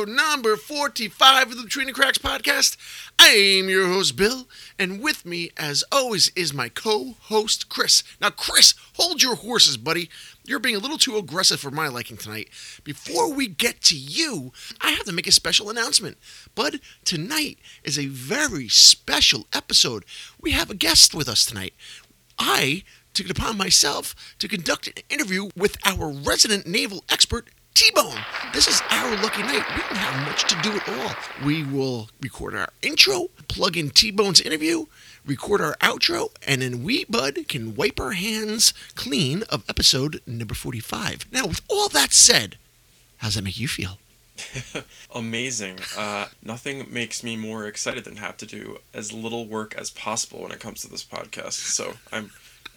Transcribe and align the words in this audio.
Episode 0.00 0.16
number 0.16 0.56
45 0.56 1.50
of 1.50 1.56
the 1.58 1.84
the 1.84 1.92
Cracks 1.92 2.16
podcast. 2.16 2.78
I 3.18 3.58
am 3.58 3.68
your 3.68 3.86
host, 3.88 4.16
Bill, 4.16 4.48
and 4.78 5.02
with 5.02 5.26
me, 5.26 5.50
as 5.58 5.84
always, 5.92 6.28
is 6.28 6.54
my 6.54 6.70
co 6.70 7.16
host, 7.24 7.68
Chris. 7.68 8.02
Now, 8.18 8.30
Chris, 8.30 8.72
hold 8.94 9.22
your 9.22 9.34
horses, 9.34 9.76
buddy. 9.76 10.08
You're 10.46 10.58
being 10.58 10.76
a 10.76 10.78
little 10.78 10.96
too 10.96 11.18
aggressive 11.18 11.60
for 11.60 11.70
my 11.70 11.88
liking 11.88 12.16
tonight. 12.16 12.48
Before 12.82 13.30
we 13.30 13.46
get 13.46 13.82
to 13.82 13.96
you, 13.96 14.52
I 14.80 14.92
have 14.92 15.04
to 15.04 15.12
make 15.12 15.26
a 15.26 15.32
special 15.32 15.68
announcement. 15.68 16.16
Bud, 16.54 16.80
tonight 17.04 17.58
is 17.84 17.98
a 17.98 18.06
very 18.06 18.68
special 18.68 19.48
episode. 19.52 20.06
We 20.40 20.52
have 20.52 20.70
a 20.70 20.74
guest 20.74 21.14
with 21.14 21.28
us 21.28 21.44
tonight. 21.44 21.74
I 22.38 22.84
took 23.12 23.26
it 23.28 23.38
upon 23.38 23.58
myself 23.58 24.14
to 24.38 24.48
conduct 24.48 24.86
an 24.86 25.02
interview 25.10 25.50
with 25.54 25.76
our 25.84 26.08
resident 26.10 26.66
naval 26.66 27.04
expert, 27.10 27.50
T 27.74 27.90
Bone. 27.94 28.18
This 28.52 28.68
is 28.68 28.82
our 28.90 29.10
lucky 29.22 29.42
night. 29.42 29.64
We 29.74 29.82
don't 29.82 29.96
have 29.96 30.26
much 30.26 30.44
to 30.52 30.60
do 30.62 30.76
at 30.76 30.88
all. 30.88 31.14
We 31.46 31.62
will 31.64 32.10
record 32.20 32.54
our 32.54 32.68
intro, 32.82 33.28
plug 33.48 33.76
in 33.76 33.90
T 33.90 34.10
Bone's 34.10 34.40
interview, 34.40 34.86
record 35.24 35.60
our 35.60 35.76
outro, 35.76 36.30
and 36.46 36.62
then 36.62 36.82
we, 36.84 37.04
Bud, 37.04 37.48
can 37.48 37.74
wipe 37.74 38.00
our 38.00 38.12
hands 38.12 38.74
clean 38.94 39.44
of 39.44 39.64
episode 39.68 40.20
number 40.26 40.54
45. 40.54 41.26
Now, 41.32 41.46
with 41.46 41.60
all 41.68 41.88
that 41.88 42.12
said, 42.12 42.56
how's 43.18 43.34
that 43.34 43.44
make 43.44 43.58
you 43.58 43.68
feel? 43.68 43.98
Amazing. 45.14 45.78
Uh, 45.96 46.26
nothing 46.42 46.86
makes 46.90 47.22
me 47.22 47.36
more 47.36 47.66
excited 47.66 48.04
than 48.04 48.16
have 48.16 48.36
to 48.38 48.46
do 48.46 48.78
as 48.94 49.12
little 49.12 49.46
work 49.46 49.74
as 49.76 49.90
possible 49.90 50.42
when 50.42 50.52
it 50.52 50.60
comes 50.60 50.80
to 50.82 50.88
this 50.88 51.04
podcast. 51.04 51.52
So 51.52 51.94
I'm 52.12 52.30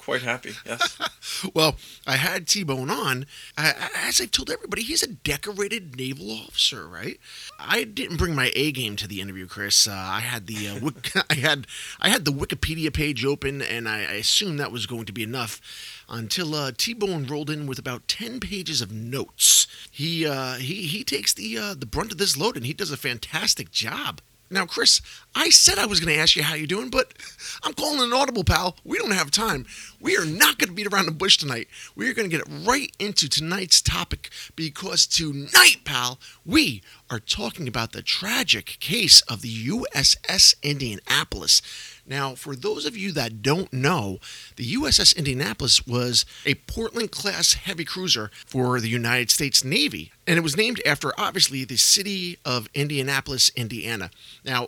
quite 0.03 0.21
happy. 0.21 0.53
Yes. 0.65 0.97
well, 1.53 1.75
I 2.05 2.17
had 2.17 2.47
T 2.47 2.63
Bone 2.63 2.89
on. 2.89 3.25
I, 3.57 3.73
as 3.95 4.19
I've 4.19 4.31
told 4.31 4.49
everybody, 4.49 4.81
he's 4.81 5.03
a 5.03 5.07
decorated 5.07 5.95
naval 5.95 6.31
officer, 6.31 6.87
right? 6.87 7.19
I 7.59 7.83
didn't 7.83 8.17
bring 8.17 8.35
my 8.35 8.51
A 8.55 8.71
game 8.71 8.95
to 8.97 9.07
the 9.07 9.21
interview, 9.21 9.47
Chris. 9.47 9.87
Uh, 9.87 9.91
I 9.93 10.19
had 10.19 10.47
the 10.47 10.67
uh, 10.67 10.79
Wik- 10.81 11.15
I 11.29 11.35
had 11.35 11.67
I 12.01 12.09
had 12.09 12.25
the 12.25 12.31
Wikipedia 12.31 12.93
page 12.93 13.23
open, 13.23 13.61
and 13.61 13.87
I, 13.87 13.99
I 13.99 14.13
assumed 14.13 14.59
that 14.59 14.71
was 14.71 14.85
going 14.85 15.05
to 15.05 15.13
be 15.13 15.23
enough. 15.23 15.61
Until 16.09 16.53
uh, 16.53 16.71
T 16.77 16.93
Bone 16.93 17.25
rolled 17.25 17.49
in 17.49 17.65
with 17.65 17.79
about 17.79 18.07
ten 18.07 18.39
pages 18.39 18.81
of 18.81 18.91
notes. 18.91 19.67
He 19.89 20.27
uh, 20.27 20.55
he 20.55 20.87
he 20.87 21.03
takes 21.03 21.33
the 21.33 21.57
uh, 21.57 21.73
the 21.75 21.85
brunt 21.85 22.11
of 22.11 22.17
this 22.17 22.35
load, 22.37 22.57
and 22.57 22.65
he 22.65 22.73
does 22.73 22.91
a 22.91 22.97
fantastic 22.97 23.71
job. 23.71 24.19
Now, 24.53 24.67
Chris, 24.67 25.01
I 25.33 25.49
said 25.49 25.79
I 25.79 25.87
was 25.87 25.99
going 25.99 26.13
to 26.13 26.21
ask 26.21 26.35
you 26.35 26.43
how 26.43 26.53
you're 26.53 26.67
doing, 26.67 26.91
but 26.91 27.11
I'm 27.63 27.73
calling 27.73 28.01
an 28.01 28.13
audible, 28.13 28.43
pal. 28.43 28.77
We 28.83 28.99
don't 28.99 29.09
have 29.09 29.31
time. 29.31 29.65
We 29.99 30.15
are 30.15 30.25
not 30.25 30.59
going 30.59 30.69
to 30.69 30.75
beat 30.75 30.85
around 30.85 31.07
the 31.07 31.11
bush 31.11 31.37
tonight. 31.37 31.67
We 31.95 32.07
are 32.07 32.13
going 32.13 32.29
to 32.29 32.37
get 32.37 32.45
right 32.47 32.95
into 32.99 33.27
tonight's 33.27 33.81
topic 33.81 34.29
because 34.55 35.07
tonight, 35.07 35.77
pal, 35.85 36.19
we 36.45 36.83
are 37.09 37.19
talking 37.19 37.67
about 37.67 37.93
the 37.93 38.03
tragic 38.03 38.77
case 38.79 39.21
of 39.21 39.41
the 39.41 39.67
USS 39.67 40.53
Indianapolis. 40.61 41.63
Now, 42.05 42.35
for 42.35 42.55
those 42.55 42.85
of 42.85 42.97
you 42.97 43.11
that 43.13 43.41
don't 43.41 43.71
know, 43.71 44.19
the 44.57 44.73
USS 44.73 45.15
Indianapolis 45.15 45.87
was 45.87 46.25
a 46.45 46.55
Portland 46.55 47.11
class 47.11 47.53
heavy 47.53 47.85
cruiser 47.85 48.29
for 48.45 48.81
the 48.81 48.89
United 48.89 49.31
States 49.31 49.63
Navy, 49.63 50.11
and 50.27 50.37
it 50.37 50.41
was 50.41 50.57
named 50.57 50.81
after 50.85 51.13
obviously 51.17 51.63
the 51.63 51.77
city 51.77 52.37
of 52.43 52.67
Indianapolis, 52.73 53.51
Indiana. 53.55 54.09
Now, 54.43 54.67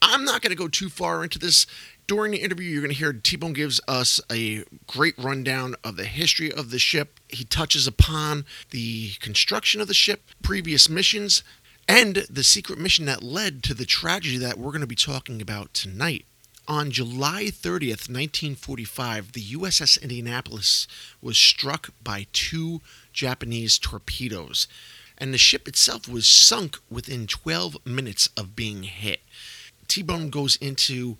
I'm 0.00 0.24
not 0.24 0.42
going 0.42 0.50
to 0.50 0.56
go 0.56 0.68
too 0.68 0.88
far 0.88 1.24
into 1.24 1.38
this. 1.38 1.66
During 2.06 2.30
the 2.30 2.42
interview, 2.42 2.70
you're 2.70 2.82
going 2.82 2.92
to 2.92 2.98
hear 2.98 3.12
T 3.12 3.36
Bone 3.36 3.52
gives 3.52 3.80
us 3.88 4.20
a 4.30 4.62
great 4.86 5.18
rundown 5.18 5.74
of 5.82 5.96
the 5.96 6.04
history 6.04 6.52
of 6.52 6.70
the 6.70 6.78
ship. 6.78 7.18
He 7.28 7.42
touches 7.44 7.88
upon 7.88 8.44
the 8.70 9.12
construction 9.20 9.80
of 9.80 9.88
the 9.88 9.94
ship, 9.94 10.22
previous 10.42 10.88
missions, 10.88 11.42
and 11.88 12.26
the 12.30 12.44
secret 12.44 12.78
mission 12.78 13.06
that 13.06 13.24
led 13.24 13.64
to 13.64 13.74
the 13.74 13.84
tragedy 13.84 14.38
that 14.38 14.58
we're 14.58 14.70
going 14.70 14.80
to 14.82 14.86
be 14.86 14.94
talking 14.94 15.42
about 15.42 15.74
tonight. 15.74 16.26
On 16.68 16.90
July 16.90 17.44
30th, 17.44 18.08
1945, 18.10 19.32
the 19.32 19.40
USS 19.40 20.02
Indianapolis 20.02 20.88
was 21.22 21.38
struck 21.38 21.90
by 22.02 22.26
two 22.32 22.80
Japanese 23.12 23.78
torpedoes, 23.78 24.66
and 25.16 25.32
the 25.32 25.38
ship 25.38 25.68
itself 25.68 26.08
was 26.08 26.26
sunk 26.26 26.78
within 26.90 27.28
12 27.28 27.86
minutes 27.86 28.30
of 28.36 28.56
being 28.56 28.82
hit. 28.82 29.20
T 29.86 30.02
Bone 30.02 30.28
goes 30.28 30.56
into 30.56 31.18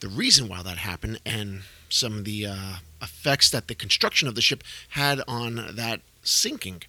the 0.00 0.08
reason 0.08 0.46
why 0.46 0.62
that 0.62 0.76
happened 0.76 1.20
and 1.24 1.62
some 1.88 2.18
of 2.18 2.24
the 2.24 2.46
uh, 2.46 2.74
effects 3.00 3.48
that 3.50 3.68
the 3.68 3.74
construction 3.74 4.28
of 4.28 4.34
the 4.34 4.42
ship 4.42 4.62
had 4.90 5.22
on 5.26 5.70
that 5.72 6.02
sinking. 6.22 6.82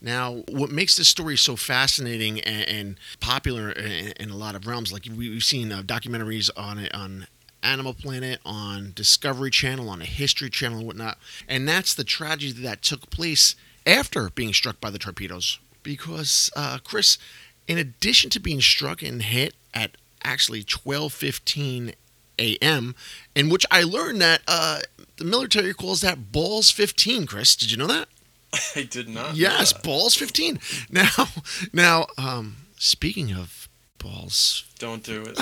Now, 0.00 0.42
what 0.48 0.70
makes 0.70 0.96
this 0.96 1.08
story 1.08 1.36
so 1.36 1.56
fascinating 1.56 2.40
and, 2.40 2.68
and 2.68 3.00
popular 3.20 3.70
in, 3.70 4.12
in, 4.18 4.30
a 4.30 4.36
lot 4.36 4.54
of 4.54 4.66
realms, 4.66 4.92
like 4.92 5.06
we've 5.16 5.42
seen 5.42 5.72
uh, 5.72 5.82
documentaries 5.82 6.50
on 6.56 6.78
it 6.78 6.94
on 6.94 7.26
Animal 7.64 7.94
Planet, 7.94 8.40
on 8.44 8.92
Discovery 8.94 9.50
Channel, 9.50 9.88
on 9.88 10.02
a 10.02 10.06
History 10.06 10.50
Channel, 10.50 10.78
and 10.78 10.86
whatnot, 10.86 11.18
and 11.48 11.66
that's 11.66 11.94
the 11.94 12.04
tragedy 12.04 12.62
that 12.62 12.82
took 12.82 13.10
place 13.10 13.56
after 13.86 14.30
being 14.30 14.52
struck 14.52 14.80
by 14.80 14.90
the 14.90 14.98
torpedoes. 14.98 15.58
Because, 15.82 16.50
uh, 16.56 16.78
Chris, 16.84 17.18
in 17.66 17.78
addition 17.78 18.30
to 18.30 18.40
being 18.40 18.60
struck 18.60 19.02
and 19.02 19.22
hit 19.22 19.54
at 19.72 19.96
actually 20.22 20.64
12:15 20.64 21.94
a.m., 22.38 22.94
in 23.34 23.48
which 23.48 23.66
I 23.70 23.82
learned 23.82 24.20
that 24.20 24.42
uh, 24.48 24.80
the 25.16 25.24
military 25.24 25.74
calls 25.74 26.00
that 26.00 26.32
balls 26.32 26.70
15. 26.70 27.26
Chris, 27.26 27.56
did 27.56 27.70
you 27.70 27.76
know 27.76 27.86
that? 27.86 28.08
I 28.76 28.82
did 28.82 29.08
not. 29.08 29.36
Yes, 29.36 29.72
balls 29.72 30.14
15. 30.14 30.58
Now, 30.90 31.28
now, 31.72 32.06
um, 32.16 32.56
speaking 32.76 33.32
of 33.32 33.63
balls, 34.04 34.64
don't 34.78 35.02
do 35.02 35.22
it. 35.22 35.38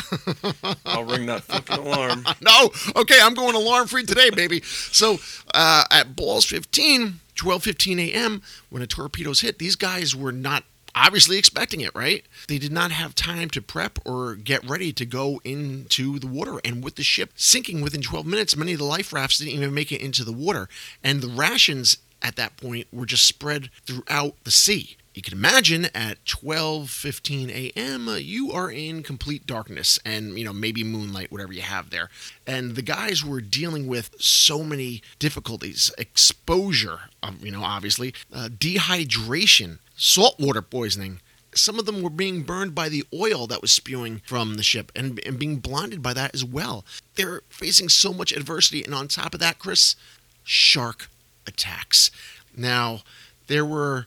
I'll 0.87 1.05
ring 1.05 1.27
that 1.27 1.43
fucking 1.43 1.85
alarm. 1.85 2.25
no, 2.41 2.71
okay, 2.97 3.19
I'm 3.21 3.35
going 3.35 3.55
alarm 3.55 3.89
free 3.89 4.05
today, 4.05 4.31
baby. 4.31 4.63
So 4.63 5.19
uh, 5.53 5.85
at 5.91 6.17
balls 6.17 6.45
15, 6.47 7.21
12:15 7.37 7.99
a.m. 8.11 8.43
when 8.71 8.83
a 8.83 8.87
torpedoes 8.87 9.41
hit, 9.41 9.59
these 9.59 9.77
guys 9.77 10.15
were 10.15 10.33
not 10.33 10.65
obviously 10.95 11.39
expecting 11.39 11.81
it, 11.81 11.95
right? 11.95 12.25
They 12.49 12.59
did 12.59 12.73
not 12.73 12.91
have 12.91 13.15
time 13.15 13.51
to 13.51 13.63
prep 13.63 13.99
or 14.05 14.35
get 14.35 14.69
ready 14.69 14.93
to 14.93 15.07
go 15.07 15.41
into 15.45 16.19
the 16.19 16.27
water. 16.27 16.61
And 16.65 16.85
with 16.85 16.97
the 16.97 17.03
ship 17.03 17.33
sinking 17.37 17.81
within 17.81 18.03
12 18.03 18.27
minutes, 18.27 18.57
many 18.57 18.75
of 18.75 18.79
the 18.79 18.85
life 18.85 19.13
rafts 19.13 19.39
didn't 19.39 19.55
even 19.55 19.75
make 19.75 19.93
it 19.93 20.03
into 20.03 20.25
the 20.25 20.33
water. 20.33 20.69
And 21.03 21.21
the 21.21 21.29
rations 21.29 21.99
at 22.21 22.37
that 22.37 22.57
point 22.57 22.87
were 22.93 23.07
just 23.07 23.27
spread 23.27 23.71
throughout 23.87 24.37
the 24.45 24.51
sea. 24.51 24.97
You 25.15 25.21
can 25.21 25.35
imagine 25.35 25.87
at 25.95 26.25
12:15 26.25 27.51
a.m. 27.51 28.09
you 28.19 28.51
are 28.51 28.71
in 28.71 29.03
complete 29.03 29.47
darkness 29.47 29.99
and 30.07 30.39
you 30.39 30.45
know 30.45 30.55
maybe 30.55 30.83
moonlight 30.83 31.31
whatever 31.31 31.53
you 31.53 31.61
have 31.61 31.91
there. 31.91 32.09
And 32.47 32.77
the 32.77 32.83
guys 32.83 33.23
were 33.23 33.43
dealing 33.43 33.87
with 33.87 34.15
so 34.19 34.65
many 34.65 35.03
difficulties, 35.19 35.93
exposure, 35.99 37.01
you 37.43 37.51
know 37.51 37.63
obviously, 37.63 38.15
uh, 38.33 38.49
dehydration, 38.49 39.79
saltwater 39.97 40.63
poisoning. 40.63 41.21
Some 41.55 41.79
of 41.79 41.85
them 41.85 42.01
were 42.01 42.09
being 42.09 42.45
burned 42.45 42.75
by 42.75 42.89
the 42.89 43.05
oil 43.13 43.47
that 43.49 43.61
was 43.61 43.71
spewing 43.71 44.23
from 44.25 44.55
the 44.55 44.63
ship 44.63 44.91
and, 44.97 45.21
and 45.27 45.39
being 45.39 45.57
blinded 45.57 46.03
by 46.03 46.15
that 46.15 46.35
as 46.35 46.43
well. 46.43 46.87
They're 47.17 47.43
facing 47.51 47.91
so 47.91 48.15
much 48.15 48.33
adversity 48.33 48.83
and 48.83 48.95
on 48.95 49.09
top 49.09 49.35
of 49.35 49.41
that, 49.41 49.59
Chris, 49.59 49.95
shark 50.43 51.11
attacks. 51.47 52.11
Now, 52.57 53.03
there 53.49 53.67
were 53.67 54.07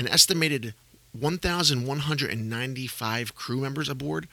an 0.00 0.08
estimated 0.08 0.74
1,195 1.12 3.34
crew 3.34 3.60
members 3.60 3.88
aboard. 3.88 4.28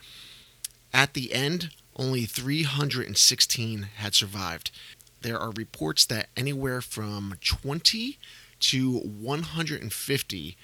At 0.94 1.12
the 1.12 1.34
end, 1.34 1.74
only 1.94 2.24
316 2.24 3.88
had 3.96 4.14
survived. 4.14 4.70
There 5.20 5.38
are 5.38 5.50
reports 5.50 6.06
that 6.06 6.30
anywhere 6.36 6.80
from 6.80 7.34
20 7.44 8.18
to 8.60 8.98
150 8.98 10.56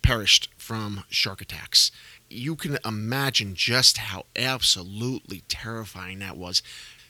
perished 0.00 0.48
from 0.56 1.02
shark 1.08 1.40
attacks. 1.40 1.90
You 2.30 2.54
can 2.54 2.78
imagine 2.84 3.56
just 3.56 3.98
how 3.98 4.26
absolutely 4.36 5.42
terrifying 5.48 6.20
that 6.20 6.36
was. 6.36 6.62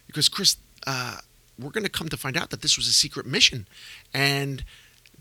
Because, 0.06 0.30
Chris, 0.30 0.56
uh, 0.86 1.18
we're 1.58 1.70
going 1.70 1.84
to 1.84 1.90
come 1.90 2.08
to 2.08 2.16
find 2.16 2.38
out 2.38 2.48
that 2.48 2.62
this 2.62 2.78
was 2.78 2.88
a 2.88 2.92
secret 2.92 3.26
mission. 3.26 3.68
And 4.14 4.64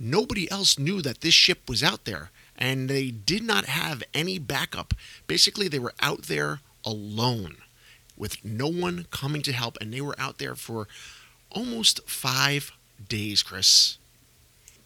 nobody 0.02 0.50
else 0.52 0.80
knew 0.80 1.02
that 1.02 1.22
this 1.22 1.34
ship 1.34 1.70
was 1.70 1.84
out 1.84 2.06
there 2.06 2.32
and 2.58 2.90
they 2.90 3.10
did 3.10 3.44
not 3.44 3.66
have 3.66 4.04
any 4.14 4.38
backup. 4.38 4.94
Basically, 5.28 5.68
they 5.68 5.80
were 5.80 5.94
out 6.00 6.24
there 6.24 6.60
alone 6.86 7.58
with 8.16 8.46
no 8.46 8.68
one 8.68 9.08
coming 9.10 9.42
to 9.42 9.52
help, 9.52 9.78
and 9.82 9.92
they 9.92 10.02
were 10.02 10.16
out 10.20 10.38
there 10.38 10.54
for 10.54 10.88
almost 11.50 12.08
five 12.08 12.72
days, 13.10 13.42
Chris. 13.42 13.98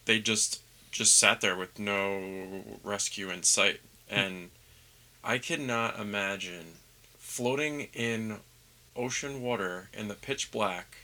They 0.06 0.20
just 0.20 0.62
just 0.90 1.18
sat 1.18 1.42
there 1.42 1.56
with 1.56 1.78
no 1.78 2.62
rescue 2.82 3.28
in 3.28 3.42
sight, 3.42 3.80
and 4.08 4.50
I 5.22 5.36
cannot 5.36 6.00
imagine 6.00 6.64
floating 7.18 7.88
in 7.92 8.38
ocean 8.96 9.42
water 9.42 9.90
in 9.92 10.08
the 10.08 10.14
pitch 10.14 10.50
black 10.50 10.96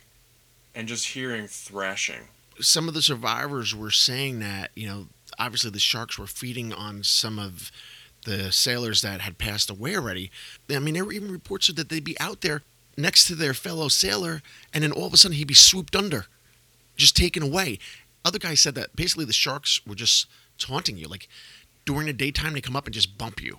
and 0.75 0.88
just 0.88 1.08
hearing 1.08 1.47
thrashing. 1.47 2.29
Some 2.60 2.88
of 2.88 2.94
the 2.94 3.02
survivors 3.02 3.75
were 3.75 3.90
saying 3.90 4.40
that, 4.40 4.70
you 4.75 4.87
know, 4.87 5.06
obviously 5.38 5.70
the 5.70 5.78
sharks 5.78 6.19
were 6.19 6.26
feeding 6.26 6.72
on 6.72 7.02
some 7.02 7.38
of 7.38 7.70
the 8.25 8.52
sailors 8.52 9.02
that 9.02 9.20
had 9.20 9.38
passed 9.38 9.70
away 9.70 9.96
already. 9.96 10.31
I 10.70 10.78
mean, 10.78 10.94
there 10.94 11.04
were 11.04 11.12
even 11.12 11.32
reports 11.32 11.69
that 11.69 11.88
they'd 11.88 12.04
be 12.04 12.19
out 12.20 12.40
there 12.40 12.62
next 12.96 13.26
to 13.26 13.34
their 13.34 13.54
fellow 13.54 13.88
sailor, 13.88 14.43
and 14.72 14.84
then 14.84 14.93
all 14.93 15.06
of 15.06 15.14
a 15.14 15.16
sudden 15.16 15.37
he'd 15.37 15.49
be 15.49 15.54
swooped 15.54 15.96
under, 15.96 16.26
just 16.96 17.16
taken 17.16 17.43
away. 17.43 17.78
Other 18.25 18.38
guys 18.38 18.60
said 18.60 18.75
that 18.76 18.94
basically 18.94 19.25
the 19.25 19.32
sharks 19.32 19.84
were 19.87 19.94
just 19.94 20.26
taunting 20.58 20.96
you, 20.96 21.08
like 21.08 21.28
during 21.84 22.06
the 22.06 22.12
daytime 22.12 22.52
they 22.52 22.60
come 22.60 22.76
up 22.76 22.87
and 22.87 22.94
just 22.94 23.19
bump 23.19 23.43
you, 23.43 23.58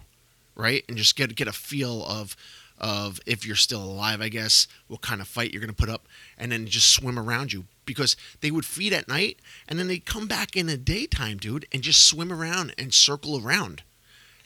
right, 0.56 0.86
and 0.88 0.98
just 0.98 1.16
get 1.16 1.36
get 1.36 1.48
a 1.48 1.54
feel 1.54 2.06
of 2.06 2.38
of 2.80 3.20
if 3.26 3.46
you're 3.46 3.56
still 3.56 3.84
alive, 3.84 4.22
I 4.22 4.30
guess, 4.30 4.68
what 4.88 5.02
kind 5.02 5.22
of 5.22 5.28
fight 5.28 5.52
you're 5.52 5.62
going 5.62 5.74
to 5.74 5.76
put 5.76 5.90
up, 5.90 6.08
and 6.38 6.52
then 6.52 6.66
just 6.66 6.94
swim 6.94 7.20
around 7.20 7.52
you 7.52 7.66
because 7.86 8.16
they 8.42 8.52
would 8.52 8.66
feed 8.66 8.94
at 8.94 9.08
night 9.08 9.38
and 9.68 9.78
then 9.78 9.88
they'd 9.88 10.06
come 10.06 10.28
back 10.28 10.56
in 10.56 10.68
the 10.68 10.78
daytime, 10.78 11.38
dude, 11.38 11.66
and 11.72 11.82
just 11.82 12.06
swim 12.06 12.32
around 12.32 12.74
and 12.78 12.94
circle 12.94 13.42
around 13.44 13.84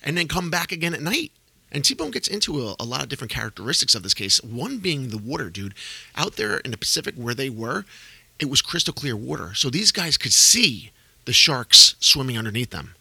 and 0.04 0.18
then 0.18 0.28
come 0.28 0.50
back 0.50 0.72
again 0.72 0.94
at 0.94 1.02
night. 1.02 1.32
And 1.72 1.84
T 1.84 1.94
Bone 1.94 2.12
gets 2.12 2.28
into 2.28 2.66
a, 2.66 2.76
a, 2.80 2.86
lot 2.86 3.04
of 3.04 3.10
different 3.10 3.32
characteristics 3.32 3.94
of 3.94 4.04
this 4.04 4.14
case. 4.14 4.42
One 4.42 4.78
being 4.78 5.10
the 5.10 5.18
water, 5.18 5.50
dude. 5.50 5.74
Out 6.16 6.38
there 6.38 6.58
in 6.60 6.72
the 6.72 6.78
Pacific 6.78 7.16
where 7.16 7.34
they 7.34 7.50
were, 7.50 7.86
it 8.40 8.50
was 8.50 8.62
crystal 8.62 8.94
clear 8.94 9.18
water. 9.18 9.54
So 9.54 9.70
these 9.70 9.92
guys 9.92 10.18
could 10.18 10.34
see 10.34 10.92
the 11.26 11.34
sharks 11.34 11.96
swimming 12.00 12.38
underneath 12.38 12.70
them. 12.70 12.96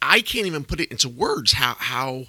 I 0.00 0.20
can't 0.20 0.46
even 0.46 0.64
put 0.64 0.80
it 0.80 0.92
into 0.92 1.08
words 1.08 1.52
how 1.52 1.74
how 1.76 2.26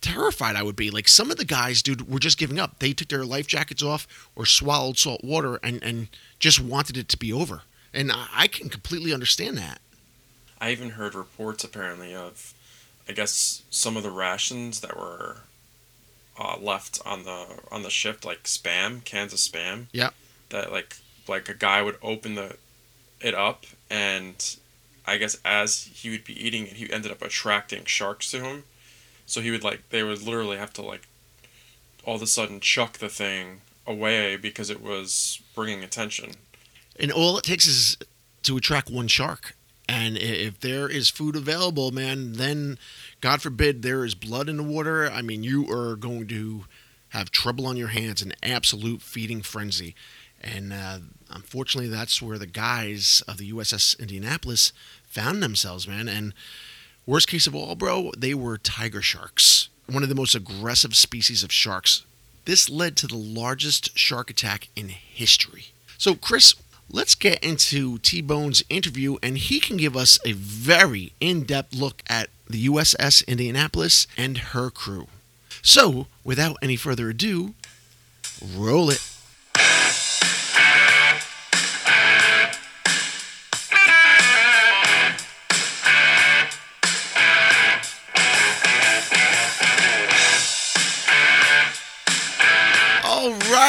terrified 0.00 0.56
I 0.56 0.62
would 0.62 0.76
be. 0.76 0.90
Like 0.90 1.08
some 1.08 1.30
of 1.30 1.36
the 1.36 1.44
guys, 1.44 1.82
dude, 1.82 2.10
were 2.10 2.18
just 2.18 2.38
giving 2.38 2.58
up. 2.58 2.78
They 2.78 2.92
took 2.92 3.08
their 3.08 3.24
life 3.24 3.46
jackets 3.46 3.82
off 3.82 4.30
or 4.36 4.46
swallowed 4.46 4.98
salt 4.98 5.24
water 5.24 5.58
and, 5.62 5.82
and 5.82 6.08
just 6.38 6.60
wanted 6.60 6.96
it 6.96 7.08
to 7.08 7.16
be 7.16 7.32
over. 7.32 7.62
And 7.92 8.12
I, 8.12 8.28
I 8.34 8.46
can 8.48 8.68
completely 8.68 9.12
understand 9.12 9.56
that. 9.58 9.80
I 10.60 10.72
even 10.72 10.90
heard 10.90 11.14
reports 11.14 11.64
apparently 11.64 12.14
of, 12.14 12.54
I 13.08 13.12
guess, 13.12 13.62
some 13.70 13.96
of 13.96 14.02
the 14.02 14.10
rations 14.10 14.80
that 14.80 14.96
were 14.96 15.38
uh, 16.38 16.56
left 16.60 17.00
on 17.04 17.24
the 17.24 17.46
on 17.70 17.82
the 17.82 17.90
ship, 17.90 18.24
like 18.24 18.44
spam, 18.44 19.04
cans 19.04 19.32
of 19.32 19.38
spam. 19.38 19.86
Yeah. 19.92 20.10
That 20.50 20.72
like 20.72 20.96
like 21.28 21.48
a 21.48 21.54
guy 21.54 21.82
would 21.82 21.96
open 22.02 22.34
the 22.34 22.56
it 23.20 23.34
up 23.34 23.64
and 23.90 24.56
I 25.06 25.16
guess 25.16 25.38
as 25.44 25.84
he 25.92 26.10
would 26.10 26.24
be 26.24 26.38
eating 26.44 26.66
it, 26.66 26.74
he 26.74 26.92
ended 26.92 27.10
up 27.10 27.22
attracting 27.22 27.84
sharks 27.86 28.30
to 28.30 28.40
him 28.40 28.64
so 29.28 29.40
he 29.40 29.50
would 29.50 29.62
like 29.62 29.90
they 29.90 30.02
would 30.02 30.22
literally 30.22 30.56
have 30.56 30.72
to 30.72 30.82
like 30.82 31.06
all 32.04 32.16
of 32.16 32.22
a 32.22 32.26
sudden 32.26 32.58
chuck 32.58 32.98
the 32.98 33.08
thing 33.08 33.60
away 33.86 34.36
because 34.36 34.70
it 34.70 34.82
was 34.82 35.40
bringing 35.54 35.84
attention. 35.84 36.32
And 36.98 37.12
all 37.12 37.38
it 37.38 37.44
takes 37.44 37.66
is 37.66 37.96
to 38.42 38.56
attract 38.56 38.90
one 38.90 39.06
shark. 39.06 39.54
And 39.88 40.18
if 40.18 40.60
there 40.60 40.88
is 40.88 41.08
food 41.08 41.36
available, 41.36 41.90
man, 41.90 42.32
then 42.32 42.78
God 43.20 43.40
forbid 43.40 43.82
there 43.82 44.04
is 44.04 44.14
blood 44.14 44.48
in 44.48 44.58
the 44.58 44.62
water. 44.62 45.10
I 45.10 45.22
mean, 45.22 45.42
you 45.42 45.70
are 45.70 45.96
going 45.96 46.26
to 46.28 46.64
have 47.10 47.30
trouble 47.30 47.66
on 47.66 47.76
your 47.76 47.88
hands, 47.88 48.20
an 48.20 48.34
absolute 48.42 49.00
feeding 49.00 49.40
frenzy. 49.40 49.94
And 50.40 50.72
uh, 50.72 50.98
unfortunately, 51.30 51.90
that's 51.90 52.20
where 52.20 52.38
the 52.38 52.46
guys 52.46 53.22
of 53.26 53.38
the 53.38 53.50
USS 53.50 53.98
Indianapolis 53.98 54.72
found 55.04 55.42
themselves, 55.42 55.88
man. 55.88 56.06
And 56.06 56.34
Worst 57.08 57.28
case 57.28 57.46
of 57.46 57.54
all, 57.54 57.74
bro, 57.74 58.12
they 58.18 58.34
were 58.34 58.58
tiger 58.58 59.00
sharks, 59.00 59.70
one 59.86 60.02
of 60.02 60.10
the 60.10 60.14
most 60.14 60.34
aggressive 60.34 60.94
species 60.94 61.42
of 61.42 61.50
sharks. 61.50 62.04
This 62.44 62.68
led 62.68 62.98
to 62.98 63.06
the 63.06 63.16
largest 63.16 63.96
shark 63.96 64.28
attack 64.28 64.68
in 64.76 64.90
history. 64.90 65.68
So, 65.96 66.14
Chris, 66.14 66.52
let's 66.90 67.14
get 67.14 67.42
into 67.42 67.96
T 67.96 68.20
Bone's 68.20 68.62
interview, 68.68 69.16
and 69.22 69.38
he 69.38 69.58
can 69.58 69.78
give 69.78 69.96
us 69.96 70.18
a 70.26 70.32
very 70.32 71.14
in 71.18 71.44
depth 71.44 71.74
look 71.74 72.02
at 72.10 72.28
the 72.46 72.66
USS 72.66 73.26
Indianapolis 73.26 74.06
and 74.18 74.36
her 74.36 74.68
crew. 74.68 75.06
So, 75.62 76.08
without 76.24 76.58
any 76.60 76.76
further 76.76 77.08
ado, 77.08 77.54
roll 78.54 78.90
it. 78.90 79.02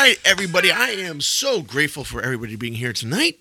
Right, 0.09 0.19
everybody. 0.25 0.71
I 0.71 0.87
am 0.87 1.21
so 1.21 1.61
grateful 1.61 2.03
for 2.03 2.19
everybody 2.19 2.55
being 2.55 2.73
here 2.73 2.93
tonight 2.93 3.37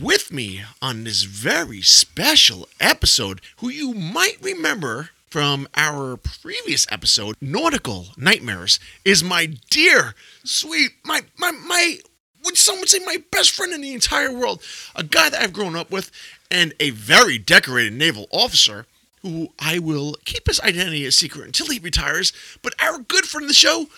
with 0.00 0.32
me 0.32 0.62
on 0.80 1.02
this 1.02 1.24
very 1.24 1.82
special 1.82 2.68
episode, 2.78 3.40
who 3.56 3.68
you 3.68 3.92
might 3.92 4.36
remember 4.40 5.10
from 5.30 5.66
our 5.74 6.16
previous 6.16 6.86
episode, 6.92 7.34
Nautical 7.40 8.06
Nightmares, 8.16 8.78
is 9.04 9.24
my 9.24 9.46
dear, 9.68 10.14
sweet, 10.44 10.92
my, 11.04 11.22
my, 11.36 11.50
my, 11.50 11.98
would 12.44 12.56
someone 12.56 12.86
say 12.86 13.00
my 13.04 13.16
best 13.32 13.50
friend 13.50 13.72
in 13.72 13.80
the 13.80 13.94
entire 13.94 14.32
world, 14.32 14.62
a 14.94 15.02
guy 15.02 15.28
that 15.28 15.42
I've 15.42 15.52
grown 15.52 15.74
up 15.74 15.90
with, 15.90 16.12
and 16.52 16.72
a 16.78 16.90
very 16.90 17.36
decorated 17.36 17.94
naval 17.94 18.28
officer 18.30 18.86
who 19.22 19.48
I 19.58 19.80
will 19.80 20.14
keep 20.24 20.46
his 20.46 20.60
identity 20.60 21.04
a 21.04 21.10
secret 21.10 21.46
until 21.46 21.66
he 21.66 21.80
retires. 21.80 22.32
But 22.62 22.80
our 22.80 23.00
good 23.00 23.24
friend 23.24 23.42
of 23.42 23.48
the 23.48 23.54
show, 23.54 23.88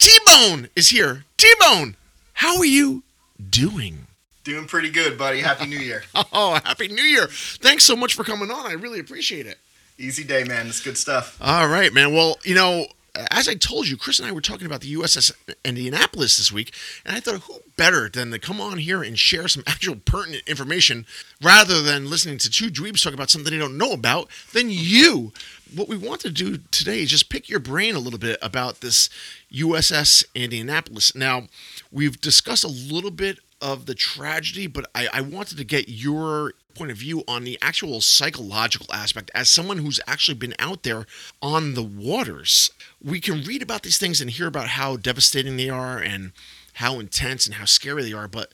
T 0.00 0.10
Bone 0.24 0.70
is 0.74 0.88
here. 0.88 1.24
T 1.36 1.46
Bone, 1.60 1.94
how 2.32 2.56
are 2.56 2.64
you 2.64 3.02
doing? 3.50 4.06
Doing 4.44 4.66
pretty 4.66 4.88
good, 4.88 5.18
buddy. 5.18 5.40
Happy 5.40 5.66
New 5.66 5.78
Year. 5.78 6.04
oh, 6.32 6.58
Happy 6.64 6.88
New 6.88 7.02
Year. 7.02 7.26
Thanks 7.30 7.84
so 7.84 7.94
much 7.94 8.14
for 8.14 8.24
coming 8.24 8.50
on. 8.50 8.66
I 8.66 8.72
really 8.72 8.98
appreciate 8.98 9.46
it. 9.46 9.58
Easy 9.98 10.24
day, 10.24 10.44
man. 10.44 10.68
It's 10.68 10.80
good 10.80 10.96
stuff. 10.96 11.36
All 11.42 11.68
right, 11.68 11.92
man. 11.92 12.14
Well, 12.14 12.38
you 12.44 12.54
know, 12.54 12.86
as 13.30 13.48
I 13.48 13.54
told 13.54 13.88
you, 13.88 13.96
Chris 13.96 14.18
and 14.18 14.28
I 14.28 14.32
were 14.32 14.40
talking 14.40 14.66
about 14.66 14.80
the 14.80 14.94
USS 14.94 15.32
Indianapolis 15.64 16.38
this 16.38 16.52
week, 16.52 16.72
and 17.04 17.16
I 17.16 17.20
thought, 17.20 17.42
who 17.42 17.60
better 17.76 18.08
than 18.08 18.30
to 18.30 18.38
come 18.38 18.60
on 18.60 18.78
here 18.78 19.02
and 19.02 19.18
share 19.18 19.48
some 19.48 19.64
actual 19.66 19.96
pertinent 19.96 20.46
information 20.46 21.06
rather 21.42 21.82
than 21.82 22.10
listening 22.10 22.38
to 22.38 22.50
two 22.50 22.70
dweebs 22.70 23.02
talk 23.02 23.14
about 23.14 23.30
something 23.30 23.52
they 23.52 23.58
don't 23.58 23.78
know 23.78 23.92
about 23.92 24.28
than 24.52 24.68
you? 24.68 25.32
What 25.74 25.88
we 25.88 25.96
want 25.96 26.20
to 26.22 26.30
do 26.30 26.58
today 26.70 27.02
is 27.02 27.10
just 27.10 27.30
pick 27.30 27.48
your 27.48 27.60
brain 27.60 27.94
a 27.94 28.00
little 28.00 28.18
bit 28.18 28.38
about 28.42 28.80
this 28.80 29.08
USS 29.52 30.24
Indianapolis. 30.34 31.14
Now, 31.14 31.44
we've 31.92 32.20
discussed 32.20 32.64
a 32.64 32.68
little 32.68 33.10
bit 33.10 33.38
of 33.60 33.86
the 33.86 33.94
tragedy, 33.94 34.66
but 34.66 34.90
I, 34.94 35.08
I, 35.12 35.20
wanted 35.20 35.58
to 35.58 35.64
get 35.64 35.88
your 35.88 36.54
point 36.80 36.90
of 36.90 36.96
view 36.96 37.22
on 37.28 37.44
the 37.44 37.58
actual 37.60 38.00
psychological 38.00 38.86
aspect 38.90 39.30
as 39.34 39.50
someone 39.50 39.78
who's 39.78 40.00
actually 40.06 40.34
been 40.34 40.54
out 40.58 40.82
there 40.82 41.06
on 41.42 41.74
the 41.74 41.82
waters. 41.82 42.70
We 43.04 43.20
can 43.20 43.42
read 43.42 43.60
about 43.60 43.82
these 43.82 43.98
things 43.98 44.22
and 44.22 44.30
hear 44.30 44.46
about 44.46 44.68
how 44.68 44.96
devastating 44.96 45.58
they 45.58 45.68
are 45.68 45.98
and 45.98 46.32
how 46.74 46.98
intense 46.98 47.44
and 47.44 47.56
how 47.56 47.66
scary 47.66 48.02
they 48.02 48.14
are, 48.14 48.28
but 48.28 48.52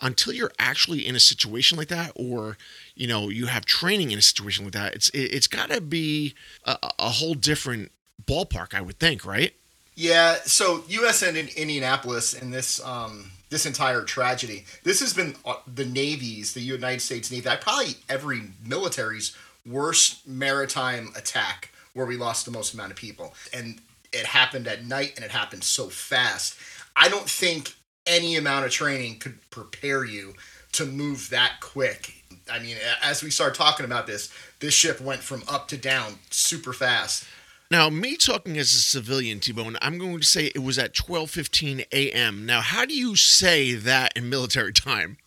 until 0.00 0.32
you're 0.32 0.50
actually 0.58 1.06
in 1.06 1.14
a 1.14 1.20
situation 1.20 1.78
like 1.78 1.88
that 1.88 2.10
or 2.16 2.56
you 2.96 3.06
know 3.06 3.28
you 3.28 3.46
have 3.46 3.66
training 3.66 4.10
in 4.10 4.18
a 4.18 4.22
situation 4.22 4.64
like 4.64 4.72
that 4.72 4.94
it's 4.94 5.10
it's 5.12 5.46
got 5.46 5.68
to 5.68 5.78
be 5.78 6.34
a, 6.64 6.78
a 6.98 7.10
whole 7.10 7.34
different 7.34 7.92
ballpark 8.26 8.72
i 8.72 8.80
would 8.80 8.98
think 8.98 9.26
right 9.26 9.52
yeah, 10.00 10.36
so 10.46 10.78
USN 10.88 11.36
in 11.36 11.48
Indianapolis 11.56 12.32
and 12.32 12.54
this 12.54 12.82
um, 12.82 13.30
this 13.50 13.66
entire 13.66 14.02
tragedy. 14.02 14.64
This 14.84 15.00
has 15.00 15.12
been 15.12 15.34
uh, 15.44 15.56
the 15.66 15.84
Navy's, 15.84 16.54
the 16.54 16.60
United 16.60 17.00
States 17.00 17.30
Navy, 17.30 17.50
probably 17.60 17.96
every 18.08 18.42
military's 18.64 19.36
worst 19.66 20.26
maritime 20.26 21.12
attack 21.16 21.70
where 21.92 22.06
we 22.06 22.16
lost 22.16 22.44
the 22.44 22.52
most 22.52 22.72
amount 22.72 22.92
of 22.92 22.96
people. 22.96 23.34
And 23.52 23.80
it 24.12 24.26
happened 24.26 24.66
at 24.66 24.86
night 24.86 25.12
and 25.16 25.24
it 25.24 25.30
happened 25.30 25.64
so 25.64 25.88
fast. 25.88 26.56
I 26.96 27.08
don't 27.08 27.28
think 27.28 27.74
any 28.06 28.36
amount 28.36 28.64
of 28.64 28.70
training 28.70 29.18
could 29.18 29.38
prepare 29.50 30.04
you 30.04 30.34
to 30.72 30.86
move 30.86 31.30
that 31.30 31.54
quick. 31.60 32.14
I 32.50 32.58
mean, 32.58 32.76
as 33.02 33.22
we 33.22 33.30
start 33.30 33.54
talking 33.54 33.84
about 33.84 34.06
this, 34.06 34.32
this 34.60 34.74
ship 34.74 35.00
went 35.00 35.20
from 35.20 35.42
up 35.48 35.68
to 35.68 35.76
down 35.76 36.14
super 36.30 36.72
fast. 36.72 37.24
Now, 37.70 37.88
me 37.88 38.16
talking 38.16 38.58
as 38.58 38.72
a 38.72 38.80
civilian, 38.80 39.38
T-Bone, 39.38 39.76
I'm 39.80 39.96
going 39.96 40.18
to 40.18 40.26
say 40.26 40.46
it 40.46 40.58
was 40.58 40.76
at 40.76 40.92
12:15 40.92 41.86
a.m. 41.92 42.44
Now, 42.44 42.62
how 42.62 42.84
do 42.84 42.94
you 42.94 43.14
say 43.14 43.74
that 43.74 44.16
in 44.16 44.28
military 44.28 44.72
time? 44.90 45.18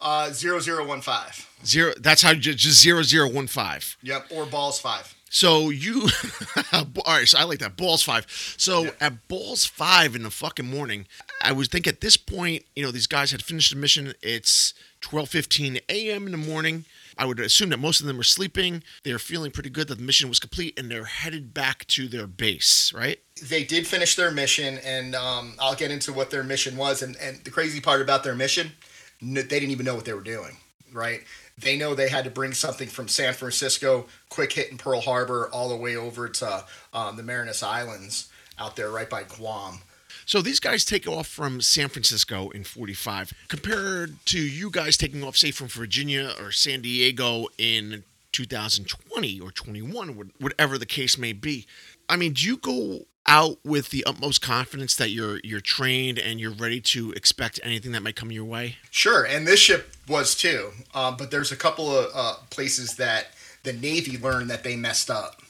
Uh, 0.00 0.30
zero 0.30 0.60
zero 0.60 0.86
one 0.86 1.00
five. 1.00 1.50
Zero. 1.66 1.92
That's 1.98 2.22
how 2.22 2.30
you 2.30 2.40
just 2.54 2.80
zero 2.80 3.02
zero 3.02 3.28
one 3.28 3.48
five. 3.48 3.96
Yep, 4.02 4.26
or 4.30 4.46
balls 4.46 4.78
five. 4.78 5.14
So 5.30 5.70
you, 5.70 6.06
all 6.72 6.86
right. 7.08 7.26
So 7.26 7.38
I 7.38 7.42
like 7.42 7.58
that 7.58 7.76
balls 7.76 8.04
five. 8.04 8.26
So 8.56 8.90
at 9.00 9.26
balls 9.26 9.64
five 9.64 10.14
in 10.14 10.22
the 10.22 10.30
fucking 10.30 10.66
morning, 10.66 11.06
I 11.42 11.50
would 11.50 11.72
think 11.72 11.88
at 11.88 12.00
this 12.00 12.16
point, 12.16 12.64
you 12.76 12.84
know, 12.84 12.92
these 12.92 13.08
guys 13.08 13.32
had 13.32 13.42
finished 13.42 13.70
the 13.70 13.76
mission. 13.76 14.14
It's 14.22 14.74
12:15 15.00 15.80
a.m. 15.88 16.26
in 16.26 16.32
the 16.32 16.38
morning. 16.38 16.84
I 17.18 17.26
would 17.26 17.40
assume 17.40 17.70
that 17.70 17.78
most 17.78 18.00
of 18.00 18.06
them 18.06 18.18
are 18.20 18.24
sleeping. 18.24 18.82
They're 19.02 19.18
feeling 19.18 19.50
pretty 19.50 19.70
good 19.70 19.88
that 19.88 19.98
the 19.98 20.04
mission 20.04 20.28
was 20.28 20.38
complete 20.38 20.78
and 20.78 20.90
they're 20.90 21.04
headed 21.04 21.54
back 21.54 21.86
to 21.88 22.08
their 22.08 22.26
base, 22.26 22.92
right? 22.94 23.18
They 23.42 23.64
did 23.64 23.86
finish 23.86 24.16
their 24.16 24.30
mission, 24.30 24.78
and 24.84 25.14
um, 25.14 25.54
I'll 25.60 25.74
get 25.74 25.90
into 25.90 26.12
what 26.12 26.30
their 26.30 26.42
mission 26.44 26.76
was. 26.76 27.02
And, 27.02 27.16
and 27.16 27.42
the 27.44 27.50
crazy 27.50 27.80
part 27.80 28.00
about 28.00 28.22
their 28.24 28.34
mission, 28.34 28.72
they 29.20 29.42
didn't 29.42 29.70
even 29.70 29.86
know 29.86 29.94
what 29.94 30.04
they 30.04 30.12
were 30.12 30.20
doing. 30.20 30.56
right? 30.94 31.22
They 31.58 31.76
know 31.76 31.94
they 31.94 32.08
had 32.08 32.24
to 32.24 32.30
bring 32.30 32.52
something 32.52 32.88
from 32.88 33.08
San 33.08 33.34
Francisco, 33.34 34.06
quick 34.28 34.52
hit 34.52 34.70
in 34.70 34.78
Pearl 34.78 35.00
Harbor, 35.00 35.50
all 35.52 35.68
the 35.68 35.76
way 35.76 35.96
over 35.96 36.28
to 36.28 36.64
um, 36.92 37.16
the 37.16 37.22
Marianas 37.22 37.62
Islands 37.62 38.28
out 38.58 38.76
there 38.76 38.90
right 38.90 39.10
by 39.10 39.24
Guam. 39.24 39.80
So 40.26 40.40
these 40.40 40.60
guys 40.60 40.84
take 40.84 41.06
off 41.06 41.26
from 41.26 41.60
San 41.60 41.88
Francisco 41.88 42.50
in 42.50 42.64
45 42.64 43.32
compared 43.48 44.24
to 44.26 44.38
you 44.38 44.70
guys 44.70 44.96
taking 44.96 45.22
off, 45.22 45.36
say, 45.36 45.50
from 45.50 45.68
Virginia 45.68 46.32
or 46.40 46.50
San 46.50 46.80
Diego 46.82 47.46
in 47.58 48.04
2020 48.32 49.40
or 49.40 49.50
21, 49.50 50.32
whatever 50.40 50.78
the 50.78 50.86
case 50.86 51.16
may 51.16 51.32
be. 51.32 51.66
I 52.08 52.16
mean, 52.16 52.32
do 52.32 52.46
you 52.46 52.56
go 52.56 53.06
out 53.26 53.58
with 53.64 53.90
the 53.90 54.04
utmost 54.04 54.42
confidence 54.42 54.94
that 54.96 55.10
you're 55.10 55.40
you're 55.42 55.60
trained 55.60 56.18
and 56.18 56.38
you're 56.38 56.52
ready 56.52 56.80
to 56.80 57.12
expect 57.12 57.58
anything 57.62 57.92
that 57.92 58.02
might 58.02 58.16
come 58.16 58.30
your 58.30 58.44
way? 58.44 58.76
Sure, 58.90 59.24
and 59.24 59.46
this 59.46 59.60
ship 59.60 59.92
was 60.08 60.34
too. 60.34 60.70
Um, 60.94 61.16
but 61.16 61.30
there's 61.30 61.52
a 61.52 61.56
couple 61.56 61.96
of 61.96 62.10
uh, 62.14 62.34
places 62.50 62.96
that 62.96 63.28
the 63.62 63.72
Navy 63.72 64.18
learned 64.18 64.50
that 64.50 64.62
they 64.62 64.76
messed 64.76 65.10
up 65.10 65.40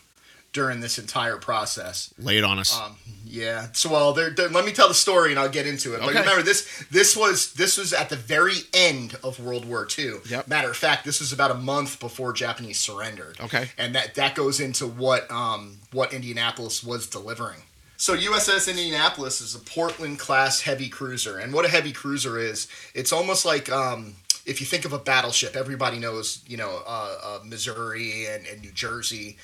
during 0.54 0.80
this 0.80 0.98
entire 0.98 1.36
process. 1.36 2.14
Lay 2.18 2.38
it 2.38 2.44
on 2.44 2.58
us. 2.58 2.80
Um, 2.80 2.96
yeah. 3.26 3.66
So, 3.72 3.90
well, 3.90 4.12
they're, 4.14 4.30
they're, 4.30 4.48
let 4.48 4.64
me 4.64 4.72
tell 4.72 4.88
the 4.88 4.94
story 4.94 5.30
and 5.30 5.38
I'll 5.38 5.48
get 5.50 5.66
into 5.66 5.94
it. 5.94 6.00
But 6.00 6.14
remember, 6.14 6.42
this 6.42 6.84
this 6.90 7.14
was 7.16 7.52
this 7.54 7.76
was 7.76 7.92
at 7.92 8.08
the 8.08 8.16
very 8.16 8.58
end 8.72 9.16
of 9.22 9.38
World 9.40 9.66
War 9.66 9.86
II. 9.98 10.14
Yep. 10.30 10.48
Matter 10.48 10.70
of 10.70 10.76
fact, 10.76 11.04
this 11.04 11.20
was 11.20 11.32
about 11.32 11.50
a 11.50 11.54
month 11.54 12.00
before 12.00 12.32
Japanese 12.32 12.78
surrendered. 12.78 13.38
Okay. 13.40 13.68
And 13.76 13.94
that 13.94 14.14
that 14.14 14.34
goes 14.34 14.60
into 14.60 14.86
what 14.86 15.30
um, 15.30 15.78
what 15.92 16.14
Indianapolis 16.14 16.82
was 16.82 17.06
delivering. 17.08 17.60
So 17.96 18.16
USS 18.16 18.68
Indianapolis 18.68 19.40
is 19.40 19.54
a 19.54 19.60
Portland 19.60 20.18
class 20.18 20.60
heavy 20.60 20.88
cruiser, 20.88 21.38
and 21.38 21.52
what 21.52 21.64
a 21.64 21.68
heavy 21.68 21.92
cruiser 21.92 22.38
is, 22.38 22.68
it's 22.94 23.12
almost 23.12 23.44
like 23.44 23.70
um, 23.70 24.14
if 24.46 24.60
you 24.60 24.66
think 24.66 24.84
of 24.84 24.92
a 24.92 24.98
battleship. 24.98 25.56
Everybody 25.56 25.98
knows, 25.98 26.42
you 26.46 26.56
know, 26.56 26.82
uh, 26.86 27.16
uh, 27.24 27.38
Missouri 27.44 28.26
and, 28.26 28.46
and 28.46 28.62
New 28.62 28.72
Jersey. 28.72 29.38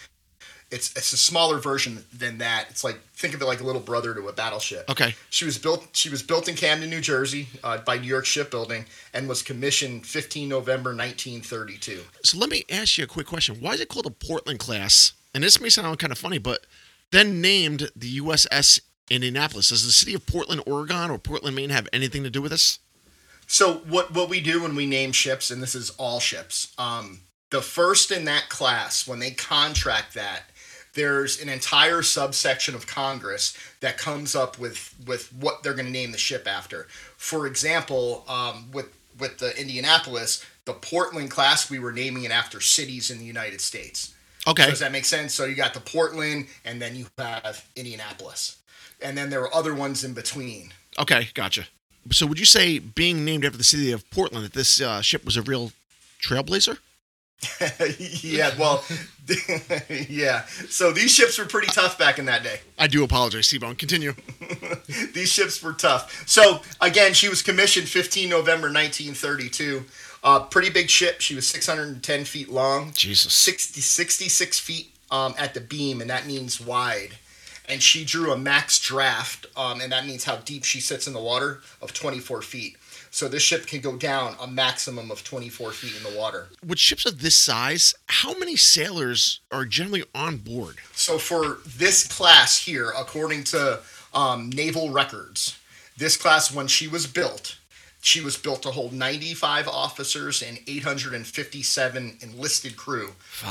It's 0.71 0.91
it's 0.97 1.13
a 1.13 1.17
smaller 1.17 1.59
version 1.59 2.05
than 2.17 2.39
that. 2.39 2.67
It's 2.71 2.85
like 2.85 3.01
think 3.15 3.35
of 3.35 3.43
it 3.43 3.45
like 3.45 3.61
a 3.61 3.65
little 3.65 3.81
brother 3.81 4.15
to 4.15 4.29
a 4.29 4.33
battleship. 4.33 4.89
Okay. 4.89 5.15
She 5.31 5.45
was 5.45 5.59
built. 5.59 5.89
She 5.93 6.09
was 6.09 6.23
built 6.23 6.49
in 6.49 6.55
Camden, 6.55 6.91
New 6.91 7.01
Jersey, 7.01 7.49
uh, 7.65 7.79
by 7.79 7.99
New 7.99 8.07
York 8.07 8.25
Shipbuilding, 8.25 8.87
and 9.13 9.29
was 9.29 9.43
commissioned 9.43 10.07
15 10.07 10.49
November 10.49 10.91
1932. 10.91 12.03
So 12.23 12.39
let 12.39 12.51
me 12.51 12.65
ask 12.71 12.99
you 12.99 13.05
a 13.05 13.09
quick 13.09 13.27
question. 13.27 13.57
Why 13.61 13.73
is 13.73 13.81
it 13.81 13.89
called 13.89 14.07
a 14.07 14.11
Portland 14.11 14.61
class? 14.61 15.13
And 15.35 15.43
this 15.45 15.61
may 15.61 15.69
sound 15.69 15.99
kind 15.99 16.13
of 16.13 16.19
funny, 16.19 16.39
but 16.39 16.67
then 17.11 17.41
named 17.41 17.91
the 17.97 18.21
USS 18.21 18.81
Indianapolis. 19.11 19.71
Does 19.71 19.85
the 19.85 19.93
city 19.93 20.15
of 20.15 20.27
Portland, 20.27 20.63
Oregon, 20.67 21.11
or 21.11 21.19
Portland, 21.19 21.57
Maine 21.57 21.71
have 21.71 21.89
anything 21.93 22.23
to 22.23 22.31
do 22.31 22.41
with 22.41 22.53
this? 22.53 22.79
So 23.47 23.79
what 23.89 24.15
what 24.15 24.29
we 24.29 24.41
do 24.41 24.63
when 24.63 24.77
we 24.77 24.87
name 24.87 25.11
ships, 25.11 25.51
and 25.51 25.61
this 25.61 25.75
is 25.75 25.91
all 25.91 26.21
ships, 26.21 26.73
um, 26.79 27.23
the 27.51 27.61
first 27.61 28.13
in 28.13 28.25
that 28.27 28.49
class 28.49 29.09
when 29.09 29.19
they 29.19 29.33
contract 29.33 30.15
that, 30.15 30.45
there's 30.95 31.41
an 31.41 31.49
entire 31.49 32.03
subsection 32.03 32.75
of 32.75 32.87
Congress 32.87 33.57
that 33.81 33.99
comes 33.99 34.35
up 34.35 34.59
with 34.59 34.95
with 35.07 35.33
what 35.33 35.63
they're 35.63 35.75
going 35.75 35.87
to 35.87 35.93
name 35.93 36.13
the 36.13 36.19
ship 36.19 36.47
after. 36.47 36.87
For 37.17 37.47
example, 37.47 38.25
um, 38.29 38.71
with 38.73 38.89
with 39.19 39.39
the 39.39 39.59
Indianapolis, 39.61 40.45
the 40.65 40.73
Portland 40.73 41.31
class, 41.31 41.71
we 41.71 41.79
were 41.79 41.93
naming 41.93 42.25
it 42.25 42.31
after 42.31 42.61
cities 42.61 43.11
in 43.11 43.19
the 43.19 43.25
United 43.25 43.61
States. 43.61 44.15
Okay. 44.47 44.67
Does 44.67 44.81
that 44.81 44.93
make 44.93 45.05
sense? 45.05 45.35
So 45.35 45.45
you 45.45 45.55
got 45.55 45.75
the 45.75 45.81
Portland, 45.81 46.47
and 46.65 46.81
then 46.81 46.97
you 46.97 47.07
have 47.19 47.67
Indianapolis, 47.77 48.57
and 49.03 49.17
then 49.17 49.31
there 49.31 49.41
were 49.41 49.55
other 49.55 49.75
ones 49.75 50.03
in 50.03 50.15
between. 50.15 50.73
Okay, 50.99 51.29
gotcha. 51.35 51.67
So 52.11 52.27
would 52.27 52.39
you 52.39 52.47
say 52.47 52.79
being 52.79 53.25
named 53.25 53.45
after 53.45 53.59
the 53.59 53.65
city 53.65 53.93
of 53.93 54.09
Portland 54.11 54.45
that 54.45 54.55
this 54.55 54.81
uh, 54.81 55.03
ship 55.03 55.25
was 55.25 55.37
a 55.37 55.43
real 55.43 55.73
trailblazer? 56.23 56.79
yeah, 57.99 58.51
well, 58.59 58.85
yeah. 60.09 60.45
So 60.69 60.93
these 60.93 61.11
ships 61.11 61.39
were 61.39 61.47
pretty 61.47 61.69
tough 61.69 61.99
back 61.99 62.19
in 62.19 62.27
that 62.27 62.43
day. 62.43 62.61
I 62.79 62.87
do 62.87 63.03
apologize, 63.05 63.49
T-Bone. 63.49 63.77
Continue. 63.77 64.15
These 65.15 65.33
ships 65.33 65.63
were 65.63 65.73
tough. 65.73 66.25
So 66.29 66.61
again, 66.81 67.15
she 67.15 67.29
was 67.29 67.43
commissioned 67.43 67.89
15 67.89 68.29
November 68.29 68.67
1932. 68.67 69.85
Uh, 70.23 70.41
pretty 70.41 70.71
big 70.71 70.91
ship. 70.91 71.21
She 71.21 71.35
was 71.35 71.49
610 71.49 72.25
feet 72.25 72.51
long, 72.51 72.93
Jesus. 72.93 73.33
60, 73.33 73.81
66 73.81 74.59
feet 74.59 74.91
um, 75.11 75.35
at 75.39 75.55
the 75.55 75.61
beam, 75.61 76.01
and 76.01 76.11
that 76.11 76.27
means 76.27 76.61
wide. 76.61 77.17
And 77.69 77.83
she 77.83 78.05
drew 78.05 78.33
a 78.33 78.37
max 78.37 78.79
draft, 78.79 79.47
um, 79.57 79.81
and 79.81 79.93
that 79.93 80.07
means 80.07 80.25
how 80.25 80.37
deep 80.37 80.65
she 80.65 80.81
sits 80.81 81.07
in 81.07 81.15
the 81.15 81.21
water 81.21 81.61
of 81.81 81.95
24 81.95 82.43
feet. 82.43 82.77
So 83.11 83.27
this 83.27 83.43
ship 83.43 83.67
can 83.67 83.81
go 83.81 83.97
down 83.97 84.37
a 84.41 84.47
maximum 84.47 85.11
of 85.11 85.25
24 85.25 85.73
feet 85.73 85.97
in 85.97 86.13
the 86.13 86.19
water. 86.19 86.49
With 86.65 86.79
ships 86.79 87.07
of 87.07 87.21
this 87.21 87.37
size, 87.37 87.95
how 88.07 88.39
many 88.39 88.57
sailors 88.57 89.41
are 89.51 89.65
generally 89.65 90.05
on 90.15 90.37
board? 90.39 90.77
So 90.93 91.19
for 91.19 91.59
this 91.67 92.07
class 92.07 92.65
here, 92.65 92.93
according 92.97 93.45
to 93.45 93.81
um, 94.15 94.49
naval 94.51 94.91
records, 94.91 95.59
this 95.97 96.17
class 96.17 96.55
when 96.55 96.69
she 96.69 96.87
was 96.87 97.07
built, 97.07 97.57
she 98.01 98.21
was 98.23 98.37
built 98.37 98.63
to 98.63 98.71
hold 98.71 98.93
95 98.93 99.69
officers 99.69 100.43
and 100.43 100.59
857 100.67 102.19
enlisted 102.23 102.77
crew, 102.77 103.11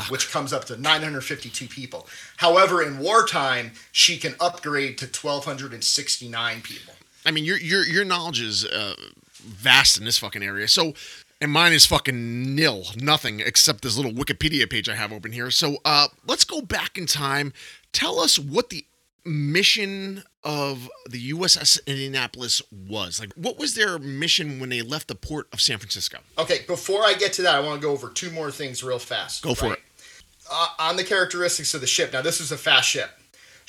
which 0.10 0.32
comes 0.32 0.54
up 0.54 0.66
to 0.66 0.78
952 0.78 1.68
people. 1.68 2.08
However, 2.38 2.82
in 2.82 2.98
wartime, 2.98 3.74
she 3.92 4.18
can 4.18 4.36
upgrade 4.40 4.98
to 5.00 5.06
1,269 5.06 6.62
people. 6.62 6.94
I 7.26 7.32
mean, 7.32 7.44
your 7.44 7.58
your 7.58 7.86
your 7.86 8.06
knowledge 8.06 8.42
is 8.42 8.66
uh, 8.66 8.96
vast 9.40 9.98
in 9.98 10.06
this 10.06 10.18
fucking 10.18 10.44
area. 10.44 10.68
So, 10.68 10.94
and 11.42 11.52
mine 11.52 11.74
is 11.74 11.86
fucking 11.86 12.56
nil, 12.56 12.86
nothing 12.98 13.40
except 13.40 13.82
this 13.82 13.98
little 13.98 14.12
Wikipedia 14.12 14.70
page 14.70 14.90
I 14.90 14.96
have 14.96 15.12
open 15.12 15.32
here. 15.32 15.52
So, 15.52 15.78
uh, 15.86 16.08
let's 16.28 16.44
go 16.44 16.62
back 16.62 16.98
in 16.98 17.06
time. 17.06 17.54
Tell 17.92 18.20
us 18.20 18.38
what 18.38 18.70
the 18.70 18.86
mission 19.26 20.24
of 20.44 20.90
the 21.10 21.32
USS 21.32 21.86
Indianapolis 21.86 22.62
was. 22.72 23.20
Like, 23.20 23.34
what 23.34 23.60
was 23.60 23.76
their 23.76 24.00
mission 24.00 24.60
when 24.60 24.70
they 24.70 24.82
left 24.82 25.08
the 25.08 25.16
port 25.16 25.48
of 25.52 25.62
San 25.62 25.78
Francisco? 25.78 26.20
Okay, 26.38 26.60
before 26.68 27.04
I 27.04 27.14
get 27.14 27.34
to 27.34 27.42
that, 27.44 27.56
I 27.56 27.60
want 27.60 27.82
to 27.82 27.86
go 27.86 27.92
over 27.92 28.10
two 28.10 28.32
more 28.32 28.52
things 28.52 28.84
real 28.84 29.00
fast. 29.00 29.44
Go 29.44 29.54
for 29.54 29.74
it. 29.74 29.80
Uh, 30.52 30.68
on 30.80 30.96
the 30.96 31.04
characteristics 31.04 31.74
of 31.74 31.82
the 31.82 31.88
ship, 31.88 32.12
now 32.14 32.22
this 32.22 32.42
is 32.42 32.52
a 32.52 32.58
fast 32.58 32.90
ship. 32.90 33.12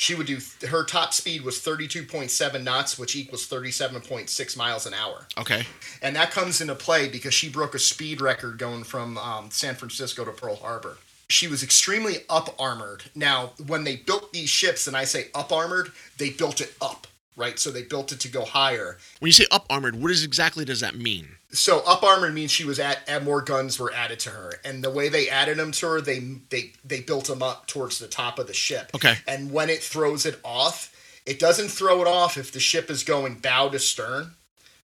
She 0.00 0.14
would 0.14 0.26
do 0.26 0.38
her 0.66 0.83
top 0.83 1.12
speed 1.12 1.42
was 1.42 1.59
32.7 1.59 2.62
knots, 2.64 2.99
which 2.99 3.14
equals 3.14 3.47
37.6 3.47 4.57
miles 4.57 4.87
an 4.87 4.95
hour, 4.95 5.26
Okay. 5.37 5.66
and 6.00 6.16
that 6.16 6.30
comes 6.30 6.62
into 6.62 6.75
play 6.75 7.07
because 7.07 7.35
she 7.35 7.50
broke 7.50 7.75
a 7.75 7.78
speed 7.78 8.23
record 8.23 8.57
going 8.57 8.83
from 8.85 9.19
um, 9.19 9.50
San 9.50 9.75
Francisco 9.75 10.25
to 10.25 10.30
Pearl 10.33 10.57
Harbor. 10.57 10.97
She 11.28 11.49
was 11.49 11.62
extremely 11.62 12.25
up 12.30 12.54
armored. 12.59 13.04
Now, 13.14 13.50
when 13.66 13.85
they 13.85 13.97
built 13.97 14.33
these 14.33 14.49
ships, 14.49 14.87
and 14.87 14.97
I 14.97 15.04
say 15.04 15.26
up 15.35 15.52
armored, 15.52 15.92
they 16.16 16.30
built 16.30 16.62
it 16.62 16.73
up, 16.80 17.07
right? 17.41 17.59
So 17.59 17.71
they 17.71 17.83
built 17.83 18.13
it 18.13 18.21
to 18.21 18.29
go 18.29 18.45
higher. 18.45 18.99
When 19.19 19.29
you 19.29 19.33
say 19.33 19.47
up 19.51 19.67
armored, 19.69 20.01
what 20.01 20.11
is 20.13 20.23
exactly 20.23 20.65
does 20.65 20.81
that 20.81 20.95
mean? 20.95 21.27
So 21.53 21.83
up 21.87 22.05
armored 22.05 22.35
means 22.35 22.53
she 22.53 22.65
was 22.65 22.79
at, 22.79 23.01
at 23.09 23.25
more 23.25 23.41
guns 23.41 23.81
were 23.81 23.93
added 23.93 24.21
to 24.21 24.31
her, 24.31 24.53
and 24.65 24.85
the 24.85 24.91
way 24.91 25.09
they 25.09 25.29
added 25.29 25.57
them 25.57 25.73
to 25.73 25.87
her, 25.87 26.01
they 26.01 26.21
they 26.51 26.73
they 26.85 27.01
built 27.01 27.25
them 27.25 27.43
up 27.43 27.67
towards 27.67 27.99
the 27.99 28.07
top 28.07 28.39
of 28.39 28.47
the 28.47 28.55
ship. 28.55 28.93
Okay. 28.95 29.15
And 29.27 29.51
when 29.51 29.69
it 29.71 29.83
throws 29.83 30.27
it 30.27 30.39
off, 30.45 30.95
it 31.27 31.41
doesn't 31.41 31.69
throw 31.69 32.03
it 32.03 32.07
off 32.07 32.37
if 32.37 32.53
the 32.53 32.61
ship 32.61 32.89
is 32.91 33.03
going 33.03 33.37
bow 33.39 33.69
to 33.71 33.81
stern, 33.81 34.33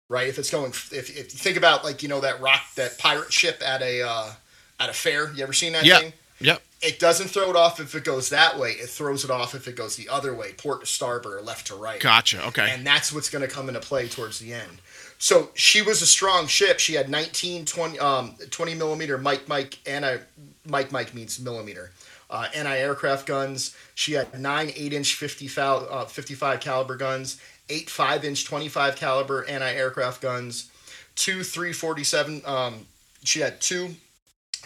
right? 0.09 0.27
If 0.27 0.39
it's 0.41 0.51
going, 0.51 0.71
if, 0.71 0.93
if 0.93 1.17
you 1.17 1.23
think 1.23 1.57
about 1.57 1.85
like 1.85 2.03
you 2.03 2.09
know 2.09 2.21
that 2.21 2.41
rock 2.41 2.63
that 2.75 2.99
pirate 2.99 3.33
ship 3.33 3.63
at 3.65 3.83
a 3.83 4.03
uh, 4.03 4.33
at 4.81 4.91
a 4.91 4.93
fair, 4.93 5.33
you 5.35 5.45
ever 5.45 5.53
seen 5.53 5.73
that 5.75 5.85
Yeah. 5.85 6.01
thing? 6.01 6.13
Yep. 6.41 6.63
It 6.83 6.99
doesn't 6.99 7.29
throw 7.29 7.49
it 7.51 7.57
off 7.57 7.81
if 7.81 7.95
it 7.95 8.05
goes 8.05 8.29
that 8.29 8.59
way. 8.59 8.73
It 8.73 8.89
throws 8.89 9.25
it 9.25 9.31
off 9.31 9.55
if 9.55 9.67
it 9.67 9.77
goes 9.77 9.97
the 9.97 10.09
other 10.09 10.35
way, 10.35 10.53
port 10.53 10.81
to 10.81 10.87
starboard 10.87 11.35
or 11.39 11.41
left 11.43 11.69
to 11.69 11.75
right 11.75 12.01
Gotcha. 12.01 12.47
Okay. 12.49 12.69
and 12.71 12.87
that's 12.87 13.13
what's 13.13 13.31
going 13.31 13.43
to 13.43 13.53
come 13.53 13.69
into 13.69 13.81
play 13.81 14.09
towards 14.09 14.39
the 14.39 14.53
end. 14.53 14.81
So 15.19 15.51
she 15.55 15.81
was 15.81 16.03
a 16.03 16.07
strong 16.07 16.47
ship. 16.47 16.79
She 16.79 16.93
had 16.95 17.09
19, 17.09 17.65
20, 17.65 17.99
um, 17.99 18.35
20 18.51 18.75
millimeter 18.75 19.17
Mike 19.17 19.49
Mike 19.49 19.79
anti 19.87 20.19
Mike 20.67 20.93
Mike 20.93 21.15
means 21.15 21.41
millimeter 21.41 21.93
uh, 22.31 22.49
anti 22.55 22.77
aircraft 22.77 23.27
guns. 23.27 23.75
She 23.95 24.13
had 24.13 24.39
nine 24.39 24.71
eight 24.77 24.93
inch 24.93 25.15
50 25.15 25.49
fal- 25.49 25.89
uh, 25.91 26.05
55 26.05 26.61
caliber 26.61 26.97
guns, 26.97 27.41
eight 27.69 27.89
five 27.89 28.25
inch 28.25 28.45
25 28.45 28.97
caliber 28.97 29.45
anti 29.47 29.73
aircraft 29.73 30.21
guns, 30.21 30.71
two 31.15 31.43
347. 31.43 32.43
Um, 32.45 32.87
she 33.25 33.41
had 33.41 33.61
two 33.61 33.95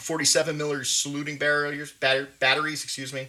47 0.00 0.56
millimeter 0.56 0.84
saluting 0.84 1.38
barriers 1.38 1.92
batter, 1.92 2.28
batteries. 2.40 2.84
Excuse 2.84 3.12
me 3.12 3.28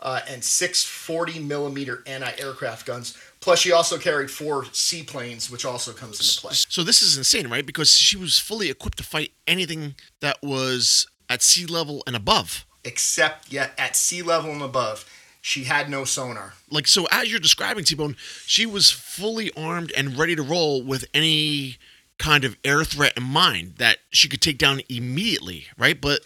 uh, 0.00 0.20
and 0.28 0.42
six 0.42 0.84
40 0.84 1.40
millimeter 1.40 2.02
anti-aircraft 2.06 2.86
guns. 2.86 3.16
Plus, 3.40 3.60
she 3.60 3.72
also 3.72 3.98
carried 3.98 4.30
four 4.30 4.64
seaplanes, 4.72 5.50
which 5.50 5.64
also 5.64 5.92
comes 5.92 6.20
into 6.20 6.40
play. 6.40 6.52
So 6.52 6.82
this 6.82 7.02
is 7.02 7.16
insane, 7.16 7.48
right? 7.48 7.64
Because 7.64 7.92
she 7.92 8.16
was 8.16 8.38
fully 8.38 8.68
equipped 8.70 8.98
to 8.98 9.04
fight 9.04 9.32
anything 9.46 9.94
that 10.20 10.38
was 10.42 11.06
at 11.28 11.42
sea 11.42 11.66
level 11.66 12.02
and 12.06 12.16
above. 12.16 12.66
Except, 12.84 13.52
yet 13.52 13.72
at 13.78 13.96
sea 13.96 14.22
level 14.22 14.50
and 14.50 14.62
above, 14.62 15.08
she 15.40 15.64
had 15.64 15.88
no 15.88 16.04
sonar. 16.04 16.54
Like 16.70 16.86
so, 16.86 17.06
as 17.10 17.30
you're 17.30 17.40
describing 17.40 17.84
T-Bone, 17.84 18.16
she 18.44 18.66
was 18.66 18.90
fully 18.90 19.52
armed 19.56 19.92
and 19.96 20.18
ready 20.18 20.34
to 20.36 20.42
roll 20.42 20.82
with 20.82 21.04
any 21.14 21.78
kind 22.18 22.44
of 22.44 22.56
air 22.64 22.84
threat 22.84 23.12
in 23.16 23.22
mind 23.22 23.74
that 23.78 23.98
she 24.10 24.28
could 24.28 24.40
take 24.40 24.58
down 24.58 24.80
immediately, 24.88 25.66
right? 25.78 26.00
But 26.00 26.20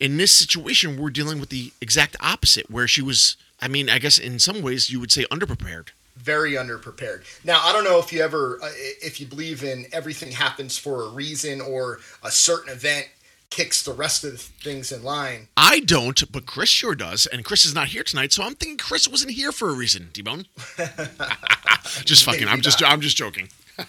in 0.00 0.16
this 0.16 0.32
situation, 0.32 0.96
we're 1.00 1.10
dealing 1.10 1.40
with 1.40 1.48
the 1.50 1.72
exact 1.80 2.16
opposite, 2.20 2.70
where 2.70 2.86
she 2.88 3.02
was, 3.02 3.36
I 3.60 3.68
mean, 3.68 3.88
I 3.88 3.98
guess 3.98 4.18
in 4.18 4.38
some 4.38 4.62
ways 4.62 4.90
you 4.90 5.00
would 5.00 5.12
say 5.12 5.24
underprepared. 5.30 5.88
very 6.16 6.52
underprepared. 6.52 7.22
Now, 7.44 7.60
I 7.62 7.72
don't 7.72 7.84
know 7.84 7.98
if 8.00 8.12
you 8.12 8.20
ever, 8.22 8.58
uh, 8.62 8.68
if 9.02 9.20
you 9.20 9.26
believe 9.26 9.62
in 9.62 9.86
everything 9.92 10.32
happens 10.32 10.76
for 10.76 11.02
a 11.04 11.08
reason 11.08 11.60
or 11.60 12.00
a 12.24 12.30
certain 12.30 12.72
event 12.72 13.06
kicks 13.50 13.82
the 13.82 13.92
rest 13.94 14.24
of 14.24 14.32
the 14.32 14.38
things 14.38 14.92
in 14.92 15.02
line. 15.02 15.48
I 15.56 15.80
don't, 15.80 16.30
but 16.30 16.44
Chris 16.44 16.68
sure 16.68 16.94
does, 16.94 17.24
and 17.26 17.44
Chris 17.44 17.64
is 17.64 17.74
not 17.74 17.88
here 17.88 18.02
tonight, 18.02 18.32
so 18.32 18.42
I'm 18.42 18.54
thinking 18.54 18.76
Chris 18.76 19.08
wasn't 19.08 19.32
here 19.32 19.52
for 19.52 19.70
a 19.70 19.72
reason. 19.72 20.10
T-Bone. 20.12 20.44
just 22.04 22.24
fucking. 22.24 22.46
I'm 22.46 22.56
Maybe 22.56 22.62
just. 22.62 22.82
I'm 22.84 23.00
just 23.00 23.16
joking. 23.16 23.48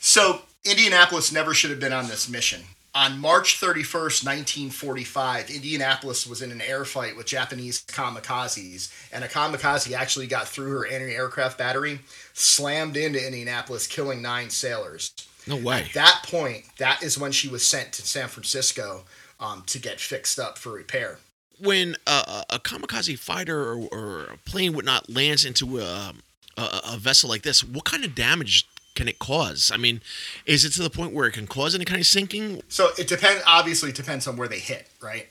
So, 0.00 0.42
Indianapolis 0.70 1.32
never 1.32 1.54
should 1.54 1.70
have 1.70 1.80
been 1.80 1.92
on 1.92 2.08
this 2.08 2.28
mission. 2.28 2.62
On 2.94 3.18
March 3.20 3.60
31st, 3.60 4.24
1945, 4.24 5.50
Indianapolis 5.50 6.26
was 6.26 6.42
in 6.42 6.50
an 6.50 6.60
air 6.60 6.84
fight 6.84 7.16
with 7.16 7.26
Japanese 7.26 7.84
kamikazes, 7.84 8.90
and 9.12 9.22
a 9.22 9.28
kamikaze 9.28 9.92
actually 9.92 10.26
got 10.26 10.48
through 10.48 10.70
her 10.70 10.86
anti 10.86 11.14
aircraft 11.14 11.58
battery, 11.58 12.00
slammed 12.32 12.96
into 12.96 13.24
Indianapolis, 13.24 13.86
killing 13.86 14.20
nine 14.22 14.50
sailors. 14.50 15.12
No 15.46 15.56
way. 15.56 15.82
At 15.82 15.94
that 15.94 16.24
point, 16.26 16.64
that 16.78 17.02
is 17.02 17.18
when 17.18 17.30
she 17.32 17.48
was 17.48 17.64
sent 17.64 17.92
to 17.94 18.02
San 18.02 18.28
Francisco 18.28 19.04
um, 19.38 19.62
to 19.66 19.78
get 19.78 20.00
fixed 20.00 20.38
up 20.38 20.58
for 20.58 20.72
repair. 20.72 21.18
when 21.58 21.96
a, 22.06 22.44
a 22.50 22.58
kamikaze 22.58 23.18
fighter 23.18 23.60
or, 23.72 23.88
or 23.92 24.24
a 24.24 24.36
plane 24.38 24.72
would 24.74 24.84
not 24.84 25.10
lands 25.10 25.44
into 25.44 25.78
a, 25.78 26.12
a, 26.56 26.80
a 26.92 26.96
vessel 26.98 27.28
like 27.28 27.42
this, 27.42 27.62
what 27.64 27.84
kind 27.84 28.04
of 28.04 28.14
damage 28.14 28.66
can 28.98 29.06
it 29.06 29.20
cause? 29.20 29.70
I 29.72 29.76
mean, 29.76 30.02
is 30.44 30.64
it 30.64 30.70
to 30.72 30.82
the 30.82 30.90
point 30.90 31.12
where 31.14 31.28
it 31.28 31.32
can 31.32 31.46
cause 31.46 31.72
any 31.72 31.84
kind 31.84 32.00
of 32.00 32.06
sinking? 32.06 32.62
So 32.68 32.88
it 32.98 33.06
depends. 33.06 33.44
Obviously, 33.46 33.90
it 33.90 33.94
depends 33.94 34.26
on 34.26 34.36
where 34.36 34.48
they 34.48 34.58
hit, 34.58 34.88
right? 35.00 35.28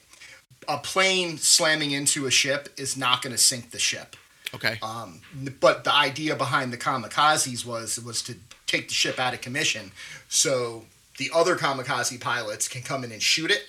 A 0.66 0.78
plane 0.78 1.36
slamming 1.36 1.90
into 1.90 2.24
a 2.24 2.30
ship 2.30 2.70
is 2.78 2.96
not 2.96 3.20
going 3.20 3.32
to 3.32 3.38
sink 3.38 3.70
the 3.70 3.78
ship. 3.78 4.16
Okay. 4.54 4.78
Um, 4.82 5.20
but 5.60 5.84
the 5.84 5.92
idea 5.92 6.34
behind 6.34 6.72
the 6.72 6.78
kamikazes 6.78 7.66
was 7.66 8.00
was 8.00 8.22
to 8.22 8.36
take 8.66 8.88
the 8.88 8.94
ship 8.94 9.18
out 9.18 9.34
of 9.34 9.42
commission, 9.42 9.92
so 10.30 10.84
the 11.18 11.30
other 11.34 11.54
kamikaze 11.54 12.18
pilots 12.18 12.68
can 12.68 12.80
come 12.80 13.04
in 13.04 13.12
and 13.12 13.22
shoot 13.22 13.50
it, 13.50 13.64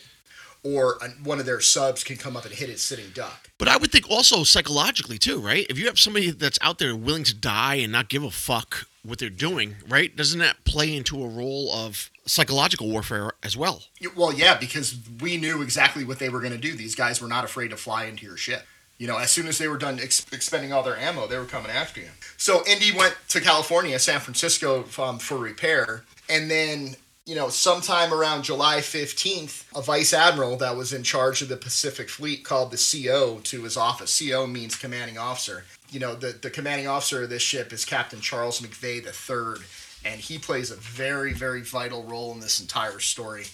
or 0.64 0.98
a, 1.02 1.10
one 1.24 1.40
of 1.40 1.46
their 1.46 1.62
subs 1.62 2.04
can 2.04 2.18
come 2.18 2.36
up 2.36 2.46
and 2.46 2.54
hit 2.54 2.70
its 2.70 2.82
sitting 2.82 3.10
duck. 3.14 3.50
But 3.58 3.68
I 3.68 3.78
would 3.78 3.92
think 3.92 4.10
also 4.10 4.44
psychologically 4.44 5.18
too, 5.18 5.40
right? 5.40 5.66
If 5.70 5.78
you 5.78 5.86
have 5.88 6.00
somebody 6.00 6.32
that's 6.32 6.60
out 6.62 6.80
there 6.80 6.96
willing 6.96 7.24
to 7.26 7.36
die 7.36 7.76
and 7.76 7.92
not 7.92 8.10
give 8.10 8.24
a 8.24 8.32
fuck 8.32 8.88
what 9.04 9.20
they're 9.20 9.30
doing, 9.30 9.76
right? 9.88 10.16
Doesn't 10.16 10.40
that 10.40 10.64
play 10.66 10.96
into 10.96 11.24
a 11.24 11.28
role 11.28 11.72
of 11.74 12.10
psychological 12.26 12.90
warfare 12.90 13.32
as 13.44 13.56
well? 13.56 13.84
Well, 14.16 14.34
yeah, 14.34 14.58
because 14.58 14.98
we 15.22 15.38
knew 15.38 15.62
exactly 15.62 16.04
what 16.04 16.20
they 16.20 16.30
were 16.30 16.40
going 16.40 16.52
to 16.52 16.58
do. 16.58 16.76
These 16.76 16.96
guys 16.96 17.22
were 17.22 17.28
not 17.28 17.44
afraid 17.44 17.70
to 17.70 17.78
fly 17.78 18.06
into 18.06 18.26
your 18.26 18.38
ship. 18.38 18.66
You 18.98 19.08
know, 19.08 19.18
as 19.18 19.32
soon 19.32 19.48
as 19.48 19.58
they 19.58 19.70
were 19.70 19.78
done 19.78 19.98
ex- 20.00 20.26
expending 20.34 20.74
all 20.74 20.84
their 20.84 20.98
ammo, 20.98 21.26
they 21.26 21.38
were 21.38 21.46
coming 21.46 21.72
after 21.72 22.02
you. 22.02 22.10
So 22.36 22.64
Indy 22.68 22.92
went 22.92 23.16
to 23.30 23.40
California, 23.40 23.98
San 23.98 24.20
Francisco, 24.20 24.86
um, 25.02 25.20
for 25.20 25.38
repair, 25.38 26.04
and 26.30 26.52
then 26.52 26.96
you 27.30 27.36
know, 27.36 27.50
sometime 27.50 28.12
around 28.12 28.42
July 28.42 28.78
15th, 28.78 29.66
a 29.78 29.84
vice 29.84 30.16
admiral 30.16 30.58
that 30.58 30.76
was 30.76 30.92
in 30.92 31.04
charge 31.04 31.44
of 31.44 31.48
the 31.48 31.58
Pacific 31.58 32.10
Fleet 32.10 32.44
called 32.44 32.72
the 32.72 33.04
CO 33.04 33.38
to 33.44 33.62
his 33.62 33.78
office. 33.78 34.20
CO 34.20 34.48
means 34.48 34.76
commanding 34.76 35.20
officer. 35.20 35.64
You 35.92 36.00
know, 36.00 36.16
the, 36.16 36.30
the 36.30 36.50
commanding 36.50 36.88
officer 36.88 37.22
of 37.22 37.30
this 37.30 37.44
ship 37.44 37.72
is 37.72 37.86
Captain 37.86 38.20
Charles 38.20 38.62
McVay 38.62 39.06
III, 39.06 39.64
and 40.04 40.20
he 40.20 40.40
plays 40.40 40.72
a 40.72 40.76
very, 40.78 41.32
very 41.34 41.62
vital 41.62 42.02
role 42.02 42.32
in 42.32 42.40
this 42.40 42.60
entire 42.60 42.98
story. 42.98 43.46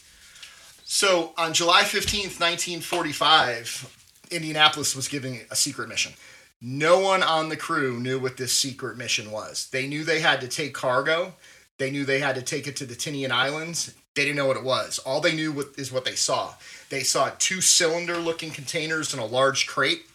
So 0.86 1.34
on 1.38 1.54
July 1.54 1.82
15th, 1.82 2.40
1945, 2.40 4.28
Indianapolis 4.32 4.96
was 4.96 5.10
giving 5.10 5.42
a 5.52 5.56
secret 5.58 5.90
mission. 5.90 6.14
No 6.62 7.00
one 7.00 7.24
on 7.24 7.50
the 7.50 7.58
crew 7.58 8.00
knew 8.00 8.20
what 8.20 8.38
this 8.38 8.54
secret 8.54 8.96
mission 8.96 9.32
was. 9.32 9.68
They 9.70 9.86
knew 9.86 10.06
they 10.06 10.22
had 10.22 10.40
to 10.40 10.48
take 10.48 10.74
cargo. 10.74 11.34
They 11.78 11.92
knew 11.92 12.06
they 12.06 12.20
had 12.20 12.36
to 12.36 12.42
take 12.42 12.68
it 12.68 12.76
to 12.78 12.86
the 12.86 12.96
Tinian 12.96 13.32
Islands. 13.32 13.94
They 14.16 14.24
didn't 14.24 14.38
know 14.38 14.48
what 14.48 14.58
it 14.58 14.64
was. 14.64 14.98
All 15.00 15.20
they 15.20 15.36
knew 15.36 15.52
what, 15.52 15.68
is 15.78 15.92
what 15.92 16.06
they 16.06 16.16
saw. 16.16 16.54
They 16.90 17.04
saw 17.04 17.32
two 17.38 17.60
cylinder-looking 17.60 18.52
containers 18.52 19.14
and 19.14 19.22
a 19.22 19.26
large 19.26 19.68
crate, 19.68 20.06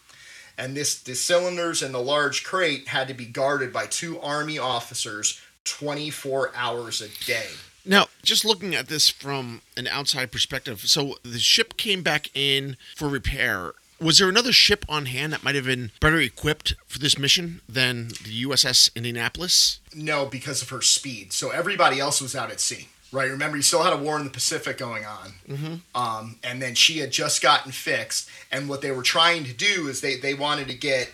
and 0.57 0.77
this 0.77 0.99
the 1.01 1.15
cylinders 1.15 1.83
and 1.83 1.95
the 1.95 2.01
large 2.01 2.45
crate 2.45 2.89
had 2.89 3.09
to 3.09 3.15
be 3.15 3.27
guarded 3.27 3.73
by 3.73 3.87
two 3.87 4.19
army 4.21 4.59
officers 4.59 5.41
24 5.65 6.53
hours 6.55 7.03
a 7.03 7.09
day. 7.27 7.49
Now, 7.85 8.07
just 8.23 8.45
looking 8.45 8.75
at 8.75 8.89
this 8.89 9.09
from 9.09 9.63
an 9.77 9.87
outside 9.87 10.31
perspective, 10.31 10.83
so 10.83 11.17
the 11.23 11.39
ship 11.39 11.77
came 11.77 12.03
back 12.03 12.29
in 12.35 12.77
for 12.95 13.09
repair. 13.09 13.73
Was 14.01 14.19
there 14.19 14.29
another 14.29 14.53
ship 14.53 14.85
on 14.89 15.07
hand 15.07 15.33
that 15.33 15.45
might 15.45 15.55
have 15.55 15.67
been 15.67 15.91
better 16.01 16.19
equipped 16.19 16.75
for 16.87 16.99
this 16.99 17.19
mission 17.19 17.61
than 17.69 18.09
the 18.09 18.45
USS 18.45 18.95
Indianapolis? 18.95 19.81
No, 19.95 20.25
because 20.25 20.63
of 20.63 20.71
her 20.71 20.81
speed. 20.81 21.33
So 21.33 21.51
everybody 21.51 22.01
else 22.01 22.21
was 22.21 22.35
out 22.35 22.51
at 22.51 22.61
sea, 22.61 22.89
right? 23.13 23.31
Remember, 23.31 23.57
you 23.59 23.63
still 23.63 23.83
had 23.83 23.93
a 23.93 23.99
war 23.99 24.19
in 24.19 24.25
the 24.25 24.31
Pacific 24.31 24.79
going 24.79 25.05
on. 25.05 25.33
Mm-hmm. 25.47 25.75
Um, 25.95 26.37
and 26.43 26.63
then 26.63 26.75
she 26.75 26.99
had 26.99 27.11
just 27.11 27.43
gotten 27.43 27.73
fixed. 27.73 28.29
And 28.51 28.69
what 28.71 28.81
they 28.81 28.91
were 28.91 29.03
trying 29.03 29.45
to 29.45 29.53
do 29.53 29.89
is 29.89 30.01
they, 30.01 30.17
they 30.17 30.33
wanted 30.33 30.69
to 30.69 30.75
get 30.75 31.11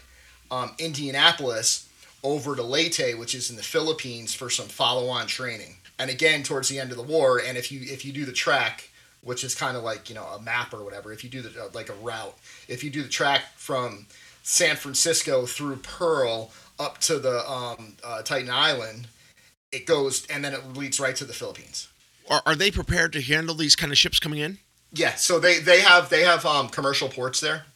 um, 0.51 0.73
Indianapolis 0.79 1.89
over 2.23 2.55
to 2.55 2.63
Leyte, 2.63 3.19
which 3.19 3.35
is 3.35 3.51
in 3.51 3.57
the 3.57 3.63
Philippines, 3.63 4.35
for 4.35 4.49
some 4.49 4.67
follow-on 4.67 5.27
training. 5.27 5.77
And 5.99 6.11
again, 6.11 6.43
towards 6.43 6.69
the 6.69 6.79
end 6.79 6.91
of 6.91 6.97
the 6.97 7.03
war, 7.03 7.41
and 7.45 7.57
if 7.57 7.73
you 7.73 7.81
if 7.83 8.05
you 8.05 8.13
do 8.13 8.25
the 8.25 8.33
track, 8.33 8.91
which 9.27 9.45
is 9.45 9.55
kind 9.55 9.77
of 9.77 9.83
like 9.83 10.09
you 10.09 10.15
know 10.15 10.25
a 10.25 10.41
map 10.41 10.73
or 10.73 10.83
whatever, 10.85 11.13
if 11.13 11.23
you 11.25 11.31
do 11.31 11.43
the 11.43 11.65
uh, 11.65 11.69
like 11.75 11.89
a 11.91 11.95
route, 11.95 12.37
if 12.69 12.83
you 12.83 12.91
do 12.91 13.03
the 13.03 13.09
track 13.09 13.43
from 13.57 14.07
San 14.43 14.77
Francisco 14.77 15.45
through 15.47 15.77
Pearl 15.77 16.51
up 16.79 16.99
to 16.99 17.19
the 17.19 17.39
um, 17.51 17.97
uh, 18.05 18.23
Tinian 18.25 18.51
Island, 18.51 19.09
it 19.73 19.87
goes 19.87 20.27
and 20.27 20.45
then 20.45 20.55
it 20.55 20.77
leads 20.77 20.99
right 21.01 21.17
to 21.17 21.25
the 21.25 21.35
Philippines. 21.35 21.89
Are, 22.31 22.43
are 22.47 22.55
they 22.55 22.71
prepared 22.71 23.13
to 23.13 23.21
handle 23.23 23.55
these 23.55 23.77
kind 23.77 23.93
of 23.93 23.99
ships 23.99 24.19
coming 24.19 24.39
in? 24.39 24.59
Yeah, 24.93 25.15
so 25.15 25.39
they 25.39 25.59
they 25.59 25.81
have 25.81 26.09
they 26.11 26.23
have 26.23 26.47
um, 26.47 26.69
commercial 26.69 27.09
ports 27.09 27.41
there. 27.41 27.67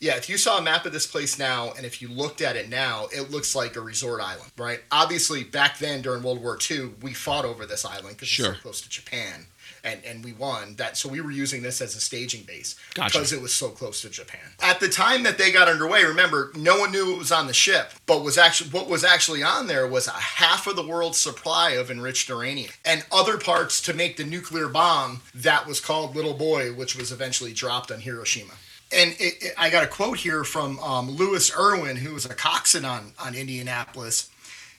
Yeah, 0.00 0.16
if 0.16 0.28
you 0.28 0.38
saw 0.38 0.58
a 0.58 0.62
map 0.62 0.86
of 0.86 0.92
this 0.92 1.08
place 1.08 1.40
now, 1.40 1.72
and 1.76 1.84
if 1.84 2.00
you 2.00 2.06
looked 2.06 2.40
at 2.40 2.54
it 2.54 2.68
now, 2.68 3.06
it 3.10 3.32
looks 3.32 3.56
like 3.56 3.74
a 3.74 3.80
resort 3.80 4.20
island, 4.20 4.52
right? 4.56 4.80
Obviously, 4.92 5.42
back 5.42 5.78
then 5.78 6.02
during 6.02 6.22
World 6.22 6.40
War 6.40 6.56
II, 6.70 6.90
we 7.02 7.12
fought 7.14 7.44
over 7.44 7.66
this 7.66 7.84
island 7.84 8.10
because 8.16 8.28
Sure. 8.28 8.50
it's 8.50 8.58
so 8.58 8.62
close 8.62 8.80
to 8.82 8.88
Japan, 8.88 9.46
and 9.84 10.00
and 10.04 10.24
we 10.24 10.32
won 10.32 10.74
that. 10.76 10.96
So 10.96 11.08
we 11.08 11.20
were 11.20 11.30
using 11.30 11.62
this 11.62 11.80
as 11.80 11.94
a 11.94 12.00
staging 12.00 12.42
base 12.42 12.76
Gotcha. 12.94 13.18
because 13.18 13.32
it 13.32 13.40
was 13.40 13.54
so 13.54 13.68
close 13.68 14.02
to 14.02 14.10
Japan. 14.10 14.40
At 14.60 14.80
the 14.80 14.88
time 14.88 15.22
that 15.24 15.38
they 15.38 15.50
got 15.52 15.68
underway, 15.68 16.04
remember, 16.04 16.52
no 16.56 16.78
one 16.78 16.92
knew 16.92 17.14
it 17.14 17.18
was 17.18 17.32
on 17.32 17.46
the 17.46 17.54
ship, 17.54 17.92
but 18.06 18.22
was 18.22 18.38
actually 18.38 18.70
what 18.70 18.88
was 18.88 19.04
actually 19.04 19.42
on 19.42 19.66
there 19.66 19.86
was 19.86 20.06
a 20.06 20.12
half 20.12 20.66
of 20.66 20.76
the 20.76 20.86
world's 20.86 21.18
supply 21.18 21.70
of 21.72 21.90
enriched 21.90 22.28
uranium 22.28 22.70
and 22.84 23.04
other 23.12 23.38
parts 23.38 23.80
to 23.82 23.94
make 23.94 24.16
the 24.16 24.24
nuclear 24.24 24.68
bomb 24.68 25.20
that 25.34 25.66
was 25.66 25.80
called 25.80 26.16
Little 26.16 26.34
Boy, 26.34 26.72
which 26.72 26.96
was 26.96 27.12
eventually 27.12 27.52
dropped 27.52 27.90
on 27.90 28.00
Hiroshima. 28.00 28.54
And 28.90 29.10
it, 29.18 29.42
it, 29.42 29.54
I 29.58 29.68
got 29.70 29.84
a 29.84 29.86
quote 29.86 30.18
here 30.18 30.44
from 30.44 30.78
um, 30.78 31.10
Lewis 31.10 31.54
Irwin, 31.56 31.96
who 31.96 32.14
was 32.14 32.24
a 32.24 32.34
coxswain 32.34 32.84
on, 32.84 33.12
on 33.22 33.34
Indianapolis. 33.34 34.30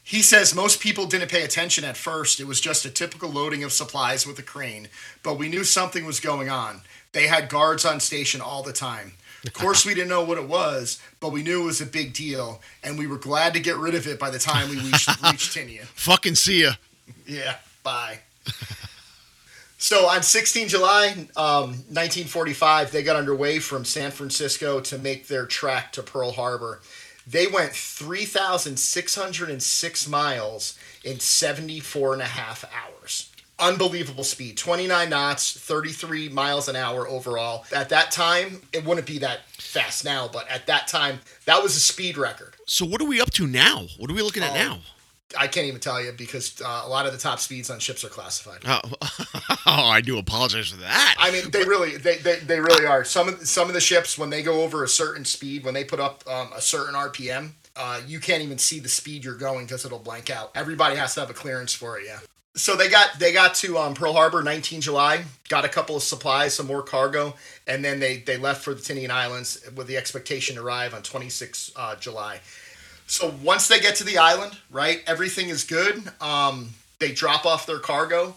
He 0.09 0.23
says 0.23 0.55
most 0.55 0.79
people 0.79 1.05
didn't 1.05 1.29
pay 1.29 1.43
attention 1.43 1.83
at 1.83 1.95
first. 1.95 2.39
It 2.39 2.47
was 2.47 2.59
just 2.59 2.83
a 2.83 2.89
typical 2.89 3.29
loading 3.29 3.63
of 3.63 3.71
supplies 3.71 4.25
with 4.25 4.39
a 4.39 4.41
crane, 4.41 4.87
but 5.21 5.37
we 5.37 5.49
knew 5.49 5.63
something 5.63 6.03
was 6.03 6.19
going 6.19 6.49
on. 6.49 6.81
They 7.11 7.27
had 7.27 7.47
guards 7.47 7.85
on 7.85 7.99
station 7.99 8.41
all 8.41 8.63
the 8.63 8.73
time. 8.73 9.11
Of 9.45 9.53
course, 9.53 9.85
we 9.85 9.93
didn't 9.93 10.09
know 10.09 10.23
what 10.23 10.39
it 10.39 10.47
was, 10.47 10.99
but 11.19 11.31
we 11.31 11.43
knew 11.43 11.61
it 11.61 11.65
was 11.65 11.79
a 11.79 11.85
big 11.85 12.13
deal, 12.13 12.59
and 12.83 12.97
we 12.97 13.05
were 13.05 13.19
glad 13.19 13.53
to 13.53 13.59
get 13.59 13.77
rid 13.77 13.93
of 13.93 14.07
it 14.07 14.17
by 14.17 14.31
the 14.31 14.39
time 14.39 14.71
we 14.71 14.79
reached, 14.79 15.09
reached 15.23 15.55
Tinian. 15.55 15.85
Fucking 15.85 16.33
see 16.33 16.63
ya. 16.63 16.71
Yeah, 17.27 17.57
bye. 17.83 18.17
so 19.77 20.07
on 20.07 20.23
16 20.23 20.69
July 20.69 21.09
um, 21.37 21.85
1945, 21.93 22.91
they 22.91 23.03
got 23.03 23.15
underway 23.15 23.59
from 23.59 23.85
San 23.85 24.09
Francisco 24.09 24.79
to 24.79 24.97
make 24.97 25.27
their 25.27 25.45
trek 25.45 25.91
to 25.91 26.01
Pearl 26.01 26.31
Harbor. 26.31 26.81
They 27.29 27.45
went 27.45 27.73
3,606 27.73 30.07
miles 30.07 30.79
in 31.03 31.19
74 31.19 32.13
and 32.13 32.21
a 32.21 32.25
half 32.25 32.63
hours. 32.73 33.29
Unbelievable 33.59 34.23
speed 34.23 34.57
29 34.57 35.09
knots, 35.09 35.51
33 35.59 36.29
miles 36.29 36.67
an 36.69 36.75
hour 36.75 37.07
overall. 37.07 37.65
At 37.75 37.89
that 37.89 38.09
time, 38.11 38.61
it 38.73 38.83
wouldn't 38.85 39.05
be 39.05 39.19
that 39.19 39.41
fast 39.51 40.03
now, 40.05 40.29
but 40.31 40.49
at 40.49 40.65
that 40.67 40.87
time, 40.87 41.19
that 41.45 41.61
was 41.61 41.75
a 41.75 41.79
speed 41.79 42.17
record. 42.17 42.55
So 42.65 42.85
what 42.85 43.01
are 43.01 43.05
we 43.07 43.19
up 43.21 43.31
to 43.31 43.45
now? 43.45 43.85
What 43.97 44.09
are 44.09 44.13
we 44.15 44.21
looking 44.21 44.43
at 44.43 44.51
Oh. 44.51 44.55
now? 44.55 44.79
I 45.37 45.47
can't 45.47 45.67
even 45.67 45.79
tell 45.79 46.01
you 46.03 46.11
because 46.11 46.59
uh, 46.61 46.83
a 46.85 46.89
lot 46.89 47.05
of 47.05 47.11
the 47.11 47.19
top 47.19 47.39
speeds 47.39 47.69
on 47.69 47.79
ships 47.79 48.03
are 48.03 48.09
classified. 48.09 48.61
Oh, 48.65 48.81
oh, 49.65 49.85
I 49.85 50.01
do 50.01 50.17
apologize 50.17 50.69
for 50.69 50.77
that. 50.77 51.15
I 51.19 51.31
mean, 51.31 51.51
they 51.51 51.63
really, 51.65 51.97
they, 51.97 52.17
they, 52.17 52.37
they 52.37 52.59
really 52.59 52.85
are. 52.85 53.03
Some 53.03 53.27
of 53.29 53.47
some 53.47 53.67
of 53.67 53.73
the 53.73 53.81
ships, 53.81 54.17
when 54.17 54.29
they 54.31 54.41
go 54.41 54.63
over 54.63 54.83
a 54.83 54.87
certain 54.87 55.25
speed, 55.25 55.63
when 55.63 55.73
they 55.73 55.83
put 55.83 55.99
up 55.99 56.23
um, 56.27 56.49
a 56.55 56.61
certain 56.61 56.95
RPM, 56.95 57.51
uh, 57.75 58.01
you 58.07 58.19
can't 58.19 58.41
even 58.41 58.57
see 58.57 58.79
the 58.79 58.89
speed 58.89 59.23
you're 59.23 59.35
going 59.35 59.65
because 59.65 59.85
it'll 59.85 59.99
blank 59.99 60.29
out. 60.29 60.51
Everybody 60.55 60.95
has 60.95 61.13
to 61.13 61.19
have 61.19 61.29
a 61.29 61.33
clearance 61.33 61.73
for 61.73 61.99
it. 61.99 62.05
Yeah. 62.07 62.19
so 62.55 62.75
they 62.75 62.89
got 62.89 63.19
they 63.19 63.31
got 63.31 63.53
to 63.55 63.77
um, 63.77 63.93
Pearl 63.93 64.13
Harbor 64.13 64.41
19 64.41 64.81
July, 64.81 65.23
got 65.47 65.63
a 65.63 65.69
couple 65.69 65.95
of 65.95 66.01
supplies, 66.03 66.55
some 66.55 66.65
more 66.65 66.81
cargo, 66.81 67.35
and 67.67 67.85
then 67.85 67.99
they 67.99 68.17
they 68.17 68.37
left 68.37 68.63
for 68.63 68.73
the 68.73 68.81
Tinian 68.81 69.11
Islands 69.11 69.63
with 69.75 69.85
the 69.87 69.95
expectation 69.97 70.55
to 70.55 70.63
arrive 70.63 70.93
on 70.95 71.03
26 71.03 71.71
uh, 71.75 71.95
July. 71.97 72.39
So 73.09 73.33
once 73.43 73.67
they 73.67 73.79
get 73.79 73.95
to 73.95 74.03
the 74.03 74.17
island, 74.17 74.57
right, 74.69 75.01
everything 75.07 75.49
is 75.49 75.63
good. 75.63 76.03
Um, 76.21 76.69
they 76.99 77.11
drop 77.11 77.45
off 77.45 77.65
their 77.65 77.79
cargo. 77.79 78.35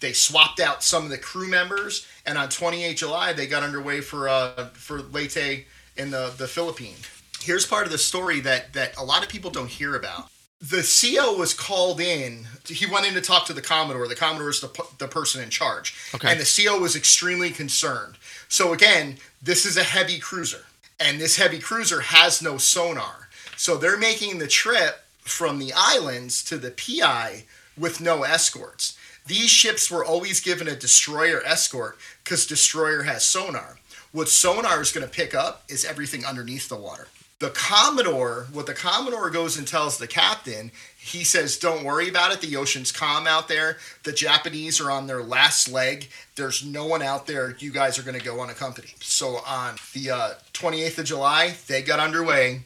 They 0.00 0.12
swapped 0.12 0.60
out 0.60 0.82
some 0.82 1.04
of 1.04 1.10
the 1.10 1.18
crew 1.18 1.48
members, 1.48 2.06
and 2.26 2.36
on 2.36 2.48
28 2.48 2.96
July 2.96 3.32
they 3.32 3.46
got 3.46 3.62
underway 3.62 4.00
for 4.00 4.28
uh, 4.28 4.66
for 4.74 5.00
Leyte 5.00 5.64
in 5.96 6.10
the 6.10 6.32
the 6.36 6.46
Philippines. 6.46 7.08
Here's 7.40 7.66
part 7.66 7.86
of 7.86 7.92
the 7.92 7.98
story 7.98 8.40
that 8.40 8.72
that 8.74 8.96
a 8.96 9.04
lot 9.04 9.22
of 9.22 9.28
people 9.28 9.50
don't 9.50 9.70
hear 9.70 9.94
about 9.94 10.28
the 10.62 10.82
CO 10.82 11.36
was 11.36 11.54
called 11.54 12.00
in. 12.00 12.46
He 12.66 12.86
went 12.86 13.04
in 13.04 13.14
to 13.14 13.20
talk 13.20 13.46
to 13.46 13.52
the 13.52 13.60
Commodore. 13.60 14.06
The 14.06 14.14
Commodore 14.14 14.50
is 14.50 14.60
the, 14.60 14.70
the 14.98 15.08
person 15.08 15.42
in 15.42 15.50
charge. 15.50 15.92
Okay. 16.14 16.30
And 16.30 16.38
the 16.38 16.64
CO 16.64 16.78
was 16.78 16.94
extremely 16.94 17.50
concerned. 17.50 18.14
So, 18.48 18.72
again, 18.72 19.16
this 19.42 19.66
is 19.66 19.76
a 19.76 19.82
heavy 19.82 20.20
cruiser. 20.20 20.64
And 21.00 21.20
this 21.20 21.36
heavy 21.36 21.58
cruiser 21.58 22.00
has 22.00 22.40
no 22.40 22.58
sonar. 22.58 23.21
So, 23.62 23.76
they're 23.76 23.96
making 23.96 24.40
the 24.40 24.48
trip 24.48 25.04
from 25.20 25.60
the 25.60 25.72
islands 25.72 26.42
to 26.46 26.58
the 26.58 26.72
PI 26.72 27.44
with 27.78 28.00
no 28.00 28.24
escorts. 28.24 28.98
These 29.24 29.50
ships 29.50 29.88
were 29.88 30.04
always 30.04 30.40
given 30.40 30.66
a 30.66 30.74
destroyer 30.74 31.40
escort 31.46 31.96
because 32.24 32.44
destroyer 32.44 33.04
has 33.04 33.22
sonar. 33.22 33.78
What 34.10 34.28
sonar 34.28 34.82
is 34.82 34.90
going 34.90 35.06
to 35.06 35.12
pick 35.12 35.32
up 35.32 35.62
is 35.68 35.84
everything 35.84 36.24
underneath 36.24 36.68
the 36.68 36.74
water. 36.74 37.06
The 37.38 37.50
commodore 37.50 38.48
what 38.52 38.66
the 38.66 38.74
commodore 38.74 39.30
goes 39.30 39.56
and 39.56 39.66
tells 39.66 39.96
the 39.96 40.08
captain 40.08 40.72
he 40.96 41.22
says 41.22 41.56
don't 41.56 41.84
worry 41.84 42.08
about 42.08 42.32
it. 42.32 42.40
The 42.40 42.56
ocean's 42.56 42.90
calm 42.90 43.28
out 43.28 43.46
there. 43.46 43.78
The 44.02 44.12
japanese 44.12 44.80
are 44.80 44.90
on 44.90 45.06
their 45.06 45.22
last 45.22 45.70
leg. 45.70 46.08
There's 46.34 46.64
no 46.64 46.86
one 46.86 47.02
out 47.02 47.26
there. 47.26 47.56
You 47.58 47.70
guys 47.70 47.98
are 47.98 48.02
going 48.02 48.18
to 48.18 48.24
go 48.24 48.40
unaccompanied 48.40 48.94
so 49.00 49.38
on 49.46 49.76
the 49.92 50.10
uh, 50.10 50.30
28th 50.52 50.98
of 50.98 51.04
july 51.04 51.54
they 51.68 51.82
got 51.82 51.98
underway 51.98 52.62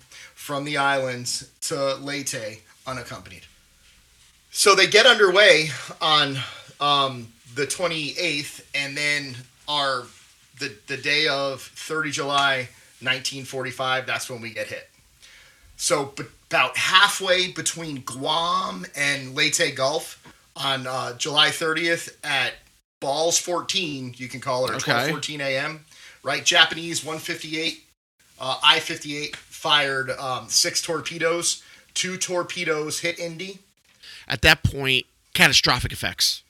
from 0.47 0.65
the 0.65 0.77
islands 0.77 1.51
to 1.61 1.95
leyte 1.97 2.63
unaccompanied 2.87 3.43
so 4.51 4.75
they 4.75 4.87
get 4.87 5.05
underway 5.07 5.69
on 6.01 6.39
um, 6.81 7.29
the 7.55 7.67
28th 7.67 8.65
and 8.75 8.97
then 8.97 9.37
are 9.69 10.05
the, 10.59 10.73
the 10.87 10.97
day 10.97 11.27
of 11.29 11.61
30 11.61 12.11
july 12.11 12.69
1945, 13.01 14.07
that's 14.07 14.31
when 14.31 14.41
we 14.41 14.51
get 14.55 14.69
hit. 14.69 14.89
So, 15.77 16.13
but 16.17 16.29
about 16.49 16.77
halfway 16.79 17.53
between 17.53 18.01
Guam 18.01 18.87
and 18.97 19.35
Leyte 19.35 19.75
Gulf 19.77 20.23
on 20.57 20.87
uh, 20.87 21.15
July 21.19 21.49
30th 21.49 22.17
at 22.25 22.55
Balls 23.01 23.39
14, 23.39 24.15
you 24.17 24.29
can 24.29 24.41
call 24.41 24.65
it, 24.65 24.71
or 24.71 24.77
Okay. 24.77 25.11
12:14 25.13 25.41
a.m. 25.41 25.85
Right, 26.23 26.43
Japanese 26.43 27.05
158, 27.05 27.85
uh, 28.41 28.59
I-58 28.63 29.37
fired 29.57 30.11
um, 30.11 30.49
six 30.49 30.81
torpedoes. 30.83 31.63
Two 31.95 32.17
torpedoes 32.17 33.01
hit 33.01 33.19
Indy. 33.19 33.59
At 34.29 34.43
that 34.43 34.63
point, 34.63 35.07
catastrophic 35.35 35.93
effects. 35.93 36.43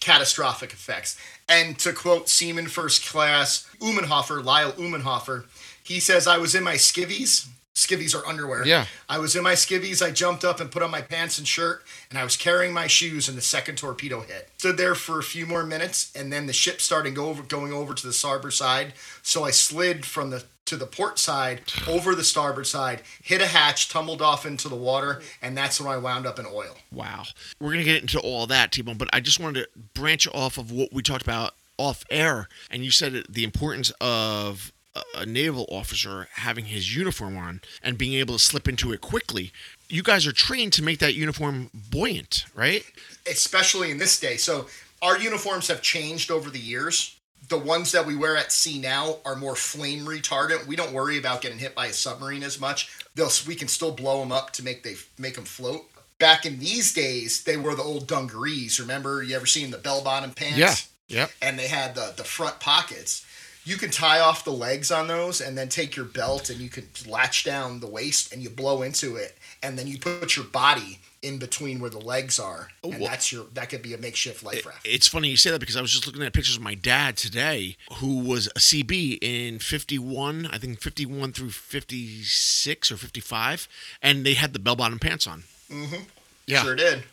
catastrophic 0.00 0.72
effects. 0.72 1.18
And 1.48 1.78
to 1.80 1.92
quote 1.92 2.28
Seaman 2.28 2.68
First 2.68 3.06
Class 3.06 3.68
Umenhofer, 3.80 4.42
Lyle 4.44 4.72
Umenhofer, 4.72 5.44
he 5.82 6.00
says, 6.00 6.26
I 6.26 6.38
was 6.38 6.54
in 6.54 6.64
my 6.64 6.74
skivvies. 6.74 7.48
Skivvies 7.74 8.14
are 8.14 8.26
underwear. 8.26 8.66
Yeah. 8.66 8.84
I 9.08 9.18
was 9.18 9.34
in 9.34 9.42
my 9.42 9.54
skivvies. 9.54 10.04
I 10.04 10.10
jumped 10.10 10.44
up 10.44 10.60
and 10.60 10.70
put 10.70 10.82
on 10.82 10.90
my 10.90 11.00
pants 11.00 11.38
and 11.38 11.48
shirt, 11.48 11.82
and 12.10 12.18
I 12.18 12.24
was 12.24 12.36
carrying 12.36 12.74
my 12.74 12.86
shoes, 12.86 13.28
and 13.28 13.36
the 13.36 13.42
second 13.42 13.78
torpedo 13.78 14.20
hit. 14.20 14.50
Stood 14.58 14.76
there 14.76 14.94
for 14.94 15.18
a 15.18 15.22
few 15.22 15.46
more 15.46 15.64
minutes, 15.64 16.12
and 16.14 16.30
then 16.32 16.46
the 16.46 16.52
ship 16.52 16.80
started 16.80 17.14
go 17.14 17.26
over, 17.30 17.42
going 17.42 17.72
over 17.72 17.94
to 17.94 18.06
the 18.06 18.12
starboard 18.12 18.52
side. 18.52 18.92
So 19.22 19.44
I 19.44 19.52
slid 19.52 20.04
from 20.04 20.30
the 20.30 20.44
to 20.66 20.76
the 20.76 20.86
port 20.86 21.18
side 21.18 21.62
over 21.88 22.14
the 22.14 22.24
starboard 22.24 22.66
side, 22.66 23.02
hit 23.22 23.40
a 23.40 23.46
hatch, 23.46 23.88
tumbled 23.88 24.22
off 24.22 24.46
into 24.46 24.68
the 24.68 24.76
water, 24.76 25.20
and 25.42 25.56
that's 25.56 25.80
when 25.80 25.92
I 25.92 25.96
wound 25.96 26.26
up 26.26 26.38
in 26.38 26.46
oil. 26.46 26.76
Wow. 26.92 27.24
We're 27.60 27.72
going 27.72 27.84
to 27.84 27.90
get 27.92 28.00
into 28.02 28.20
all 28.20 28.46
that, 28.46 28.72
T-Bone, 28.72 28.96
but 28.96 29.08
I 29.12 29.20
just 29.20 29.40
wanted 29.40 29.62
to 29.64 29.68
branch 29.94 30.28
off 30.32 30.58
of 30.58 30.70
what 30.70 30.92
we 30.92 31.02
talked 31.02 31.22
about 31.22 31.54
off 31.78 32.04
air. 32.10 32.48
And 32.70 32.84
you 32.84 32.90
said 32.90 33.24
the 33.28 33.44
importance 33.44 33.92
of 34.00 34.72
a- 34.94 35.02
a 35.20 35.26
naval 35.26 35.66
officer 35.70 36.28
having 36.34 36.66
his 36.66 36.94
uniform 36.94 37.36
on 37.36 37.60
and 37.82 37.98
being 37.98 38.12
able 38.14 38.36
to 38.38 38.42
slip 38.42 38.68
into 38.68 38.92
it 38.92 39.00
quickly. 39.00 39.52
You 39.88 40.02
guys 40.02 40.26
are 40.26 40.32
trained 40.32 40.72
to 40.74 40.82
make 40.82 41.00
that 41.00 41.14
uniform 41.14 41.70
buoyant, 41.74 42.44
right? 42.54 42.84
especially 43.26 43.90
in 43.90 43.98
this 43.98 44.18
day. 44.18 44.36
So 44.36 44.66
our 45.00 45.16
uniforms 45.18 45.68
have 45.68 45.80
changed 45.80 46.30
over 46.30 46.50
the 46.50 46.58
years. 46.58 47.16
The 47.52 47.58
ones 47.58 47.92
that 47.92 48.06
we 48.06 48.16
wear 48.16 48.34
at 48.38 48.50
sea 48.50 48.78
now 48.78 49.18
are 49.26 49.36
more 49.36 49.54
flame 49.54 50.06
retardant. 50.06 50.66
We 50.66 50.74
don't 50.74 50.94
worry 50.94 51.18
about 51.18 51.42
getting 51.42 51.58
hit 51.58 51.74
by 51.74 51.88
a 51.88 51.92
submarine 51.92 52.42
as 52.42 52.58
much. 52.58 52.88
They'll 53.14 53.28
we 53.46 53.54
can 53.54 53.68
still 53.68 53.92
blow 53.92 54.20
them 54.20 54.32
up 54.32 54.52
to 54.52 54.64
make 54.64 54.82
they 54.82 54.94
make 55.18 55.34
them 55.34 55.44
float. 55.44 55.82
Back 56.18 56.46
in 56.46 56.60
these 56.60 56.94
days, 56.94 57.44
they 57.44 57.58
were 57.58 57.74
the 57.74 57.82
old 57.82 58.06
dungarees. 58.06 58.80
Remember, 58.80 59.22
you 59.22 59.36
ever 59.36 59.44
seen 59.44 59.70
the 59.70 59.76
bell 59.76 60.02
bottom 60.02 60.30
pants? 60.30 60.56
Yeah. 60.56 60.74
Yep. 61.14 61.30
and 61.42 61.58
they 61.58 61.68
had 61.68 61.94
the, 61.94 62.14
the 62.16 62.24
front 62.24 62.58
pockets. 62.58 63.26
You 63.64 63.76
can 63.76 63.90
tie 63.90 64.20
off 64.20 64.46
the 64.46 64.50
legs 64.50 64.90
on 64.90 65.06
those 65.06 65.42
and 65.42 65.58
then 65.58 65.68
take 65.68 65.94
your 65.94 66.06
belt 66.06 66.48
and 66.48 66.58
you 66.58 66.70
can 66.70 66.88
latch 67.06 67.44
down 67.44 67.80
the 67.80 67.86
waist 67.86 68.32
and 68.32 68.42
you 68.42 68.48
blow 68.48 68.80
into 68.80 69.16
it 69.16 69.36
and 69.62 69.78
then 69.78 69.86
you 69.86 69.98
put 69.98 70.36
your 70.36 70.46
body 70.46 71.00
in 71.22 71.38
between 71.38 71.78
where 71.78 71.88
the 71.90 72.00
legs 72.00 72.38
are 72.40 72.68
and 72.82 72.98
well- 72.98 73.08
that's 73.08 73.30
your 73.32 73.46
that 73.54 73.70
could 73.70 73.80
be 73.82 73.94
a 73.94 73.98
makeshift 73.98 74.42
life 74.42 74.66
raft. 74.66 74.84
It's 74.84 75.06
funny 75.06 75.28
you 75.28 75.36
say 75.36 75.50
that 75.52 75.60
because 75.60 75.76
I 75.76 75.80
was 75.80 75.92
just 75.92 76.06
looking 76.06 76.22
at 76.22 76.32
pictures 76.32 76.56
of 76.56 76.62
my 76.62 76.74
dad 76.74 77.16
today, 77.16 77.76
who 77.94 78.18
was 78.18 78.48
a 78.56 78.58
CB 78.58 79.18
in 79.22 79.58
51, 79.60 80.46
I 80.46 80.58
think 80.58 80.80
51 80.80 81.32
through 81.32 81.50
56 81.50 82.90
or 82.92 82.96
55, 82.96 83.68
and 84.02 84.26
they 84.26 84.34
had 84.34 84.52
the 84.52 84.58
bell 84.58 84.76
bottom 84.76 84.98
pants 84.98 85.26
on. 85.26 85.44
Mhm. 85.70 86.06
Yeah. 86.46 86.62
Sure 86.62 86.74
did. 86.76 87.04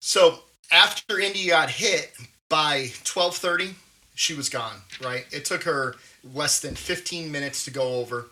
So 0.00 0.42
after 0.70 1.18
Indy 1.18 1.46
got 1.46 1.70
hit 1.70 2.12
by 2.48 2.92
12:30, 3.04 3.76
she 4.14 4.34
was 4.34 4.48
gone. 4.48 4.82
Right. 5.00 5.26
It 5.30 5.44
took 5.44 5.62
her 5.62 5.96
less 6.24 6.58
than 6.60 6.74
15 6.74 7.30
minutes 7.30 7.64
to 7.64 7.70
go 7.70 7.94
over. 8.00 8.28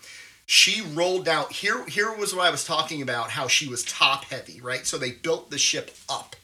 She 0.46 0.80
rolled 0.80 1.28
out. 1.28 1.52
Here, 1.52 1.84
here 1.86 2.16
was 2.16 2.34
what 2.34 2.46
I 2.46 2.50
was 2.50 2.64
talking 2.64 3.02
about. 3.02 3.30
How 3.30 3.48
she 3.48 3.68
was 3.68 3.84
top 3.84 4.24
heavy. 4.26 4.60
Right. 4.60 4.86
So 4.86 4.96
they 4.96 5.10
built 5.10 5.50
the 5.50 5.58
ship 5.58 5.90
up. 6.08 6.36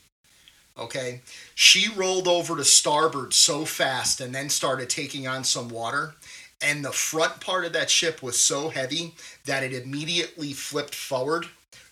Okay. 0.77 1.21
She 1.55 1.93
rolled 1.95 2.27
over 2.27 2.57
to 2.57 2.65
starboard 2.65 3.33
so 3.33 3.65
fast 3.65 4.21
and 4.21 4.35
then 4.35 4.49
started 4.49 4.91
taking 4.91 5.27
on 5.27 5.45
some 5.45 5.69
water. 5.69 6.15
And 6.61 6.85
the 6.85 6.93
front 6.93 7.41
part 7.41 7.65
of 7.65 7.73
that 7.73 7.91
ship 7.91 8.23
was 8.23 8.39
so 8.39 8.69
heavy 8.69 9.15
that 9.47 9.63
it 9.63 9.73
immediately 9.73 10.53
flipped 10.53 10.95
forward 10.95 11.47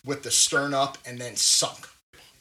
with 0.05 0.23
the 0.23 0.31
stern 0.31 0.75
up 0.75 0.99
and 1.05 1.19
then 1.19 1.37
sunk. 1.37 1.89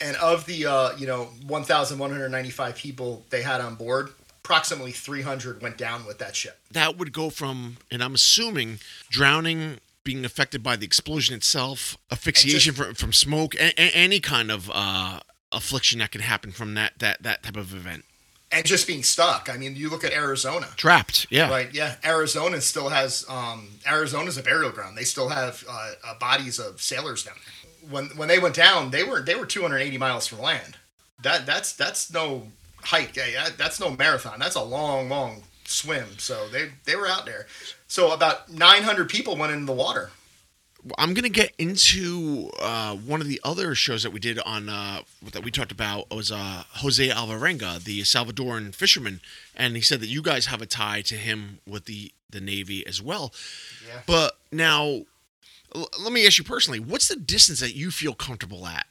And 0.02 0.16
of 0.18 0.46
the 0.46 0.66
uh, 0.66 0.98
you 0.98 1.08
know 1.08 1.26
1,195 1.46 2.76
people 2.76 3.26
they 3.32 3.42
had 3.42 3.60
on 3.60 3.76
board, 3.76 4.10
approximately 4.50 4.92
300 4.92 5.62
went 5.62 5.78
down 5.78 6.08
with 6.08 6.18
that 6.18 6.36
ship. 6.36 6.60
That 6.72 6.98
would 6.98 7.14
go 7.14 7.30
from, 7.30 7.78
and 7.92 8.04
I'm 8.04 8.16
assuming, 8.16 8.80
drowning, 9.08 9.78
being 10.04 10.26
affected 10.26 10.64
by 10.64 10.76
the 10.76 10.88
explosion 10.88 11.36
itself, 11.36 11.98
asphyxiation 12.12 12.74
from, 12.74 12.96
from 12.96 13.14
smoke, 13.14 13.54
a- 13.56 13.80
a- 13.80 13.96
any 13.96 14.20
kind 14.20 14.50
of 14.50 14.72
uh, 14.74 15.20
affliction 15.52 16.00
that 16.00 16.12
can 16.12 16.22
happen 16.22 16.52
from 16.52 16.74
that, 16.74 16.94
that, 16.98 17.22
that 17.22 17.44
type 17.44 17.58
of 17.58 17.76
event. 17.76 18.06
And 18.52 18.66
just 18.66 18.88
being 18.88 19.04
stuck. 19.04 19.52
I 19.54 19.58
mean, 19.58 19.76
you 19.76 19.92
look 19.92 20.04
at 20.04 20.14
Arizona, 20.14 20.68
Trapped, 20.76 21.28
yeah. 21.30 21.48
right? 21.52 21.72
Yeah, 21.72 21.98
Arizona 22.04 22.60
still 22.62 22.90
has 22.90 23.24
um, 23.30 23.68
Arizona's 23.88 24.40
a 24.40 24.42
burial 24.42 24.72
ground. 24.72 24.98
They 24.98 25.04
still 25.04 25.30
have 25.30 25.64
uh, 25.70 25.92
uh, 26.04 26.18
bodies 26.18 26.58
of 26.58 26.82
sailors 26.82 27.24
down 27.24 27.36
there. 27.46 27.92
When 27.92 28.06
when 28.18 28.28
they 28.28 28.40
went 28.40 28.56
down, 28.56 28.90
they 28.90 29.04
were 29.04 29.22
they 29.22 29.36
were 29.36 29.46
280 29.46 30.00
miles 30.00 30.26
from 30.26 30.40
land. 30.40 30.78
That 31.22 31.46
that's 31.46 31.74
that's 31.74 32.12
no 32.12 32.48
hike. 32.84 33.16
Yeah, 33.16 33.44
that- 33.46 33.58
that's 33.58 33.80
no 33.80 33.90
marathon. 33.92 34.40
That's 34.40 34.56
a 34.56 34.64
long 34.64 35.10
long 35.10 35.44
swim. 35.66 36.18
So 36.18 36.48
they 36.50 36.72
they 36.86 36.96
were 36.96 37.08
out 37.08 37.26
there. 37.26 37.48
So 37.88 38.12
about 38.12 38.50
900 38.52 39.10
people 39.10 39.36
went 39.36 39.52
into 39.54 39.66
the 39.66 39.74
water. 39.74 40.12
I'm 40.98 41.14
gonna 41.14 41.28
get 41.28 41.54
into 41.58 42.50
uh, 42.62 42.96
one 42.96 43.20
of 43.20 43.28
the 43.28 43.42
other 43.44 43.76
shows 43.76 44.04
that 44.04 44.12
we 44.12 44.20
did 44.22 44.40
on 44.40 44.70
uh, 44.70 45.02
that 45.34 45.44
we 45.44 45.52
talked 45.52 45.74
about 45.74 46.10
was 46.10 46.32
uh, 46.32 46.64
Jose 46.76 47.06
Alvarenga, 47.10 47.84
the 47.84 48.00
Salvadoran 48.02 48.74
fisherman, 48.74 49.20
and 49.56 49.76
he 49.76 49.82
said 49.82 50.00
that 50.00 50.08
you 50.08 50.22
guys 50.22 50.46
have 50.46 50.62
a 50.62 50.66
tie 50.66 51.02
to 51.02 51.16
him 51.16 51.60
with 51.68 51.84
the 51.86 52.14
the 52.30 52.40
Navy 52.40 52.88
as 52.88 53.02
well. 53.02 53.34
Yeah. 53.86 54.00
But 54.08 54.38
now, 54.54 55.02
l- 55.76 55.90
let 56.02 56.14
me 56.14 56.26
ask 56.26 56.38
you 56.38 56.46
personally, 56.46 56.80
what's 56.80 57.10
the 57.10 57.18
distance 57.18 57.60
that 57.60 57.76
you 57.76 57.92
feel 57.92 58.14
comfortable 58.14 58.66
at, 58.66 58.86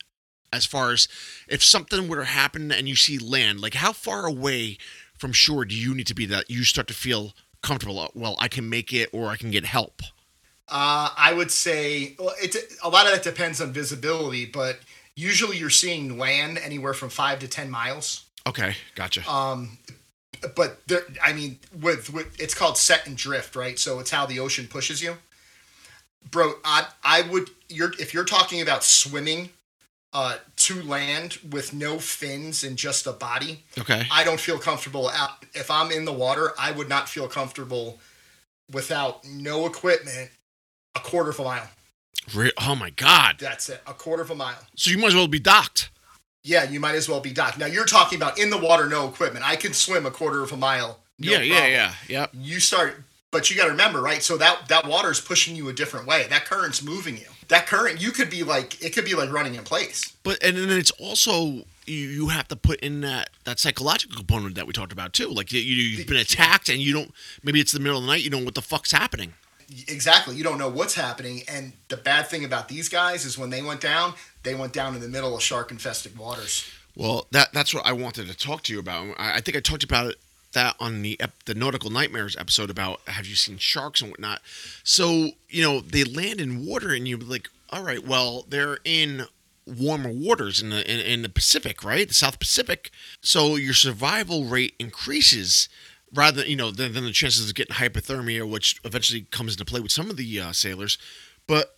as 0.53 0.67
far 0.67 0.93
as 0.93 1.09
if 1.49 1.63
something 1.63 2.09
were 2.09 2.17
to 2.17 2.25
happen 2.25 2.73
and 2.73 2.89
you 2.89 2.97
see 2.97 3.19
land, 3.19 3.61
like 3.61 3.75
how 3.75 3.93
far 3.93 4.27
away 4.27 4.79
from 5.17 5.33
shore 5.33 5.65
do 5.65 5.75
you 5.75 5.95
need 5.95 6.07
to 6.07 6.15
be 6.15 6.27
that 6.27 6.51
you 6.51 6.65
start 6.65 6.89
to 6.89 6.95
feel 6.95 7.33
comfortable? 7.63 7.99
uh, 7.99 8.09
Well, 8.15 8.37
I 8.39 8.49
can 8.49 8.69
make 8.69 8.93
it, 8.93 9.09
or 9.13 9.29
I 9.29 9.37
can 9.37 9.51
get 9.51 9.65
help. 9.65 10.03
Uh, 10.71 11.11
I 11.17 11.33
would 11.33 11.51
say 11.51 12.15
well, 12.19 12.35
it's 12.41 12.57
a 12.85 12.89
lot 12.89 13.07
of 13.07 13.13
that 13.13 13.23
depends 13.23 13.61
on 13.61 13.73
visibility, 13.73 14.45
but 14.45 14.81
Usually 15.19 15.57
you're 15.57 15.69
seeing 15.69 16.17
land 16.17 16.59
anywhere 16.59 16.95
from 16.95 17.09
five 17.09 17.41
to 17.41 17.49
10 17.49 17.69
miles. 17.69 18.27
Okay, 18.47 18.77
gotcha. 18.95 19.29
Um, 19.29 19.77
but 20.55 20.81
there, 20.87 21.03
I 21.21 21.33
mean, 21.33 21.59
with, 21.81 22.13
with 22.13 22.41
it's 22.41 22.55
called 22.55 22.79
set 22.79 23.05
and 23.09 23.17
drift, 23.17 23.57
right? 23.57 23.81
So 23.81 23.99
it's 23.99 24.13
how 24.13 24.27
the 24.27 24.39
ocean 24.39 24.69
pushes 24.69 25.03
you. 25.03 25.17
Bro, 26.31 26.55
I 26.65 26.87
I 27.03 27.23
would 27.23 27.51
you're 27.69 27.91
if 27.99 28.15
you're 28.15 28.23
talking 28.25 28.61
about 28.61 28.85
swimming 28.85 29.51
uh 30.13 30.37
to 30.57 30.83
land 30.83 31.39
with 31.51 31.73
no 31.75 31.99
fins 31.99 32.65
and 32.65 32.77
just 32.77 33.07
a 33.07 33.13
body, 33.13 33.65
okay. 33.79 34.07
I 34.11 34.25
don't 34.25 34.41
feel 34.41 34.59
comfortable 34.59 35.09
out 35.11 35.45
if 35.55 35.71
I'm 35.71 35.91
in 35.91 36.05
the 36.05 36.13
water, 36.13 36.53
I 36.59 36.71
would 36.73 36.89
not 36.89 37.09
feel 37.09 37.29
comfortable 37.29 37.99
without 38.71 39.25
no 39.25 39.67
equipment 39.67 40.31
a 40.95 41.01
quarter 41.01 41.31
of 41.31 41.39
a 41.41 41.45
mile. 41.45 41.69
Re- 42.35 42.53
oh 42.59 42.75
my 42.75 42.91
god. 42.91 43.37
That's 43.39 43.69
it. 43.69 43.81
A 43.87 43.95
quarter 43.95 44.23
of 44.23 44.31
a 44.31 44.35
mile. 44.35 44.59
So 44.77 44.91
you 44.91 44.99
might 44.99 45.09
as 45.09 45.15
well 45.15 45.29
be 45.29 45.39
docked. 45.39 45.91
Yeah, 46.45 46.65
you 46.65 46.81
might 46.81 46.95
as 46.95 47.09
well 47.09 47.21
be 47.21 47.33
docked. 47.33 47.59
Now 47.59 47.67
you're 47.67 47.85
talking 47.85 48.17
about 48.17 48.39
in 48.39 48.51
the 48.51 48.59
water, 48.59 48.87
no 48.89 49.09
equipment. 49.09 49.47
I 49.47 49.57
can 49.57 49.73
swim 49.73 50.07
a 50.07 50.11
quarter 50.11 50.43
of 50.43 50.53
a 50.53 50.57
mile. 50.57 51.01
no 51.19 51.33
yeah, 51.33 51.41
yeah, 51.41 51.57
problem. 51.59 51.97
yeah. 52.09 52.27
You 52.33 52.61
start, 52.61 53.03
but 53.31 53.51
you 53.51 53.57
got 53.57 53.65
to 53.65 53.71
remember, 53.71 54.01
right? 54.01 54.23
So 54.23 54.37
that 54.39 54.69
that 54.69 54.87
water 54.87 55.11
is 55.11 55.21
pushing 55.21 55.57
you 55.57 55.69
a 55.69 55.73
different 55.73 56.07
way. 56.07 56.27
That 56.29 56.45
current's 56.45 56.83
moving 56.83 57.17
you. 57.17 57.27
That 57.49 57.67
current, 57.67 58.01
you 58.01 58.11
could 58.11 58.29
be 58.29 58.43
like, 58.43 58.83
it 58.83 58.95
could 58.95 59.05
be 59.05 59.15
like 59.15 59.33
running 59.33 59.55
in 59.55 59.65
place. 59.65 60.15
But 60.23 60.43
and 60.43 60.57
then 60.57 60.71
it's 60.71 60.91
also 60.93 61.65
you, 61.89 62.09
you 62.09 62.29
have 62.29 62.49
to 62.49 62.57
put 62.57 62.81
in 62.81 63.01
that 63.01 63.31
that 63.45 63.59
psychological 63.59 64.17
component 64.17 64.55
that 64.57 64.67
we 64.67 64.73
talked 64.73 64.93
about 64.93 65.13
too. 65.13 65.29
Like 65.29 65.53
you, 65.53 65.61
you've 65.61 66.07
been 66.07 66.19
attacked 66.19 66.69
and 66.69 66.81
you 66.81 66.93
don't. 66.93 67.13
Maybe 67.43 67.61
it's 67.61 67.73
the 67.73 67.81
middle 67.81 67.99
of 67.99 68.05
the 68.05 68.09
night. 68.09 68.23
You 68.23 68.31
don't 68.31 68.41
know 68.41 68.47
what 68.47 68.55
the 68.55 68.63
fuck's 68.63 68.93
happening. 68.93 69.35
Exactly. 69.87 70.35
You 70.35 70.45
don't 70.45 70.59
know 70.59 70.69
what's 70.69 70.95
happening. 70.95 71.43
And 71.47 71.73
the 71.89 71.97
bad 71.97 72.29
thing 72.29 72.45
about 72.45 72.69
these 72.69 72.89
guys 72.89 73.25
is 73.25 73.37
when 73.37 73.51
they 73.51 73.63
went 73.63 73.81
down, 73.83 74.15
they 74.43 74.55
went 74.55 74.73
down 74.73 74.95
in 74.95 75.01
the 75.01 75.09
middle 75.09 75.37
of 75.37 75.43
shark 75.43 75.71
infested 75.71 76.17
waters. 76.17 76.71
Well, 76.97 77.27
that 77.33 77.53
that's 77.53 77.75
what 77.75 77.87
I 77.87 77.93
wanted 77.93 78.29
to 78.29 78.37
talk 78.37 78.63
to 78.65 78.73
you 78.73 78.79
about. 78.79 79.15
I, 79.19 79.37
I 79.37 79.41
think 79.41 79.57
I 79.57 79.61
talked 79.61 79.85
about 79.85 80.07
it 80.07 80.17
that 80.59 80.75
on 80.81 81.03
the 81.03 81.17
ep- 81.21 81.45
the 81.45 81.55
nautical 81.55 81.89
nightmares 81.89 82.37
episode 82.37 82.69
about 82.69 83.01
have 83.07 83.27
you 83.27 83.37
seen 83.37 83.59
sharks 83.59 84.01
and 84.01 84.11
whatnot. 84.11 84.43
So 84.83 85.31
you 85.49 85.63
know 85.63 85.81
they 85.81 86.03
land 86.03 86.41
in 86.41 86.67
water 86.67 86.93
and 86.93 87.07
you're 87.07 87.19
like, 87.19 87.49
all 87.71 87.85
right, 87.85 88.05
well 88.05 88.45
they're 88.49 88.79
in 88.85 89.27
warmer 89.67 90.11
waters 90.11 90.61
in 90.61 90.71
the 90.71 90.81
in, 90.93 90.99
in 90.99 91.23
the 91.23 91.29
Pacific, 91.29 91.85
right? 91.85 92.09
The 92.09 92.15
South 92.15 92.41
Pacific. 92.41 92.91
So 93.21 93.55
your 93.55 93.75
survival 93.75 94.45
rate 94.45 94.75
increases 94.81 95.69
rather 96.13 96.45
you 96.45 96.57
know 96.57 96.73
than, 96.73 96.93
than 96.93 97.05
the 97.05 97.13
chances 97.13 97.49
of 97.49 97.55
getting 97.55 97.77
hypothermia, 97.77 98.49
which 98.51 98.81
eventually 98.85 99.27
comes 99.31 99.53
into 99.53 99.65
play 99.65 99.81
with 99.81 99.93
some 99.93 100.11
of 100.11 100.17
the 100.17 100.41
uh, 100.41 100.53
sailors. 100.53 100.99
But 101.47 101.77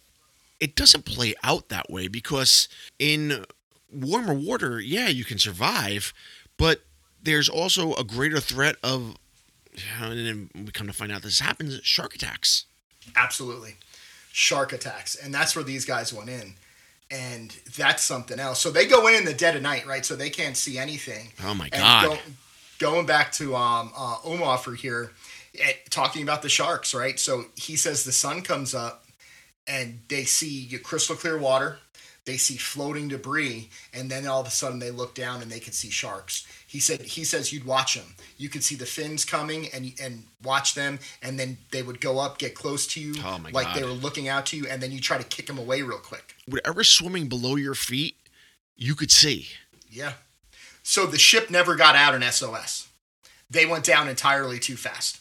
it 0.58 0.74
doesn't 0.74 1.04
play 1.04 1.34
out 1.42 1.68
that 1.68 1.90
way 1.90 2.08
because 2.08 2.66
in 2.98 3.44
warmer 3.92 4.34
water, 4.34 4.80
yeah, 4.80 5.08
you 5.08 5.24
can 5.24 5.38
survive, 5.38 6.14
but 6.56 6.82
there's 7.22 7.48
also 7.48 7.94
a 7.94 8.04
greater 8.04 8.40
threat 8.40 8.76
of, 8.82 9.16
and 10.00 10.26
then 10.26 10.50
we 10.54 10.72
come 10.72 10.86
to 10.86 10.92
find 10.92 11.12
out 11.12 11.22
this 11.22 11.40
happens, 11.40 11.80
shark 11.82 12.14
attacks. 12.14 12.66
Absolutely. 13.16 13.76
Shark 14.32 14.72
attacks. 14.72 15.16
And 15.16 15.32
that's 15.34 15.54
where 15.56 15.64
these 15.64 15.84
guys 15.84 16.12
went 16.12 16.28
in. 16.30 16.54
And 17.10 17.50
that's 17.76 18.04
something 18.04 18.38
else. 18.38 18.60
So 18.60 18.70
they 18.70 18.86
go 18.86 19.08
in 19.08 19.14
in 19.14 19.24
the 19.24 19.34
dead 19.34 19.56
of 19.56 19.62
night, 19.62 19.84
right? 19.86 20.06
So 20.06 20.14
they 20.14 20.30
can't 20.30 20.56
see 20.56 20.78
anything. 20.78 21.32
Oh 21.44 21.54
my 21.54 21.68
god! 21.68 22.04
go- 22.04 22.18
going 22.78 23.04
back 23.04 23.32
to 23.32 23.56
um, 23.56 23.90
uh, 23.96 24.18
Umenhofer 24.18 24.76
here, 24.76 25.10
eh, 25.58 25.72
talking 25.90 26.22
about 26.22 26.42
the 26.42 26.48
sharks, 26.48 26.94
right? 26.94 27.18
So 27.18 27.46
he 27.56 27.74
says 27.74 28.04
the 28.04 28.12
sun 28.12 28.42
comes 28.42 28.74
up 28.76 29.06
and 29.66 30.00
they 30.08 30.24
see 30.24 30.68
crystal 30.82 31.16
clear 31.16 31.36
water, 31.36 31.78
they 32.30 32.36
see 32.36 32.56
floating 32.56 33.08
debris, 33.08 33.68
and 33.92 34.08
then 34.08 34.24
all 34.24 34.40
of 34.40 34.46
a 34.46 34.50
sudden 34.50 34.78
they 34.78 34.92
look 34.92 35.16
down 35.16 35.42
and 35.42 35.50
they 35.50 35.58
can 35.58 35.72
see 35.72 35.90
sharks. 35.90 36.46
He 36.64 36.78
said 36.78 37.02
he 37.02 37.24
says 37.24 37.52
you'd 37.52 37.64
watch 37.64 37.96
them. 37.96 38.14
You 38.38 38.48
could 38.48 38.62
see 38.62 38.76
the 38.76 38.86
fins 38.86 39.24
coming 39.24 39.66
and 39.74 39.92
and 40.00 40.22
watch 40.44 40.76
them, 40.76 41.00
and 41.24 41.40
then 41.40 41.58
they 41.72 41.82
would 41.82 42.00
go 42.00 42.20
up, 42.20 42.38
get 42.38 42.54
close 42.54 42.86
to 42.88 43.00
you, 43.00 43.14
Oh 43.24 43.40
like 43.50 43.74
they 43.74 43.82
were 43.82 43.90
looking 43.90 44.28
out 44.28 44.46
to 44.46 44.56
you, 44.56 44.68
and 44.68 44.80
then 44.80 44.92
you 44.92 45.00
try 45.00 45.18
to 45.18 45.24
kick 45.24 45.48
them 45.48 45.58
away 45.58 45.82
real 45.82 45.98
quick. 45.98 46.36
Whatever 46.46 46.84
swimming 46.84 47.28
below 47.28 47.56
your 47.56 47.74
feet, 47.74 48.14
you 48.76 48.94
could 48.94 49.10
see. 49.10 49.48
Yeah. 49.90 50.12
So 50.84 51.06
the 51.06 51.18
ship 51.18 51.50
never 51.50 51.74
got 51.74 51.96
out 51.96 52.14
in 52.14 52.22
SOS. 52.22 52.88
They 53.50 53.66
went 53.66 53.84
down 53.84 54.08
entirely 54.08 54.60
too 54.60 54.76
fast. 54.76 55.18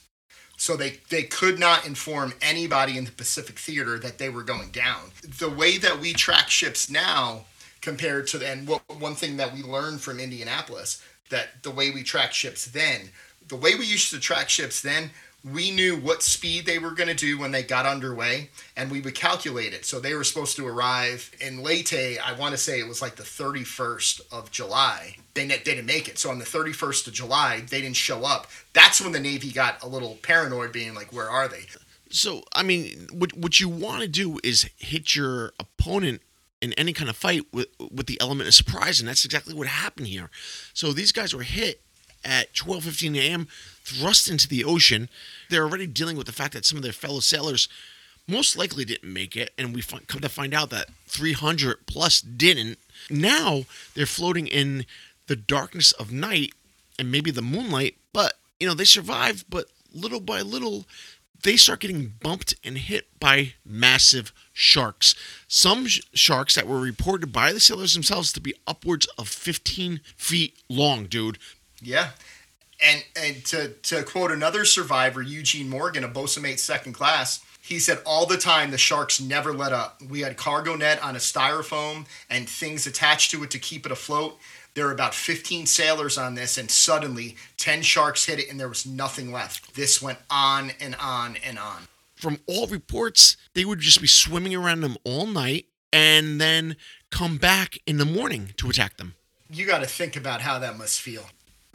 So 0.60 0.76
they, 0.76 0.98
they 1.08 1.22
could 1.22 1.58
not 1.58 1.86
inform 1.86 2.34
anybody 2.42 2.98
in 2.98 3.06
the 3.06 3.12
Pacific 3.12 3.58
Theater 3.58 3.98
that 4.00 4.18
they 4.18 4.28
were 4.28 4.42
going 4.42 4.68
down. 4.72 5.10
The 5.22 5.48
way 5.48 5.78
that 5.78 6.00
we 6.00 6.12
track 6.12 6.50
ships 6.50 6.90
now 6.90 7.46
compared 7.80 8.26
to 8.26 8.46
and 8.46 8.68
one 8.68 9.14
thing 9.14 9.38
that 9.38 9.54
we 9.54 9.62
learned 9.62 10.02
from 10.02 10.20
Indianapolis 10.20 11.02
that 11.30 11.62
the 11.62 11.70
way 11.70 11.90
we 11.90 12.02
track 12.02 12.34
ships 12.34 12.66
then, 12.66 13.08
the 13.48 13.56
way 13.56 13.74
we 13.74 13.86
used 13.86 14.10
to 14.10 14.20
track 14.20 14.50
ships 14.50 14.82
then, 14.82 15.12
we 15.44 15.70
knew 15.70 15.96
what 15.96 16.22
speed 16.22 16.66
they 16.66 16.78
were 16.78 16.90
going 16.90 17.08
to 17.08 17.14
do 17.14 17.38
when 17.38 17.50
they 17.50 17.62
got 17.62 17.86
underway 17.86 18.50
and 18.76 18.90
we 18.90 19.00
would 19.00 19.14
calculate 19.14 19.72
it. 19.72 19.84
So 19.84 19.98
they 19.98 20.14
were 20.14 20.24
supposed 20.24 20.56
to 20.56 20.66
arrive 20.66 21.30
in 21.40 21.62
Leyte, 21.62 22.18
I 22.22 22.34
want 22.38 22.52
to 22.52 22.58
say 22.58 22.78
it 22.78 22.86
was 22.86 23.00
like 23.00 23.16
the 23.16 23.22
31st 23.22 24.20
of 24.30 24.50
July. 24.50 25.16
They, 25.34 25.46
they 25.46 25.58
didn't 25.58 25.86
make 25.86 26.08
it. 26.08 26.18
So 26.18 26.30
on 26.30 26.38
the 26.38 26.44
31st 26.44 27.06
of 27.06 27.12
July, 27.14 27.62
they 27.70 27.80
didn't 27.80 27.96
show 27.96 28.24
up. 28.24 28.48
That's 28.74 29.00
when 29.00 29.12
the 29.12 29.20
Navy 29.20 29.50
got 29.50 29.82
a 29.82 29.88
little 29.88 30.18
paranoid, 30.22 30.72
being 30.72 30.94
like, 30.94 31.12
where 31.12 31.30
are 31.30 31.48
they? 31.48 31.64
So 32.10 32.42
I 32.52 32.62
mean, 32.64 33.06
what 33.12 33.36
what 33.36 33.60
you 33.60 33.68
want 33.68 34.02
to 34.02 34.08
do 34.08 34.40
is 34.42 34.68
hit 34.78 35.14
your 35.14 35.52
opponent 35.60 36.22
in 36.60 36.72
any 36.74 36.92
kind 36.92 37.08
of 37.08 37.16
fight 37.16 37.46
with 37.52 37.68
with 37.78 38.06
the 38.06 38.20
element 38.20 38.48
of 38.48 38.54
surprise, 38.54 39.00
and 39.00 39.08
that's 39.08 39.24
exactly 39.24 39.54
what 39.54 39.68
happened 39.68 40.08
here. 40.08 40.28
So 40.74 40.92
these 40.92 41.12
guys 41.12 41.34
were 41.34 41.42
hit 41.42 41.82
at 42.24 42.54
12:15 42.54 43.16
a.m., 43.16 43.48
thrust 43.84 44.28
into 44.28 44.48
the 44.48 44.64
ocean. 44.64 45.08
They're 45.48 45.64
already 45.64 45.86
dealing 45.86 46.16
with 46.16 46.26
the 46.26 46.32
fact 46.32 46.54
that 46.54 46.64
some 46.64 46.76
of 46.76 46.82
their 46.82 46.92
fellow 46.92 47.20
sailors 47.20 47.68
most 48.26 48.56
likely 48.56 48.84
didn't 48.84 49.12
make 49.12 49.36
it, 49.36 49.52
and 49.58 49.74
we 49.74 49.82
come 49.82 50.20
to 50.20 50.28
find 50.28 50.54
out 50.54 50.70
that 50.70 50.88
300 51.06 51.86
plus 51.86 52.20
didn't. 52.20 52.78
Now 53.10 53.64
they're 53.94 54.06
floating 54.06 54.46
in 54.46 54.86
the 55.26 55.36
darkness 55.36 55.92
of 55.92 56.12
night 56.12 56.52
and 56.98 57.10
maybe 57.10 57.30
the 57.30 57.42
moonlight, 57.42 57.96
but 58.12 58.34
you 58.58 58.68
know 58.68 58.74
they 58.74 58.84
survive. 58.84 59.44
But 59.48 59.66
little 59.92 60.20
by 60.20 60.42
little, 60.42 60.86
they 61.42 61.56
start 61.56 61.80
getting 61.80 62.14
bumped 62.20 62.54
and 62.62 62.78
hit 62.78 63.06
by 63.18 63.54
massive 63.64 64.32
sharks. 64.52 65.14
Some 65.48 65.86
sh- 65.86 66.00
sharks 66.12 66.54
that 66.54 66.66
were 66.66 66.80
reported 66.80 67.32
by 67.32 67.52
the 67.52 67.60
sailors 67.60 67.94
themselves 67.94 68.32
to 68.32 68.40
be 68.40 68.54
upwards 68.66 69.06
of 69.18 69.28
15 69.28 70.00
feet 70.16 70.56
long, 70.68 71.06
dude. 71.06 71.38
Yeah. 71.80 72.10
And 72.82 73.04
and 73.14 73.44
to, 73.46 73.68
to 73.68 74.02
quote 74.02 74.30
another 74.30 74.64
survivor, 74.64 75.20
Eugene 75.22 75.68
Morgan, 75.68 76.04
a 76.04 76.08
Bosun's 76.08 76.42
Mate 76.42 76.60
second 76.60 76.94
class, 76.94 77.40
he 77.60 77.78
said 77.78 78.00
all 78.06 78.26
the 78.26 78.38
time 78.38 78.70
the 78.70 78.78
sharks 78.78 79.20
never 79.20 79.52
let 79.52 79.72
up. 79.72 80.00
We 80.02 80.20
had 80.20 80.36
cargo 80.36 80.76
net 80.76 81.02
on 81.02 81.14
a 81.14 81.18
styrofoam 81.18 82.06
and 82.30 82.48
things 82.48 82.86
attached 82.86 83.30
to 83.32 83.42
it 83.44 83.50
to 83.50 83.58
keep 83.58 83.84
it 83.84 83.92
afloat. 83.92 84.38
There 84.74 84.86
were 84.86 84.92
about 84.92 85.14
15 85.14 85.66
sailors 85.66 86.16
on 86.16 86.36
this, 86.36 86.56
and 86.56 86.70
suddenly 86.70 87.36
10 87.56 87.82
sharks 87.82 88.26
hit 88.26 88.38
it, 88.38 88.48
and 88.48 88.58
there 88.58 88.68
was 88.68 88.86
nothing 88.86 89.32
left. 89.32 89.74
This 89.74 90.00
went 90.00 90.18
on 90.30 90.70
and 90.80 90.94
on 90.94 91.36
and 91.44 91.58
on. 91.58 91.88
From 92.14 92.38
all 92.46 92.66
reports, 92.68 93.36
they 93.54 93.64
would 93.64 93.80
just 93.80 94.00
be 94.00 94.06
swimming 94.06 94.54
around 94.54 94.82
them 94.82 94.96
all 95.04 95.26
night 95.26 95.66
and 95.92 96.40
then 96.40 96.76
come 97.10 97.36
back 97.36 97.78
in 97.84 97.96
the 97.98 98.04
morning 98.04 98.54
to 98.58 98.70
attack 98.70 98.96
them. 98.96 99.14
you 99.50 99.66
got 99.66 99.80
to 99.80 99.86
think 99.86 100.16
about 100.16 100.40
how 100.40 100.58
that 100.60 100.78
must 100.78 101.00
feel. 101.00 101.26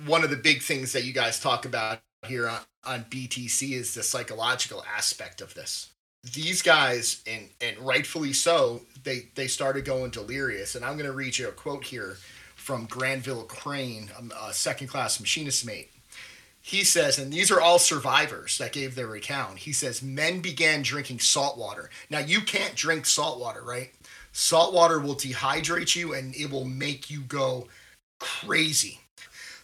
One 0.06 0.24
of 0.24 0.30
the 0.30 0.36
big 0.36 0.62
things 0.62 0.92
that 0.94 1.06
you 1.06 1.14
guys 1.14 1.40
talk 1.40 1.66
about 1.66 2.00
here 2.28 2.48
on, 2.50 2.60
on 2.86 3.06
BTC 3.06 3.72
is 3.72 3.94
the 3.94 4.04
psychological 4.04 4.84
aspect 4.96 5.42
of 5.42 5.54
this. 5.54 5.92
These 6.34 6.62
guys, 6.62 7.22
and 7.28 7.50
and 7.62 7.78
rightfully 7.78 8.34
so, 8.34 8.82
they 9.04 9.28
they 9.36 9.48
started 9.48 9.86
going 9.86 10.12
delirious. 10.12 10.76
And 10.76 10.84
I'm 10.84 10.98
going 10.98 11.10
to 11.10 11.16
read 11.16 11.38
you 11.38 11.48
a 11.48 11.52
quote 11.52 11.86
here 11.86 12.18
from 12.56 12.86
Granville 12.86 13.44
Crane, 13.44 14.10
um, 14.18 14.34
a 14.44 14.52
second 14.52 14.88
class 14.88 15.20
machinist 15.20 15.66
mate. 15.66 15.92
He 16.66 16.84
says, 16.84 17.20
and 17.20 17.32
these 17.32 17.52
are 17.52 17.62
all 17.62 17.78
survivors 17.78 18.58
that 18.58 18.72
gave 18.74 18.96
their 18.96 19.14
account. 19.14 19.60
He 19.60 19.72
says, 19.72 20.02
men 20.02 20.40
began 20.40 20.82
drinking 20.82 21.20
salt 21.20 21.60
water. 21.60 21.92
Now, 22.10 22.18
you 22.18 22.42
can't 22.42 22.74
drink 22.74 23.06
salt 23.06 23.40
water, 23.40 23.62
right? 23.64 23.92
Salt 24.32 24.74
water 24.74 25.00
will 25.00 25.14
dehydrate 25.14 25.96
you 25.96 26.16
and 26.16 26.36
it 26.36 26.50
will 26.50 26.66
make 26.66 27.12
you 27.12 27.22
go 27.22 27.68
crazy. 28.20 29.00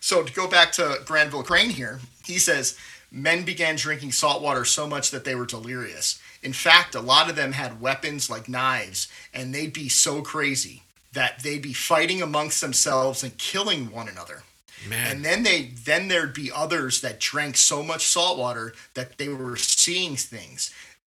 So, 0.02 0.24
to 0.24 0.34
go 0.34 0.48
back 0.48 0.72
to 0.74 1.00
Granville 1.06 1.44
Crane 1.44 1.70
here, 1.70 2.00
he 2.26 2.38
says, 2.40 2.78
men 3.12 3.44
began 3.44 3.76
drinking 3.76 4.12
salt 4.12 4.42
water 4.42 4.66
so 4.66 4.88
much 4.88 5.12
that 5.12 5.24
they 5.26 5.36
were 5.36 5.46
delirious. 5.46 6.20
In 6.42 6.54
fact, 6.54 6.96
a 6.96 7.02
lot 7.02 7.30
of 7.30 7.36
them 7.36 7.52
had 7.54 7.80
weapons 7.80 8.30
like 8.30 8.50
knives, 8.50 9.08
and 9.34 9.54
they'd 9.54 9.74
be 9.74 9.90
so 9.90 10.22
crazy 10.22 10.84
that 11.14 11.44
they'd 11.44 11.62
be 11.62 11.74
fighting 11.74 12.22
amongst 12.22 12.62
themselves 12.62 13.22
and 13.24 13.38
killing 13.38 13.92
one 13.92 14.10
another. 14.10 14.44
Man, 14.90 15.12
And 15.12 15.26
then 15.26 15.44
they 15.44 15.72
then 15.86 16.08
there'd 16.08 16.34
be 16.34 16.52
others 16.52 17.02
that 17.02 17.20
drank 17.20 17.56
so 17.58 17.84
much 17.84 18.08
salt 18.08 18.40
water 18.40 18.74
that 18.96 19.18
they 19.20 19.28
were 19.30 19.56
seeing 19.56 20.16
things. 20.16 20.74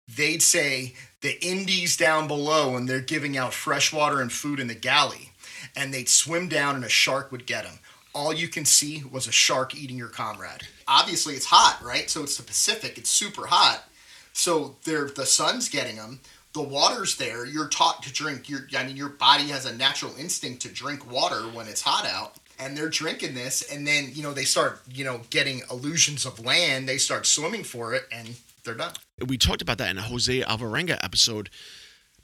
They'd 0.09 0.43
say 0.43 0.95
the 1.21 1.41
Indy's 1.47 1.97
down 1.97 2.27
below 2.27 2.77
and 2.77 2.89
they're 2.89 3.01
giving 3.01 3.37
out 3.37 3.55
fresh 3.55 3.93
water 3.93 4.21
and 4.21 4.33
food 4.33 4.59
in 4.59 4.67
the 4.67 4.75
galley. 4.75 5.31
and 5.77 5.95
they'd 5.95 6.09
swim 6.09 6.49
down 6.49 6.75
and 6.75 6.85
a 6.85 6.89
shark 6.89 7.31
would 7.31 7.47
get 7.47 7.65
them. 7.65 7.79
All 8.15 8.33
you 8.33 8.49
can 8.49 8.65
see 8.65 9.03
was 9.11 9.27
a 9.27 9.33
shark 9.33 9.75
eating 9.75 9.97
your 9.97 10.09
comrade. 10.09 10.63
Obviously, 10.87 11.35
it's 11.35 11.47
hot, 11.47 11.81
right? 11.83 12.11
So 12.11 12.23
it's 12.23 12.37
the 12.37 12.43
Pacific. 12.43 12.99
It's 12.99 13.11
super 13.11 13.47
hot. 13.47 13.85
So 14.33 14.77
they're 14.85 15.09
the 15.09 15.27
sun's 15.27 15.69
getting 15.69 15.97
them. 15.97 16.21
The 16.53 16.63
water's 16.63 17.17
there. 17.17 17.47
You're 17.47 17.69
taught 17.69 18.03
to 18.03 18.13
drink. 18.13 18.49
Your 18.49 18.61
I 18.77 18.85
mean, 18.85 18.97
your 18.97 19.09
body 19.09 19.45
has 19.45 19.65
a 19.65 19.75
natural 19.75 20.15
instinct 20.19 20.63
to 20.63 20.69
drink 20.69 21.11
water 21.11 21.43
when 21.43 21.69
it's 21.69 21.83
hot 21.83 22.07
out 22.07 22.37
and 22.59 22.77
they're 22.77 22.91
drinking 22.91 23.35
this 23.35 23.63
and 23.73 23.87
then 23.87 24.11
you 24.13 24.23
know 24.23 24.33
they 24.35 24.45
start 24.45 24.83
you 24.93 25.05
know 25.05 25.23
getting 25.31 25.63
illusions 25.71 26.27
of 26.27 26.45
land 26.45 26.87
they 26.87 26.99
start 26.99 27.25
swimming 27.25 27.65
for 27.65 27.95
it 27.95 28.05
and 28.13 28.37
they're 28.65 28.75
done 28.75 28.93
We 29.27 29.39
talked 29.39 29.63
about 29.63 29.79
that 29.79 29.91
in 29.91 29.99
a 29.99 30.03
Jose 30.03 30.41
Alvarenga 30.41 30.99
episode, 31.03 31.51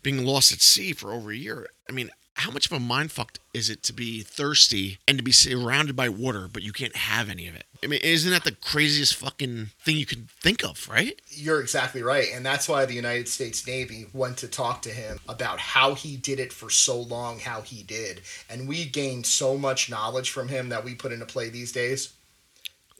being 0.02 0.24
lost 0.24 0.52
at 0.52 0.60
sea 0.60 0.92
for 0.92 1.12
over 1.12 1.30
a 1.30 1.36
year. 1.36 1.68
I 1.88 1.92
mean, 1.92 2.10
how 2.38 2.50
much 2.50 2.66
of 2.66 2.72
a 2.72 2.80
mind 2.80 3.12
fuck 3.12 3.38
is 3.52 3.68
it 3.68 3.82
to 3.84 3.92
be 3.92 4.20
thirsty 4.22 4.98
and 5.06 5.18
to 5.18 5.24
be 5.24 5.32
surrounded 5.32 5.96
by 5.96 6.08
water, 6.08 6.48
but 6.50 6.62
you 6.62 6.72
can't 6.72 6.96
have 6.96 7.28
any 7.28 7.46
of 7.48 7.54
it? 7.54 7.64
I 7.82 7.86
mean, 7.86 8.00
isn't 8.02 8.30
that 8.30 8.44
the 8.44 8.52
craziest 8.52 9.14
fucking 9.16 9.70
thing 9.80 9.96
you 9.96 10.06
can 10.06 10.28
think 10.40 10.64
of, 10.64 10.88
right? 10.88 11.20
you're 11.30 11.60
exactly 11.60 12.02
right 12.02 12.28
and 12.34 12.44
that's 12.44 12.68
why 12.68 12.84
the 12.84 12.94
united 12.94 13.28
states 13.28 13.64
navy 13.66 14.06
went 14.12 14.36
to 14.38 14.48
talk 14.48 14.82
to 14.82 14.90
him 14.90 15.18
about 15.28 15.58
how 15.60 15.94
he 15.94 16.16
did 16.16 16.40
it 16.40 16.52
for 16.52 16.68
so 16.68 17.00
long 17.00 17.38
how 17.38 17.60
he 17.60 17.82
did 17.84 18.20
and 18.50 18.66
we 18.66 18.84
gained 18.84 19.24
so 19.24 19.56
much 19.56 19.88
knowledge 19.88 20.30
from 20.30 20.48
him 20.48 20.68
that 20.68 20.84
we 20.84 20.94
put 20.94 21.12
into 21.12 21.26
play 21.26 21.48
these 21.48 21.70
days 21.70 22.12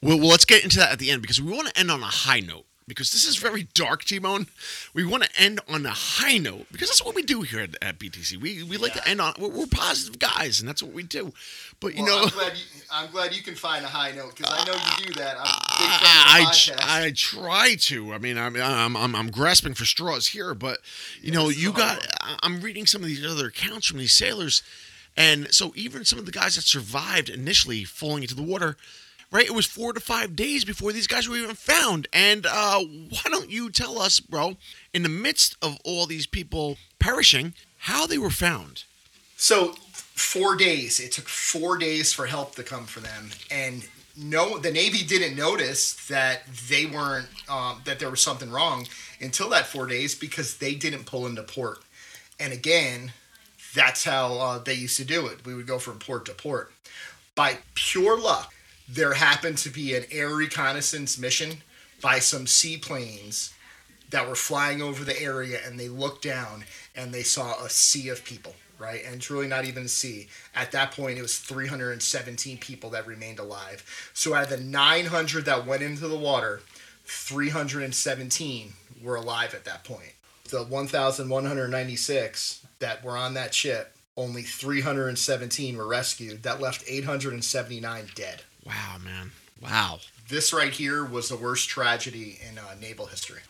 Well, 0.03 0.19
well, 0.19 0.29
let's 0.29 0.45
get 0.45 0.63
into 0.63 0.79
that 0.79 0.93
at 0.93 0.99
the 1.01 1.11
end 1.11 1.23
because 1.23 1.41
we 1.43 1.53
want 1.53 1.69
to 1.69 1.79
end 1.79 1.91
on 1.91 2.03
a 2.03 2.07
high 2.07 2.39
note. 2.41 2.67
Because 2.89 3.13
this 3.13 3.27
is 3.27 3.37
very 3.37 3.69
dark, 3.75 4.05
T-Bone. 4.05 4.47
We 4.95 5.05
want 5.05 5.25
to 5.25 5.31
end 5.41 5.61
on 5.69 5.85
a 5.87 5.91
high 5.91 6.39
note 6.39 6.67
because 6.73 6.89
that's 6.89 7.05
what 7.05 7.15
we 7.15 7.23
do 7.23 7.43
here 7.43 7.61
at, 7.61 7.77
at 7.83 7.99
BTC. 7.99 8.41
We 8.41 8.63
we 8.63 8.77
like 8.79 8.95
to 8.95 9.07
end 9.09 9.21
on 9.21 9.35
we're, 9.39 9.51
we're 9.51 9.67
positive 9.67 10.19
guys, 10.19 10.59
and 10.59 10.69
that's 10.69 10.83
what 10.83 10.93
we 10.93 11.03
do. 11.03 11.33
But 11.81 11.95
you 11.95 12.05
Well, 12.05 12.17
know, 12.17 12.23
I'm 12.25 12.31
glad 12.31 12.53
you, 12.57 12.65
I'm 12.91 13.11
glad 13.11 13.37
you 13.37 13.43
can 13.43 13.55
find 13.55 13.85
a 13.85 13.89
high 13.89 14.13
note 14.13 14.37
because 14.37 14.53
I 14.53 14.65
know 14.65 14.73
you 14.73 15.07
do 15.07 15.13
that. 15.21 15.37
I'm 15.39 15.45
a 15.45 15.45
big 15.45 16.79
I, 16.81 17.07
I, 17.07 17.13
try 17.15 17.75
to. 17.79 18.13
I 18.13 18.19
mean, 18.19 18.37
I'm, 18.39 18.57
I'm, 18.57 18.97
I'm, 18.97 19.15
I'm 19.15 19.31
grasping 19.31 19.75
for 19.75 19.85
straws 19.85 20.29
here, 20.29 20.55
but 20.55 20.79
you 21.21 21.31
know, 21.31 21.51
you 21.51 21.73
hard 21.73 22.01
got. 22.01 22.39
I'm 22.43 22.61
reading 22.61 22.87
some 22.87 23.03
of 23.03 23.09
these 23.09 23.25
other 23.25 23.47
accounts 23.49 23.87
from 23.87 23.99
these 23.99 24.15
sailors, 24.15 24.63
and 25.17 25.53
so 25.53 25.73
even 25.77 26.05
some 26.05 26.19
of 26.19 26.27
the 26.27 26.33
guys 26.33 26.57
that 26.57 26.63
survived 26.63 27.29
initially 27.29 27.85
falling 27.85 28.23
into 28.23 28.35
the 28.35 28.43
water, 28.43 28.77
right? 29.31 29.47
It 29.47 29.55
was 29.55 29.67
four 29.67 29.93
to 29.93 30.01
five 30.01 30.37
days 30.37 30.65
before 30.65 30.93
these 30.93 31.07
guys 31.07 31.29
were 31.29 31.37
even 31.37 31.55
found. 31.55 32.09
And 32.13 32.47
uh, 32.47 32.81
why 32.81 33.23
don't 33.31 33.51
you 33.51 33.71
tell 33.71 33.99
us, 33.99 34.21
bro, 34.21 34.57
in 34.93 35.03
the 35.03 35.09
midst 35.09 35.57
of 35.63 35.79
all 35.85 36.07
these 36.07 36.27
people 36.27 36.77
perishing, 36.99 37.55
how 37.79 38.07
they 38.07 38.19
were 38.19 38.31
found? 38.31 38.85
So 39.37 39.75
four 39.93 40.57
days. 40.57 40.99
It 41.01 41.13
took 41.13 41.29
four 41.29 41.79
days 41.79 42.13
for 42.13 42.27
help 42.27 42.55
to 42.57 42.63
come 42.63 42.87
for 42.87 43.01
them, 43.01 43.31
and 43.51 43.87
no, 44.21 44.59
the 44.59 44.73
Navy 44.73 45.07
didn't 45.07 45.37
notice 45.37 46.09
that 46.09 46.43
they 46.69 46.87
weren't 46.87 47.29
um, 47.49 47.81
that 47.85 48.01
there 48.01 48.11
was 48.11 48.21
something 48.21 48.51
wrong 48.51 48.89
until 49.21 49.49
that 49.51 49.67
four 49.67 49.87
days 49.87 50.15
because 50.15 50.57
they 50.57 50.75
didn't 50.75 51.07
pull 51.07 51.27
into 51.27 51.43
port. 51.45 51.79
And 52.41 52.53
again, 52.53 53.13
that's 53.75 54.05
how 54.05 54.35
uh, 54.39 54.59
they 54.59 54.75
used 54.75 54.97
to 54.97 55.05
do 55.05 55.27
it. 55.27 55.47
We 55.47 55.55
would 55.55 55.69
go 55.69 55.79
from 55.79 56.01
port 56.01 56.27
to 56.27 56.33
port. 56.33 56.73
By 57.37 57.59
pure 57.75 58.19
luck, 58.21 58.53
there 58.89 59.15
happened 59.15 59.59
to 59.59 59.71
be 59.71 59.95
an 59.95 60.05
air 60.11 60.31
reconnaissance 60.31 61.19
mission 61.19 61.59
by 62.01 62.19
some 62.19 62.47
seaplanes 62.47 63.53
that 64.11 64.27
were 64.27 64.35
flying 64.35 64.81
over 64.81 65.05
the 65.05 65.21
area 65.21 65.61
and 65.67 65.79
they 65.79 65.89
looked 65.89 66.23
down 66.23 66.65
and 66.97 67.13
they 67.13 67.23
saw 67.23 67.63
a 67.63 67.69
sea 67.69 68.09
of 68.09 68.25
people, 68.25 68.55
right? 68.79 69.05
And 69.05 69.17
it's 69.17 69.31
really 69.31 69.49
not 69.49 69.67
even 69.67 69.85
a 69.85 69.89
sea. 69.89 70.29
At 70.55 70.73
that 70.73 70.93
point, 70.93 71.19
it 71.19 71.23
was 71.23 71.39
317 71.39 72.57
people 72.59 72.89
that 72.91 73.07
remained 73.07 73.39
alive. 73.39 73.85
So 74.15 74.33
out 74.33 74.45
of 74.45 74.51
the 74.51 74.65
900 74.65 75.45
that 75.45 75.67
went 75.67 75.83
into 75.83 76.09
the 76.09 76.19
water, 76.19 76.63
317 77.05 78.73
were 79.03 79.17
alive 79.17 79.55
at 79.55 79.67
that 79.67 79.85
point. 79.85 80.15
The 80.49 80.65
1,196 80.65 82.67
that 82.79 83.05
were 83.05 83.19
on 83.19 83.35
that 83.35 83.53
ship, 83.53 83.95
only 84.17 84.43
317 84.43 85.77
were 85.77 85.87
rescued. 85.87 86.43
That 86.43 86.61
left 86.61 86.85
879 86.89 88.09
dead. 88.15 88.43
Wow, 88.65 88.97
man. 89.05 89.33
Wow. 89.61 90.01
This 90.29 90.53
right 90.53 90.73
here 90.73 91.05
was 91.05 91.29
the 91.29 91.37
worst 91.37 91.69
tragedy 91.69 92.39
in 92.49 92.59
uh, 92.59 92.75
naval 92.81 93.07
history. 93.07 93.41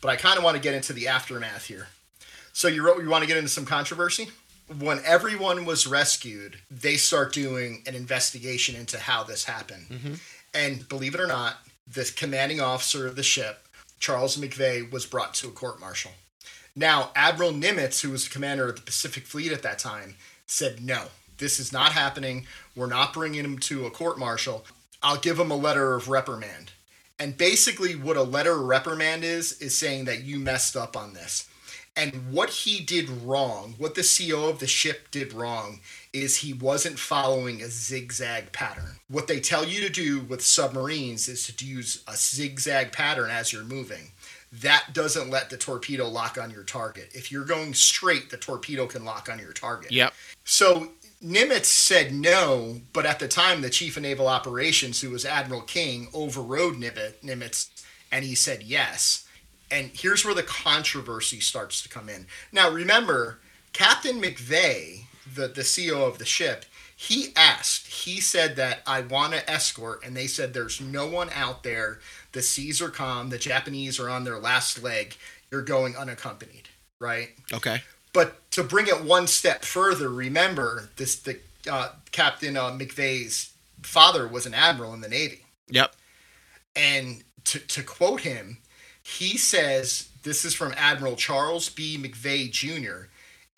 But 0.00 0.10
I 0.10 0.16
kind 0.16 0.38
of 0.38 0.44
want 0.44 0.56
to 0.56 0.62
get 0.62 0.74
into 0.74 0.92
the 0.92 1.08
aftermath 1.08 1.66
here. 1.66 1.88
So 2.52 2.68
you 2.68 2.84
wrote, 2.84 3.02
you 3.02 3.08
want 3.08 3.22
to 3.22 3.28
get 3.28 3.36
into 3.36 3.48
some 3.48 3.64
controversy? 3.64 4.28
When 4.78 5.00
everyone 5.04 5.64
was 5.64 5.86
rescued, 5.86 6.58
they 6.70 6.96
start 6.96 7.32
doing 7.32 7.82
an 7.86 7.94
investigation 7.94 8.74
into 8.74 8.98
how 8.98 9.22
this 9.22 9.44
happened. 9.44 9.86
And 10.52 10.88
believe 10.88 11.14
it 11.14 11.20
or 11.20 11.26
not, 11.26 11.58
the 11.86 12.10
commanding 12.16 12.60
officer 12.60 13.06
of 13.06 13.14
the 13.14 13.22
ship, 13.22 13.68
Charles 14.00 14.36
McVay, 14.36 14.90
was 14.90 15.06
brought 15.06 15.34
to 15.34 15.48
a 15.48 15.52
court 15.52 15.78
martial. 15.80 16.12
Now, 16.74 17.10
Admiral 17.14 17.52
Nimitz, 17.52 18.00
who 18.00 18.10
was 18.10 18.24
the 18.24 18.32
commander 18.32 18.68
of 18.68 18.76
the 18.76 18.82
Pacific 18.82 19.24
Fleet 19.26 19.52
at 19.52 19.62
that 19.62 19.78
time, 19.78 20.16
said, 20.46 20.84
No, 20.84 21.06
this 21.38 21.58
is 21.60 21.72
not 21.72 21.92
happening. 21.92 22.46
We're 22.74 22.86
not 22.86 23.12
bringing 23.12 23.44
him 23.44 23.58
to 23.60 23.86
a 23.86 23.90
court 23.90 24.18
martial. 24.18 24.64
I'll 25.02 25.18
give 25.18 25.38
him 25.38 25.50
a 25.50 25.56
letter 25.56 25.94
of 25.94 26.08
reprimand. 26.08 26.72
And 27.18 27.36
basically, 27.36 27.94
what 27.94 28.16
a 28.16 28.22
letter 28.22 28.52
of 28.52 28.66
reprimand 28.66 29.24
is, 29.24 29.60
is 29.60 29.76
saying 29.76 30.04
that 30.04 30.24
you 30.24 30.38
messed 30.38 30.76
up 30.76 30.96
on 30.96 31.14
this. 31.14 31.48
And 31.98 32.30
what 32.30 32.50
he 32.50 32.84
did 32.84 33.08
wrong, 33.08 33.74
what 33.78 33.94
the 33.94 34.02
CEO 34.02 34.50
of 34.50 34.58
the 34.58 34.66
ship 34.66 35.10
did 35.10 35.32
wrong, 35.32 35.80
is 36.12 36.36
he 36.36 36.52
wasn't 36.52 36.98
following 36.98 37.62
a 37.62 37.70
zigzag 37.70 38.52
pattern. 38.52 38.96
What 39.08 39.28
they 39.28 39.40
tell 39.40 39.64
you 39.64 39.80
to 39.80 39.88
do 39.88 40.20
with 40.20 40.44
submarines 40.44 41.26
is 41.26 41.46
to 41.46 41.64
use 41.64 42.04
a 42.06 42.14
zigzag 42.14 42.92
pattern 42.92 43.30
as 43.30 43.50
you're 43.50 43.64
moving. 43.64 44.12
That 44.52 44.88
doesn't 44.92 45.30
let 45.30 45.48
the 45.48 45.56
torpedo 45.56 46.06
lock 46.06 46.36
on 46.38 46.50
your 46.50 46.64
target. 46.64 47.08
If 47.12 47.32
you're 47.32 47.44
going 47.46 47.72
straight, 47.72 48.28
the 48.28 48.36
torpedo 48.36 48.86
can 48.86 49.04
lock 49.04 49.30
on 49.30 49.38
your 49.38 49.52
target. 49.52 49.90
Yep. 49.90 50.12
So 50.44 50.90
Nimitz 51.22 51.64
said 51.66 52.12
no, 52.12 52.80
but 52.92 53.06
at 53.06 53.18
the 53.18 53.28
time, 53.28 53.62
the 53.62 53.70
chief 53.70 53.96
of 53.96 54.02
naval 54.02 54.28
operations, 54.28 55.00
who 55.00 55.10
was 55.10 55.24
Admiral 55.24 55.62
King, 55.62 56.08
overrode 56.12 56.76
Nimitz, 56.76 57.70
and 58.12 58.24
he 58.24 58.34
said 58.34 58.62
yes. 58.62 59.26
And 59.70 59.90
here's 59.94 60.24
where 60.24 60.34
the 60.34 60.42
controversy 60.42 61.40
starts 61.40 61.82
to 61.82 61.88
come 61.88 62.08
in. 62.08 62.26
Now, 62.52 62.70
remember, 62.70 63.40
Captain 63.72 64.20
McVay, 64.20 65.04
the, 65.34 65.48
the 65.48 65.62
CEO 65.62 66.06
of 66.06 66.18
the 66.18 66.24
ship, 66.24 66.64
he 66.94 67.32
asked, 67.36 67.88
he 67.88 68.20
said 68.20 68.56
that 68.56 68.80
I 68.86 69.00
want 69.00 69.34
to 69.34 69.50
escort, 69.50 70.04
and 70.04 70.16
they 70.16 70.26
said 70.26 70.54
there's 70.54 70.80
no 70.80 71.06
one 71.06 71.28
out 71.34 71.62
there. 71.62 72.00
The 72.32 72.42
seas 72.42 72.80
are 72.80 72.88
calm. 72.88 73.28
The 73.28 73.38
Japanese 73.38 73.98
are 73.98 74.08
on 74.08 74.24
their 74.24 74.38
last 74.38 74.82
leg. 74.82 75.16
You're 75.50 75.62
going 75.62 75.96
unaccompanied, 75.96 76.68
right? 76.98 77.30
Okay. 77.52 77.82
But 78.16 78.50
to 78.52 78.64
bring 78.64 78.86
it 78.86 79.04
one 79.04 79.26
step 79.26 79.62
further, 79.62 80.08
remember 80.08 80.88
this: 80.96 81.16
the 81.16 81.38
uh, 81.70 81.90
Captain 82.12 82.56
uh, 82.56 82.70
McVay's 82.70 83.52
father 83.82 84.26
was 84.26 84.46
an 84.46 84.54
admiral 84.54 84.94
in 84.94 85.02
the 85.02 85.08
Navy, 85.08 85.44
Yep. 85.68 85.94
and 86.74 87.22
to 87.44 87.58
to 87.58 87.82
quote 87.82 88.22
him, 88.22 88.56
he 89.02 89.36
says 89.36 90.08
this 90.22 90.46
is 90.46 90.54
from 90.54 90.72
Admiral 90.78 91.16
Charles 91.16 91.68
B. 91.68 91.98
McVay 91.98 92.50
Jr. 92.50 93.08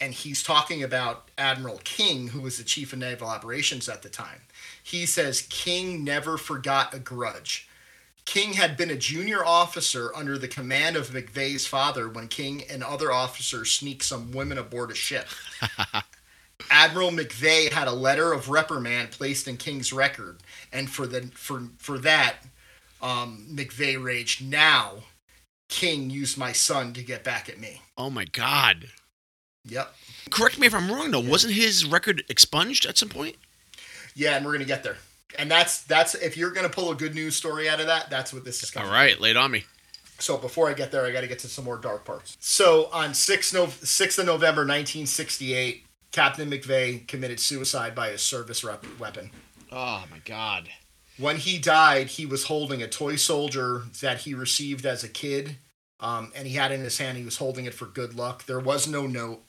And 0.00 0.12
he's 0.12 0.42
talking 0.42 0.82
about 0.82 1.28
Admiral 1.38 1.80
King, 1.84 2.28
who 2.28 2.40
was 2.40 2.58
the 2.58 2.64
chief 2.64 2.92
of 2.92 2.98
naval 2.98 3.28
operations 3.28 3.88
at 3.88 4.02
the 4.02 4.08
time. 4.08 4.40
He 4.82 5.06
says 5.06 5.46
King 5.50 6.02
never 6.02 6.36
forgot 6.36 6.92
a 6.92 6.98
grudge. 6.98 7.67
King 8.28 8.52
had 8.52 8.76
been 8.76 8.90
a 8.90 8.94
junior 8.94 9.42
officer 9.42 10.14
under 10.14 10.36
the 10.36 10.48
command 10.48 10.96
of 10.96 11.08
McVay's 11.08 11.66
father 11.66 12.10
when 12.10 12.28
King 12.28 12.62
and 12.68 12.84
other 12.84 13.10
officers 13.10 13.70
sneaked 13.70 14.04
some 14.04 14.32
women 14.32 14.58
aboard 14.58 14.90
a 14.90 14.94
ship. 14.94 15.26
Admiral 16.70 17.10
McVay 17.10 17.72
had 17.72 17.88
a 17.88 17.92
letter 17.92 18.34
of 18.34 18.50
reprimand 18.50 19.12
placed 19.12 19.48
in 19.48 19.56
King's 19.56 19.94
record, 19.94 20.40
and 20.70 20.90
for 20.90 21.06
the 21.06 21.22
for 21.34 21.68
for 21.78 21.96
that, 22.00 22.34
um, 23.00 23.46
McVay 23.50 24.00
raged. 24.00 24.46
Now, 24.46 25.04
King 25.70 26.10
used 26.10 26.36
my 26.36 26.52
son 26.52 26.92
to 26.92 27.02
get 27.02 27.24
back 27.24 27.48
at 27.48 27.58
me. 27.58 27.80
Oh 27.96 28.10
my 28.10 28.26
God. 28.26 28.88
Yep. 29.64 29.94
Correct 30.28 30.58
me 30.58 30.66
if 30.66 30.74
I'm 30.74 30.92
wrong 30.92 31.12
though. 31.12 31.20
Wasn't 31.20 31.54
his 31.54 31.86
record 31.86 32.24
expunged 32.28 32.84
at 32.84 32.98
some 32.98 33.08
point? 33.08 33.36
Yeah, 34.14 34.36
and 34.36 34.44
we're 34.44 34.52
gonna 34.52 34.66
get 34.66 34.82
there. 34.82 34.98
And 35.38 35.50
that's 35.50 35.82
that's 35.82 36.14
if 36.14 36.36
you're 36.36 36.50
gonna 36.50 36.68
pull 36.68 36.90
a 36.90 36.94
good 36.94 37.14
news 37.14 37.36
story 37.36 37.68
out 37.68 37.80
of 37.80 37.86
that, 37.86 38.10
that's 38.10 38.32
what 38.32 38.44
this 38.44 38.62
is 38.62 38.74
All 38.76 38.90
right, 38.90 39.20
lay 39.20 39.34
on 39.34 39.50
me. 39.50 39.64
So 40.18 40.36
before 40.36 40.68
I 40.68 40.74
get 40.74 40.90
there, 40.90 41.04
I 41.04 41.12
got 41.12 41.20
to 41.20 41.28
get 41.28 41.38
to 41.40 41.48
some 41.48 41.64
more 41.64 41.78
dark 41.78 42.04
parts. 42.04 42.36
So 42.40 42.88
on 42.92 43.10
6th, 43.10 43.54
no- 43.54 43.66
6th 43.66 44.18
of 44.18 44.26
November 44.26 44.62
1968, 44.62 45.84
Captain 46.10 46.50
McVay 46.50 47.06
committed 47.06 47.38
suicide 47.38 47.94
by 47.94 48.10
his 48.10 48.20
service 48.22 48.64
rep- 48.64 48.84
weapon. 48.98 49.30
Oh 49.70 50.04
my 50.10 50.18
God. 50.24 50.68
When 51.18 51.36
he 51.36 51.58
died, 51.58 52.08
he 52.08 52.26
was 52.26 52.44
holding 52.44 52.82
a 52.82 52.88
toy 52.88 53.16
soldier 53.16 53.84
that 54.00 54.18
he 54.18 54.34
received 54.34 54.86
as 54.86 55.04
a 55.04 55.08
kid, 55.08 55.56
um, 56.00 56.32
and 56.34 56.46
he 56.46 56.54
had 56.54 56.70
it 56.70 56.76
in 56.76 56.80
his 56.82 56.98
hand. 56.98 57.18
He 57.18 57.24
was 57.24 57.38
holding 57.38 57.64
it 57.64 57.74
for 57.74 57.86
good 57.86 58.14
luck. 58.14 58.46
There 58.46 58.60
was 58.60 58.88
no 58.88 59.06
note. 59.06 59.42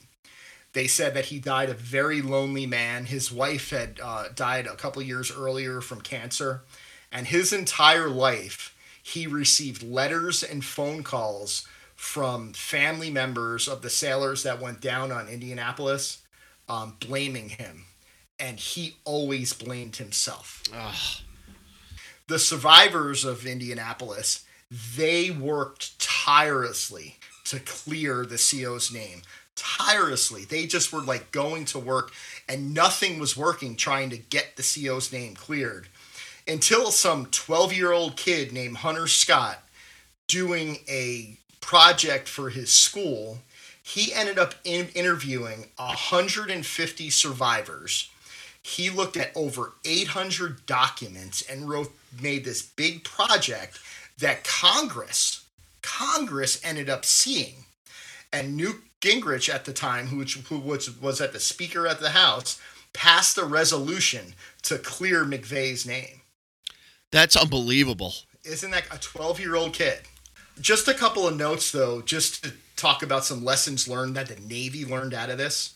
They 0.72 0.86
said 0.86 1.14
that 1.14 1.26
he 1.26 1.38
died 1.40 1.68
a 1.68 1.74
very 1.74 2.22
lonely 2.22 2.66
man. 2.66 3.06
His 3.06 3.32
wife 3.32 3.70
had 3.70 3.98
uh, 4.02 4.26
died 4.34 4.66
a 4.66 4.76
couple 4.76 5.02
years 5.02 5.32
earlier 5.36 5.80
from 5.80 6.00
cancer. 6.00 6.62
And 7.10 7.26
his 7.26 7.52
entire 7.52 8.08
life, 8.08 8.76
he 9.02 9.26
received 9.26 9.82
letters 9.82 10.42
and 10.42 10.64
phone 10.64 11.02
calls 11.02 11.66
from 11.96 12.52
family 12.52 13.10
members 13.10 13.68
of 13.68 13.82
the 13.82 13.90
sailors 13.90 14.44
that 14.44 14.60
went 14.60 14.80
down 14.80 15.10
on 15.10 15.28
Indianapolis 15.28 16.22
um, 16.68 16.96
blaming 17.00 17.50
him. 17.50 17.84
And 18.38 18.58
he 18.58 18.96
always 19.04 19.52
blamed 19.52 19.96
himself. 19.96 20.62
Ugh. 20.72 21.22
The 22.28 22.38
survivors 22.38 23.24
of 23.24 23.44
Indianapolis, 23.44 24.44
they 24.96 25.30
worked 25.30 25.98
tirelessly 25.98 27.16
to 27.44 27.58
clear 27.58 28.24
the 28.24 28.38
CO's 28.38 28.92
name. 28.92 29.22
Tirelessly. 29.56 30.44
They 30.44 30.66
just 30.66 30.92
were 30.92 31.00
like 31.00 31.32
going 31.32 31.64
to 31.66 31.78
work 31.78 32.12
and 32.48 32.74
nothing 32.74 33.18
was 33.18 33.36
working 33.36 33.76
trying 33.76 34.10
to 34.10 34.16
get 34.16 34.56
the 34.56 34.62
CO's 34.62 35.12
name 35.12 35.34
cleared 35.34 35.88
until 36.46 36.90
some 36.90 37.26
12 37.26 37.72
year 37.72 37.92
old 37.92 38.16
kid 38.16 38.52
named 38.52 38.78
Hunter 38.78 39.06
Scott 39.06 39.62
doing 40.28 40.78
a 40.88 41.36
project 41.60 42.28
for 42.28 42.50
his 42.50 42.72
school. 42.72 43.38
He 43.82 44.12
ended 44.12 44.38
up 44.38 44.54
in 44.64 44.88
interviewing 44.94 45.66
150 45.76 47.10
survivors. 47.10 48.10
He 48.62 48.90
looked 48.90 49.16
at 49.16 49.32
over 49.34 49.72
800 49.84 50.66
documents 50.66 51.42
and 51.42 51.68
wrote 51.68 51.92
made 52.20 52.44
this 52.44 52.62
big 52.62 53.04
project 53.04 53.78
that 54.18 54.44
Congress 54.44 55.44
Congress 55.82 56.60
ended 56.62 56.88
up 56.90 57.04
seeing. 57.04 57.64
And 58.32 58.56
Newt 58.56 58.76
Gingrich 59.00 59.52
at 59.52 59.64
the 59.64 59.72
time, 59.72 60.08
who, 60.08 60.22
who 60.24 60.58
was, 60.58 61.00
was 61.00 61.20
at 61.20 61.32
the 61.32 61.40
Speaker 61.40 61.86
at 61.86 62.00
the 62.00 62.10
House, 62.10 62.60
passed 62.92 63.38
a 63.38 63.44
resolution 63.44 64.34
to 64.62 64.78
clear 64.78 65.24
McVay's 65.24 65.86
name. 65.86 66.20
That's 67.10 67.36
unbelievable. 67.36 68.14
Isn't 68.44 68.70
that 68.70 68.84
a 68.90 68.98
12 68.98 69.40
year 69.40 69.56
old 69.56 69.74
kid? 69.74 70.00
Just 70.60 70.88
a 70.88 70.94
couple 70.94 71.26
of 71.26 71.36
notes, 71.36 71.72
though, 71.72 72.02
just 72.02 72.44
to 72.44 72.52
talk 72.76 73.02
about 73.02 73.24
some 73.24 73.44
lessons 73.44 73.88
learned 73.88 74.16
that 74.16 74.28
the 74.28 74.40
Navy 74.40 74.84
learned 74.84 75.14
out 75.14 75.30
of 75.30 75.38
this. 75.38 75.74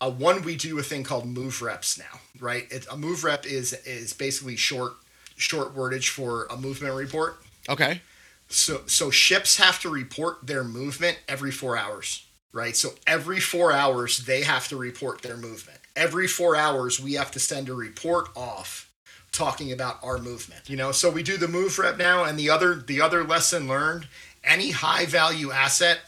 Uh, 0.00 0.10
one, 0.10 0.42
we 0.42 0.56
do 0.56 0.78
a 0.78 0.82
thing 0.82 1.02
called 1.02 1.26
move 1.26 1.60
reps 1.60 1.98
now, 1.98 2.20
right? 2.38 2.66
It, 2.70 2.86
a 2.90 2.96
move 2.96 3.24
rep 3.24 3.46
is 3.46 3.72
is 3.84 4.12
basically 4.12 4.56
short 4.56 4.92
short 5.36 5.74
wordage 5.74 6.08
for 6.08 6.46
a 6.50 6.56
movement 6.56 6.94
report. 6.94 7.40
Okay. 7.68 8.00
So 8.48 8.82
so 8.86 9.10
ships 9.10 9.56
have 9.56 9.80
to 9.80 9.90
report 9.90 10.46
their 10.46 10.64
movement 10.64 11.18
every 11.28 11.50
four 11.50 11.76
hours, 11.76 12.26
right? 12.52 12.74
So 12.76 12.90
every 13.06 13.40
four 13.40 13.72
hours 13.72 14.18
they 14.18 14.42
have 14.42 14.68
to 14.68 14.76
report 14.76 15.22
their 15.22 15.36
movement. 15.36 15.78
Every 15.94 16.26
four 16.26 16.56
hours 16.56 16.98
we 17.00 17.14
have 17.14 17.30
to 17.32 17.38
send 17.38 17.68
a 17.68 17.74
report 17.74 18.28
off 18.34 18.90
talking 19.32 19.72
about 19.72 20.02
our 20.02 20.18
movement. 20.18 20.68
You 20.68 20.76
know, 20.76 20.92
so 20.92 21.10
we 21.10 21.22
do 21.22 21.36
the 21.36 21.48
move 21.48 21.78
rep 21.78 21.98
now, 21.98 22.24
and 22.24 22.38
the 22.38 22.50
other 22.50 22.74
the 22.74 23.00
other 23.00 23.22
lesson 23.22 23.68
learned: 23.68 24.08
any 24.42 24.70
high 24.70 25.04
value 25.04 25.52
asset 25.52 26.00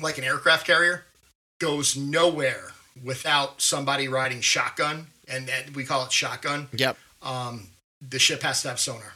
like 0.00 0.18
an 0.18 0.24
aircraft 0.24 0.66
carrier 0.66 1.04
goes 1.58 1.96
nowhere 1.96 2.72
without 3.04 3.60
somebody 3.60 4.08
riding 4.08 4.40
shotgun, 4.40 5.08
and, 5.28 5.48
and 5.50 5.74
we 5.74 5.84
call 5.84 6.04
it 6.04 6.12
shotgun. 6.12 6.68
Yep. 6.72 6.96
Um, 7.22 7.68
the 8.00 8.18
ship 8.18 8.42
has 8.42 8.62
to 8.62 8.68
have 8.68 8.80
sonar. 8.80 9.14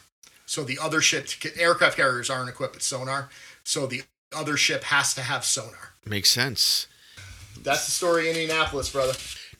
So 0.50 0.64
the 0.64 0.80
other 0.82 1.00
ship, 1.00 1.28
aircraft 1.56 1.96
carriers 1.96 2.28
aren't 2.28 2.48
equipped 2.48 2.74
with 2.74 2.82
sonar. 2.82 3.28
So 3.62 3.86
the 3.86 4.02
other 4.34 4.56
ship 4.56 4.82
has 4.82 5.14
to 5.14 5.20
have 5.20 5.44
sonar. 5.44 5.94
Makes 6.04 6.32
sense. 6.32 6.88
That's 7.62 7.84
the 7.84 7.92
story 7.92 8.28
in 8.28 8.34
Indianapolis, 8.34 8.90
brother. 8.90 9.12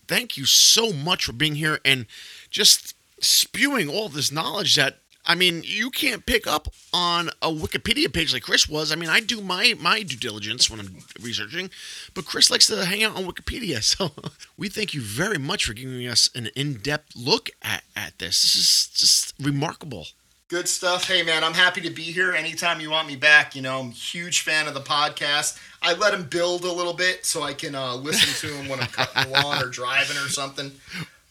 Thank 0.09 0.36
you 0.36 0.47
so 0.47 0.93
much 0.93 1.26
for 1.26 1.32
being 1.32 1.55
here 1.55 1.78
and 1.84 2.07
just 2.51 2.97
spewing 3.20 3.88
all 3.88 4.09
this 4.09 4.32
knowledge 4.32 4.74
that 4.74 4.97
I 5.24 5.36
mean, 5.36 5.62
you 5.64 5.91
can't 5.91 6.26
pick 6.26 6.49
up 6.49 6.66
on 6.93 7.28
a 7.41 7.53
Wikipedia 7.53 8.12
page 8.12 8.32
like 8.32 8.43
Chris 8.43 8.68
was. 8.68 8.91
I 8.91 8.97
mean, 8.97 9.11
I 9.11 9.20
do 9.20 9.41
my 9.41 9.74
my 9.78 10.03
due 10.03 10.16
diligence 10.16 10.68
when 10.68 10.80
I'm 10.80 10.97
researching, 11.20 11.70
but 12.14 12.24
Chris 12.24 12.51
likes 12.51 12.66
to 12.66 12.84
hang 12.84 13.05
out 13.05 13.14
on 13.14 13.26
Wikipedia. 13.26 13.78
So 13.97 14.11
we 14.57 14.68
thank 14.68 14.93
you 14.93 15.03
very 15.03 15.38
much 15.38 15.66
for 15.66 15.72
giving 15.72 16.05
us 16.09 16.30
an 16.34 16.49
in-depth 16.57 17.14
look 17.14 17.51
at, 17.62 17.84
at 17.95 18.18
this. 18.18 18.43
This 18.43 18.57
is 18.57 18.88
just 18.93 19.34
remarkable. 19.38 20.09
Good 20.51 20.66
stuff. 20.66 21.07
Hey, 21.07 21.22
man, 21.22 21.44
I'm 21.44 21.55
happy 21.55 21.80
to 21.82 21.90
be 21.90 22.03
here 22.03 22.32
anytime 22.32 22.80
you 22.80 22.90
want 22.90 23.07
me 23.07 23.14
back. 23.14 23.55
You 23.55 23.62
know, 23.62 23.78
I'm 23.78 23.90
a 23.90 23.92
huge 23.92 24.40
fan 24.40 24.66
of 24.66 24.74
the 24.74 24.80
podcast. 24.80 25.57
I 25.80 25.94
let 25.94 26.12
him 26.12 26.24
build 26.24 26.64
a 26.64 26.72
little 26.72 26.92
bit 26.92 27.24
so 27.24 27.44
I 27.44 27.55
can 27.55 27.76
uh, 27.76 27.94
listen 27.94 28.48
to 28.48 28.57
him 28.57 28.68
when 28.68 28.80
I'm 28.80 28.88
cutting 28.88 29.30
the 29.30 29.40
lawn 29.40 29.62
or 29.62 29.68
driving 29.68 30.16
or 30.16 30.28
something. 30.28 30.72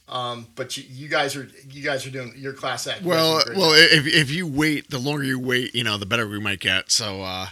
Um, 0.07 0.47
but 0.55 0.77
you, 0.77 0.85
you, 0.89 1.09
guys 1.09 1.35
are 1.35 1.49
you 1.69 1.83
guys 1.83 2.07
are 2.07 2.11
doing 2.11 2.33
your 2.37 2.53
class 2.53 2.87
act. 2.87 3.01
Well, 3.01 3.43
well, 3.57 3.73
if, 3.73 4.07
if 4.07 4.31
you 4.31 4.47
wait, 4.47 4.89
the 4.89 4.99
longer 4.99 5.25
you 5.25 5.37
wait, 5.37 5.75
you 5.75 5.83
know, 5.83 5.97
the 5.97 6.05
better 6.05 6.25
we 6.25 6.39
might 6.39 6.61
get. 6.61 6.89
So, 6.89 7.21
uh, 7.21 7.47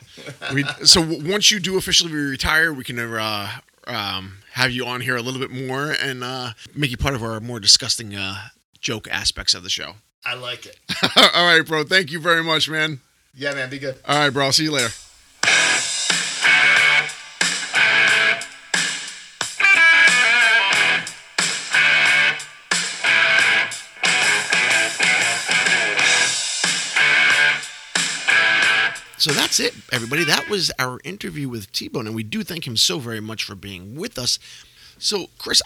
we 0.54 0.64
so 0.86 1.02
once 1.02 1.52
you 1.52 1.60
do 1.60 1.76
officially 1.76 2.14
retire, 2.14 2.72
we 2.72 2.86
can 2.86 2.98
uh, 2.98 3.50
um, 3.88 4.38
have 4.54 4.72
you 4.72 4.86
on 4.86 5.02
here 5.02 5.18
a 5.18 5.22
little 5.22 5.42
bit 5.42 5.52
more 5.52 5.92
and 5.92 6.24
uh, 6.24 6.52
make 6.74 6.92
you 6.92 6.98
part 6.98 7.14
of 7.14 7.22
our 7.22 7.42
more 7.42 7.60
disgusting 7.60 8.16
uh, 8.16 8.48
joke 8.80 9.10
aspects 9.12 9.54
of 9.54 9.64
the 9.64 9.70
show. 9.70 9.96
I 10.28 10.34
like 10.34 10.66
it. 10.66 10.78
All 11.34 11.46
right, 11.48 11.66
bro. 11.66 11.86
Thank 11.86 12.12
you 12.12 12.20
very 12.20 12.44
much, 12.44 12.70
man. 12.70 13.00
Yeah, 13.34 13.54
man. 13.54 13.70
Be 13.70 13.80
good. 13.80 13.96
All 14.06 14.18
right, 14.18 14.30
bro. 14.30 14.44
I'll 14.44 14.52
see 14.52 14.66
you 14.66 14.74
later. 14.74 14.90
So 29.20 29.32
that's 29.32 29.62
it, 29.62 29.74
everybody. 29.94 30.26
That 30.26 30.50
was 30.50 30.74
our 30.78 31.00
interview 31.06 31.48
with 31.48 31.72
T 31.72 31.88
Bone, 31.88 32.06
and 32.06 32.16
we 32.16 32.24
do 32.24 32.44
thank 32.44 32.68
him 32.68 32.76
so 32.76 33.00
very 33.00 33.22
much 33.22 33.46
for 33.46 33.56
being 33.56 33.96
with 33.96 34.20
us. 34.20 34.40
So, 35.00 35.28
Chris, 35.38 35.62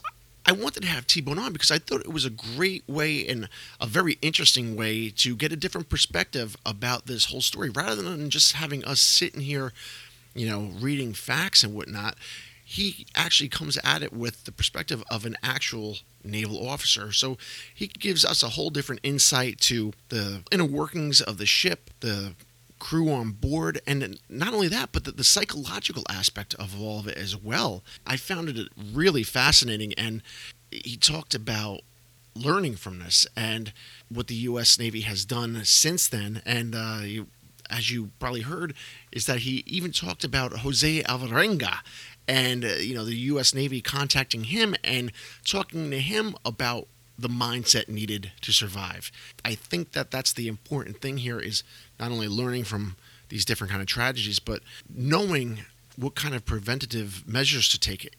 I 0.45 0.53
wanted 0.53 0.81
to 0.81 0.89
have 0.89 1.07
T 1.07 1.21
Bone 1.21 1.39
on 1.39 1.53
because 1.53 1.71
I 1.71 1.77
thought 1.77 2.01
it 2.01 2.11
was 2.11 2.25
a 2.25 2.29
great 2.29 2.83
way 2.87 3.27
and 3.27 3.47
a 3.79 3.85
very 3.85 4.17
interesting 4.21 4.75
way 4.75 5.09
to 5.09 5.35
get 5.35 5.51
a 5.51 5.55
different 5.55 5.89
perspective 5.89 6.57
about 6.65 7.05
this 7.05 7.25
whole 7.25 7.41
story 7.41 7.69
rather 7.69 8.01
than 8.01 8.29
just 8.29 8.53
having 8.53 8.83
us 8.83 8.99
sitting 8.99 9.41
here, 9.41 9.71
you 10.33 10.49
know, 10.49 10.71
reading 10.79 11.13
facts 11.13 11.63
and 11.63 11.75
whatnot. 11.75 12.15
He 12.65 13.05
actually 13.15 13.49
comes 13.49 13.77
at 13.83 14.01
it 14.01 14.13
with 14.13 14.45
the 14.45 14.51
perspective 14.51 15.03
of 15.11 15.25
an 15.25 15.35
actual 15.43 15.97
naval 16.23 16.67
officer. 16.67 17.11
So 17.11 17.37
he 17.73 17.87
gives 17.87 18.23
us 18.23 18.41
a 18.41 18.49
whole 18.49 18.69
different 18.69 19.01
insight 19.03 19.59
to 19.61 19.91
the 20.09 20.43
inner 20.51 20.65
workings 20.65 21.21
of 21.21 21.37
the 21.37 21.45
ship, 21.45 21.89
the 21.99 22.33
crew 22.81 23.11
on 23.11 23.31
board, 23.31 23.79
and 23.85 24.19
not 24.27 24.55
only 24.55 24.67
that, 24.67 24.91
but 24.91 25.03
the, 25.05 25.11
the, 25.11 25.23
psychological 25.23 26.03
aspect 26.09 26.55
of 26.55 26.81
all 26.81 26.99
of 26.99 27.07
it 27.07 27.15
as 27.15 27.37
well. 27.37 27.83
I 28.07 28.17
found 28.17 28.49
it 28.49 28.69
really 28.91 29.21
fascinating, 29.21 29.93
and 29.93 30.23
he 30.71 30.97
talked 30.97 31.35
about 31.35 31.81
learning 32.35 32.77
from 32.77 32.97
this 32.97 33.27
and 33.37 33.71
what 34.09 34.27
the 34.27 34.35
U.S. 34.49 34.79
Navy 34.79 35.01
has 35.01 35.25
done 35.25 35.63
since 35.63 36.07
then. 36.07 36.41
And 36.43 36.73
uh, 36.73 37.01
you, 37.03 37.27
as 37.69 37.91
you 37.91 38.09
probably 38.19 38.41
heard, 38.41 38.73
is 39.11 39.27
that 39.27 39.39
he 39.39 39.63
even 39.67 39.91
talked 39.91 40.23
about 40.23 40.51
Jose 40.59 41.03
Alvarenga 41.03 41.81
and 42.27 42.65
uh, 42.65 42.69
you 42.79 42.95
know 42.95 43.05
the 43.05 43.15
U.S. 43.15 43.53
Navy 43.53 43.81
contacting 43.81 44.45
him 44.45 44.75
and 44.83 45.11
talking 45.45 45.91
to 45.91 45.99
him 45.99 46.35
about 46.43 46.87
the 47.17 47.29
mindset 47.29 47.87
needed 47.87 48.31
to 48.41 48.51
survive. 48.51 49.11
I 49.45 49.53
think 49.53 49.91
that 49.91 50.09
that's 50.09 50.33
the 50.33 50.47
important 50.47 51.01
thing 51.01 51.17
here 51.17 51.39
is 51.39 51.63
not 52.01 52.11
only 52.11 52.27
learning 52.27 52.65
from 52.65 52.97
these 53.29 53.45
different 53.45 53.71
kind 53.71 53.81
of 53.81 53.87
tragedies, 53.87 54.39
but 54.39 54.61
knowing 54.93 55.61
what 55.95 56.15
kind 56.15 56.35
of 56.35 56.43
preventative 56.45 57.23
measures 57.27 57.69
to 57.69 57.79
take, 57.79 58.13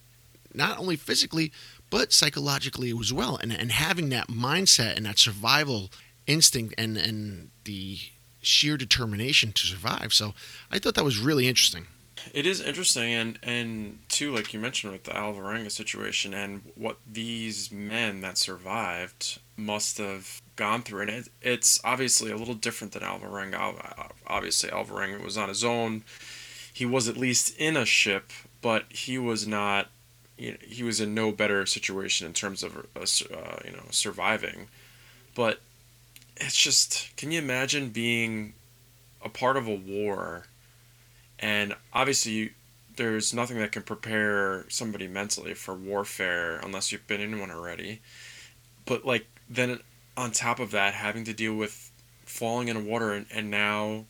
not 0.55 0.79
only 0.79 0.97
physically 0.97 1.53
but 1.91 2.13
psychologically 2.13 2.95
as 2.99 3.13
well, 3.13 3.39
and 3.43 3.53
and 3.53 3.73
having 3.73 4.09
that 4.11 4.29
mindset 4.29 4.97
and 4.97 5.05
that 5.05 5.19
survival 5.19 5.91
instinct 6.27 6.75
and 6.79 6.97
and 6.97 7.51
the 7.65 7.99
sheer 8.41 8.77
determination 8.77 9.53
to 9.53 9.67
survive. 9.67 10.13
So 10.13 10.35
I 10.71 10.79
thought 10.79 10.95
that 10.95 11.05
was 11.05 11.19
really 11.19 11.49
interesting. 11.49 11.87
It 12.33 12.47
is 12.47 12.61
interesting, 12.61 13.13
and 13.13 13.39
and 13.43 13.99
too, 14.09 14.35
like 14.35 14.55
you 14.55 14.61
mentioned 14.61 14.93
with 14.93 15.05
the 15.05 15.11
Alvarenga 15.13 15.71
situation, 15.71 16.35
and 16.35 16.63
what 16.77 16.99
these 17.11 17.73
men 17.73 18.21
that 18.21 18.39
survived 18.39 19.41
must 19.57 19.99
have 19.99 20.42
gone 20.57 20.83
through, 20.83 21.03
and 21.03 21.11
it, 21.11 21.29
it's 21.41 21.81
obviously 21.85 22.31
a 22.31 22.37
little 22.37 22.55
different 22.55 22.93
than 22.93 23.03
Alvarenga. 23.03 24.11
Obviously, 24.27 24.71
Alvarenga 24.71 25.23
was 25.23 25.37
on 25.37 25.49
his 25.49 25.65
own. 25.65 26.05
He 26.73 26.87
was 26.87 27.09
at 27.09 27.17
least 27.17 27.57
in 27.59 27.77
a 27.77 27.85
ship, 27.85 28.31
but 28.61 28.85
he 28.89 29.19
was 29.19 29.47
not. 29.47 29.89
You 30.39 30.53
know, 30.53 30.59
he 30.63 30.83
was 30.83 31.01
in 31.01 31.15
no 31.15 31.31
better 31.31 31.67
situation 31.67 32.27
in 32.27 32.33
terms 32.33 32.63
of 32.63 32.77
uh, 32.97 33.01
uh, 33.01 33.59
you 33.65 33.73
know 33.73 33.85
surviving, 33.91 34.69
but 35.35 35.61
it's 36.37 36.57
just 36.57 37.15
can 37.17 37.31
you 37.31 37.39
imagine 37.39 37.91
being 37.91 38.55
a 39.25 39.29
part 39.29 39.57
of 39.57 39.69
a 39.69 39.75
war 39.75 40.47
and 41.39 41.75
obviously 41.93 42.53
there's 42.97 43.35
nothing 43.35 43.59
that 43.59 43.73
can 43.73 43.83
prepare 43.83 44.65
somebody 44.69 45.09
mentally 45.09 45.55
for 45.55 45.75
warfare 45.75 46.61
unless 46.63 46.93
you've 46.93 47.07
been 47.07 47.21
in 47.21 47.41
one 47.41 47.51
already. 47.51 48.01
But 48.85 49.05
like 49.05 49.27
then 49.49 49.81
on 50.17 50.31
top 50.31 50.59
of 50.59 50.71
that, 50.71 50.95
having 50.95 51.25
to 51.25 51.33
deal 51.33 51.55
with 51.55 51.91
falling 52.25 52.69
in 52.69 52.87
water 52.87 53.13
and, 53.13 53.27
and 53.33 53.51
now 53.51 54.05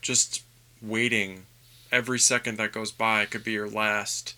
just 0.00 0.42
waiting 0.82 1.46
every 1.90 2.18
second 2.18 2.58
that 2.58 2.72
goes 2.72 2.92
by 2.92 3.24
could 3.24 3.42
be 3.42 3.52
your 3.52 3.68
last 3.68 4.34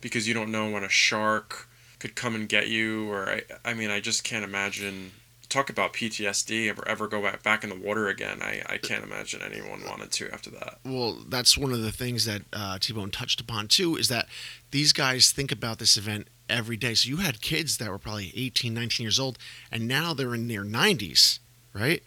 because 0.00 0.28
you 0.28 0.34
don't 0.34 0.50
know 0.50 0.68
when 0.70 0.84
a 0.84 0.88
shark 0.88 1.68
could 1.98 2.14
come 2.14 2.34
and 2.34 2.48
get 2.48 2.68
you 2.68 3.10
or 3.10 3.28
I, 3.28 3.42
I 3.64 3.74
mean 3.74 3.90
I 3.90 4.00
just 4.00 4.24
can't 4.24 4.44
imagine 4.44 5.12
talk 5.50 5.68
about 5.68 5.92
PTSD 5.92 6.76
or 6.78 6.88
ever 6.88 7.08
go 7.08 7.20
back, 7.20 7.42
back 7.42 7.64
in 7.64 7.70
the 7.70 7.76
water 7.76 8.08
again. 8.08 8.40
I, 8.40 8.62
I 8.66 8.78
can't 8.78 9.04
imagine 9.04 9.42
anyone 9.42 9.82
wanted 9.84 10.12
to 10.12 10.32
after 10.32 10.48
that. 10.50 10.78
Well, 10.84 11.18
that's 11.28 11.58
one 11.58 11.72
of 11.72 11.82
the 11.82 11.90
things 11.90 12.24
that 12.24 12.42
uh, 12.52 12.78
T 12.78 12.92
Bone 12.92 13.10
touched 13.10 13.40
upon 13.40 13.68
too 13.68 13.96
is 13.96 14.08
that 14.08 14.28
these 14.70 14.92
guys 14.92 15.32
think 15.32 15.52
about 15.52 15.78
this 15.78 15.96
event 15.96 16.28
every 16.50 16.76
day. 16.76 16.94
So 16.94 17.08
you 17.08 17.18
had 17.18 17.40
kids 17.40 17.78
that 17.78 17.90
were 17.90 17.98
probably 17.98 18.32
18, 18.34 18.74
19 18.74 19.04
years 19.04 19.20
old, 19.20 19.38
and 19.70 19.88
now 19.88 20.12
they're 20.14 20.34
in 20.34 20.48
their 20.48 20.64
90s, 20.64 21.38
right? 21.72 22.02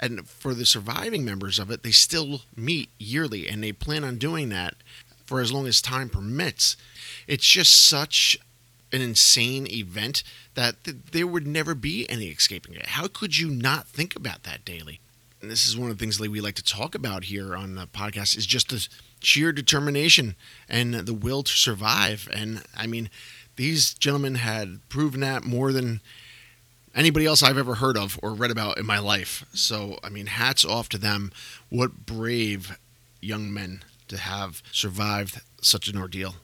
And 0.00 0.26
for 0.28 0.54
the 0.54 0.66
surviving 0.66 1.24
members 1.24 1.58
of 1.58 1.70
it, 1.70 1.82
they 1.82 1.92
still 1.92 2.42
meet 2.56 2.90
yearly 2.98 3.48
and 3.48 3.62
they 3.62 3.72
plan 3.72 4.02
on 4.02 4.16
doing 4.18 4.48
that 4.48 4.74
for 5.24 5.40
as 5.40 5.52
long 5.52 5.66
as 5.66 5.80
time 5.80 6.08
permits. 6.08 6.76
It's 7.28 7.46
just 7.46 7.88
such 7.88 8.36
an 8.92 9.00
insane 9.00 9.66
event 9.68 10.22
that 10.54 10.82
th- 10.84 10.96
there 11.12 11.26
would 11.26 11.46
never 11.46 11.74
be 11.74 12.08
any 12.10 12.26
escaping 12.26 12.74
it. 12.74 12.86
How 12.86 13.06
could 13.06 13.38
you 13.38 13.48
not 13.48 13.86
think 13.86 14.16
about 14.16 14.42
that 14.42 14.64
daily? 14.64 15.00
And 15.40 15.50
this 15.50 15.66
is 15.66 15.76
one 15.76 15.90
of 15.90 15.98
the 15.98 16.02
things 16.02 16.18
that 16.18 16.30
we 16.30 16.40
like 16.40 16.54
to 16.56 16.64
talk 16.64 16.94
about 16.94 17.24
here 17.24 17.56
on 17.56 17.74
the 17.74 17.86
podcast 17.86 18.36
is 18.36 18.46
just 18.46 18.68
the 18.68 18.86
sheer 19.20 19.52
determination 19.52 20.36
and 20.68 20.94
the 20.94 21.14
will 21.14 21.42
to 21.42 21.52
survive. 21.52 22.28
And 22.32 22.62
I 22.76 22.86
mean, 22.86 23.08
these 23.56 23.94
gentlemen 23.94 24.36
had 24.36 24.80
proven 24.88 25.20
that 25.20 25.44
more 25.44 25.72
than 25.72 26.00
anybody 26.94 27.26
else 27.26 27.42
I've 27.42 27.58
ever 27.58 27.76
heard 27.76 27.96
of 27.96 28.18
or 28.22 28.32
read 28.34 28.50
about 28.50 28.78
in 28.78 28.86
my 28.86 28.98
life. 28.98 29.44
So, 29.52 29.98
I 30.02 30.08
mean, 30.08 30.26
hats 30.26 30.64
off 30.64 30.88
to 30.90 30.98
them. 30.98 31.32
What 31.68 32.06
brave 32.06 32.78
young 33.20 33.52
men 33.52 33.82
to 34.08 34.18
have 34.18 34.62
survived 34.72 35.40
such 35.62 35.88
an 35.88 35.96
ordeal. 35.96 36.34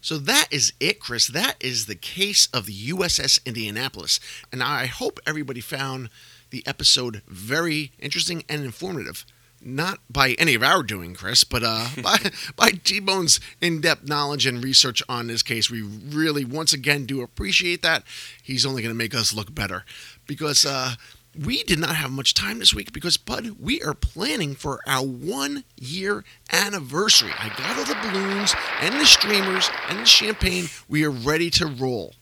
So 0.00 0.16
that 0.18 0.46
is 0.50 0.72
it, 0.80 1.00
Chris. 1.00 1.26
That 1.26 1.56
is 1.60 1.86
the 1.86 1.96
case 1.96 2.48
of 2.54 2.66
the 2.66 2.88
USS 2.88 3.44
Indianapolis. 3.44 4.20
And 4.52 4.62
I 4.62 4.86
hope 4.86 5.20
everybody 5.26 5.60
found 5.60 6.08
the 6.50 6.66
episode 6.66 7.22
very 7.26 7.92
interesting 7.98 8.44
and 8.48 8.64
informative. 8.64 9.26
Not 9.60 9.98
by 10.08 10.32
any 10.32 10.54
of 10.54 10.62
our 10.62 10.82
doing, 10.82 11.14
Chris, 11.14 11.44
but 11.44 11.62
uh, 11.64 11.88
by, 12.02 12.18
by 12.56 12.70
T 12.70 13.00
Bone's 13.00 13.40
in 13.60 13.80
depth 13.80 14.06
knowledge 14.06 14.46
and 14.46 14.62
research 14.62 15.02
on 15.08 15.26
this 15.26 15.42
case. 15.42 15.70
We 15.70 15.82
really, 15.82 16.44
once 16.44 16.72
again, 16.72 17.06
do 17.06 17.22
appreciate 17.22 17.82
that. 17.82 18.04
He's 18.42 18.64
only 18.64 18.82
going 18.82 18.94
to 18.94 18.98
make 18.98 19.14
us 19.14 19.34
look 19.34 19.54
better 19.54 19.84
because 20.26 20.64
uh, 20.64 20.94
we 21.36 21.62
did 21.64 21.78
not 21.78 21.96
have 21.96 22.10
much 22.10 22.34
time 22.34 22.58
this 22.58 22.74
week 22.74 22.92
because, 22.92 23.16
Bud, 23.16 23.56
we 23.60 23.82
are 23.82 23.94
planning 23.94 24.54
for 24.54 24.80
our 24.86 25.04
one 25.04 25.64
year 25.76 26.24
anniversary. 26.52 27.32
I 27.38 27.48
got 27.50 27.78
all 27.78 27.84
the 27.84 28.08
balloons 28.08 28.54
and 28.80 28.94
the 28.94 29.06
streamers 29.06 29.70
and 29.88 30.00
the 30.00 30.04
champagne. 30.06 30.66
We 30.88 31.04
are 31.04 31.10
ready 31.10 31.50
to 31.50 31.66
roll. 31.66 32.14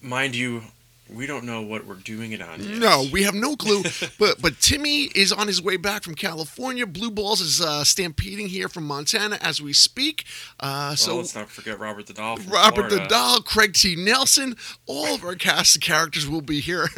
Mind 0.00 0.34
you, 0.34 0.62
we 1.14 1.26
don't 1.26 1.44
know 1.44 1.62
what 1.62 1.86
we're 1.86 1.94
doing 1.94 2.32
it 2.32 2.42
on 2.42 2.62
yet. 2.62 2.78
No, 2.78 3.06
we 3.12 3.22
have 3.22 3.34
no 3.34 3.56
clue. 3.56 3.82
but 4.18 4.40
but 4.40 4.60
Timmy 4.60 5.04
is 5.14 5.32
on 5.32 5.46
his 5.46 5.62
way 5.62 5.76
back 5.76 6.02
from 6.02 6.14
California. 6.14 6.86
Blue 6.86 7.10
Balls 7.10 7.40
is 7.40 7.60
uh, 7.60 7.84
stampeding 7.84 8.48
here 8.48 8.68
from 8.68 8.84
Montana 8.86 9.38
as 9.40 9.60
we 9.62 9.72
speak. 9.72 10.24
Uh, 10.60 10.88
Well, 10.90 10.96
so 10.96 11.16
let's 11.16 11.34
not 11.34 11.48
forget 11.48 11.78
Robert 11.78 12.06
the 12.06 12.14
Doll. 12.14 12.38
Robert 12.48 12.90
the 12.90 13.06
Doll, 13.08 13.40
Craig 13.40 13.74
T. 13.74 13.96
Nelson, 13.96 14.56
all 14.86 15.14
of 15.14 15.24
our 15.24 15.34
cast 15.34 15.76
of 15.76 15.82
characters 15.82 16.28
will 16.28 16.42
be 16.42 16.60
here. 16.60 16.88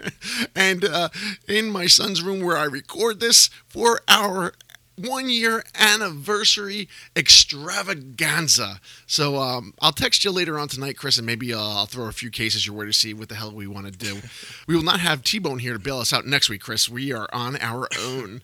and 0.54 0.84
uh, 0.84 1.08
in 1.48 1.70
my 1.70 1.86
son's 1.86 2.22
room 2.22 2.42
where 2.44 2.56
I 2.56 2.64
record 2.64 3.20
this 3.20 3.48
for 3.68 4.00
our 4.08 4.52
one 4.96 5.28
year 5.28 5.62
anniversary 5.74 6.88
extravaganza. 7.16 8.80
So 9.06 9.36
um, 9.36 9.74
I'll 9.80 9.92
text 9.92 10.24
you 10.24 10.30
later 10.30 10.58
on 10.58 10.68
tonight, 10.68 10.96
Chris, 10.96 11.16
and 11.16 11.26
maybe 11.26 11.52
uh, 11.52 11.58
I'll 11.58 11.86
throw 11.86 12.06
a 12.06 12.12
few 12.12 12.30
cases 12.30 12.66
your 12.66 12.76
way 12.76 12.86
to 12.86 12.92
see 12.92 13.14
what 13.14 13.28
the 13.28 13.34
hell 13.34 13.52
we 13.52 13.66
want 13.66 13.86
to 13.86 13.92
do. 13.92 14.20
we 14.66 14.76
will 14.76 14.82
not 14.82 15.00
have 15.00 15.22
T 15.24 15.38
Bone 15.38 15.58
here 15.58 15.74
to 15.74 15.78
bail 15.78 15.98
us 15.98 16.12
out 16.12 16.26
next 16.26 16.48
week, 16.48 16.62
Chris. 16.62 16.88
We 16.88 17.12
are 17.12 17.28
on 17.32 17.56
our 17.56 17.88
own. 18.00 18.42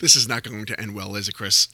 This 0.00 0.16
is 0.16 0.28
not 0.28 0.42
going 0.42 0.66
to 0.66 0.80
end 0.80 0.94
well, 0.94 1.14
is 1.14 1.28
it, 1.28 1.34
Chris? 1.34 1.68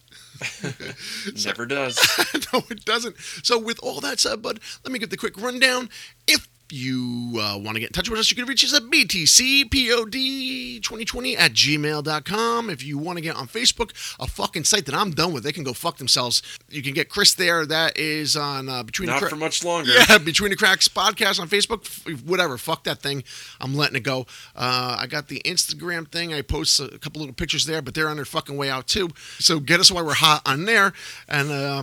Never 1.47 1.67
does. 1.67 1.99
no, 2.53 2.63
it 2.71 2.85
doesn't. 2.85 3.17
So, 3.43 3.59
with 3.59 3.81
all 3.83 4.01
that 4.01 4.21
said, 4.21 4.43
bud, 4.43 4.61
let 4.85 4.93
me 4.93 4.99
get 4.99 5.11
the 5.11 5.17
quick 5.17 5.41
rundown. 5.41 5.89
If 6.27 6.47
you 6.71 7.39
uh, 7.41 7.59
want 7.59 7.75
to 7.77 7.81
get 7.81 7.91
in 7.91 7.93
touch 7.93 8.09
with 8.09 8.19
us, 8.19 8.31
you 8.31 8.37
can 8.37 8.47
reach 8.47 8.65
us 8.65 8.75
at 8.75 8.85
btcpod2020 8.85 11.39
at 11.39 11.53
gmail.com. 11.53 12.71
If 12.71 12.83
you 12.85 12.99
want 12.99 13.19
to 13.19 13.23
get 13.23 13.37
on 13.37 13.47
Facebook, 13.47 13.93
a 14.19 14.27
fucking 14.27 14.65
site 14.65 14.87
that 14.87 14.95
I'm 14.95 15.13
done 15.13 15.33
with, 15.33 15.45
they 15.45 15.53
can 15.53 15.63
go 15.65 15.73
fuck 15.73 15.99
themselves. 15.99 16.43
You 16.69 16.83
can 16.83 16.95
get 16.95 17.09
Chris 17.09 17.35
there. 17.35 17.65
That 17.67 17.97
is 17.97 18.37
on 18.37 18.69
uh, 18.69 18.83
Between 18.83 19.09
Not 19.09 19.23
the 19.23 19.29
for 19.29 19.37
much 19.37 19.65
longer. 19.65 19.93
yeah, 20.09 20.19
Between 20.19 20.51
the 20.51 20.57
Cracks 20.57 20.89
podcast 20.89 21.41
on 21.41 21.49
Facebook. 21.49 21.87
Whatever, 22.27 22.59
fuck 22.59 22.85
that 22.85 23.01
thing. 23.01 23.25
I'm 23.61 23.75
letting 23.75 23.97
it 23.97 24.03
go. 24.03 24.27
Uh, 24.55 24.97
I 24.99 25.07
got 25.07 25.29
the 25.29 25.41
Instagram 25.45 26.11
thing. 26.11 26.35
I 26.35 26.43
post 26.43 26.81
a 26.81 26.99
couple 26.99 27.21
little 27.21 27.35
pictures 27.35 27.67
there, 27.67 27.83
but 27.83 27.95
they're 27.95 28.09
on 28.09 28.17
their 28.17 28.25
fucking 28.25 28.57
way 28.57 28.71
out 28.71 28.87
too. 28.87 29.09
So 29.39 29.61
get 29.61 29.81
us 29.81 29.91
while 29.91 30.05
we're 30.05 30.15
hot 30.15 30.43
on 30.47 30.65
there. 30.65 30.93
And 31.29 31.51
uh, 31.51 31.83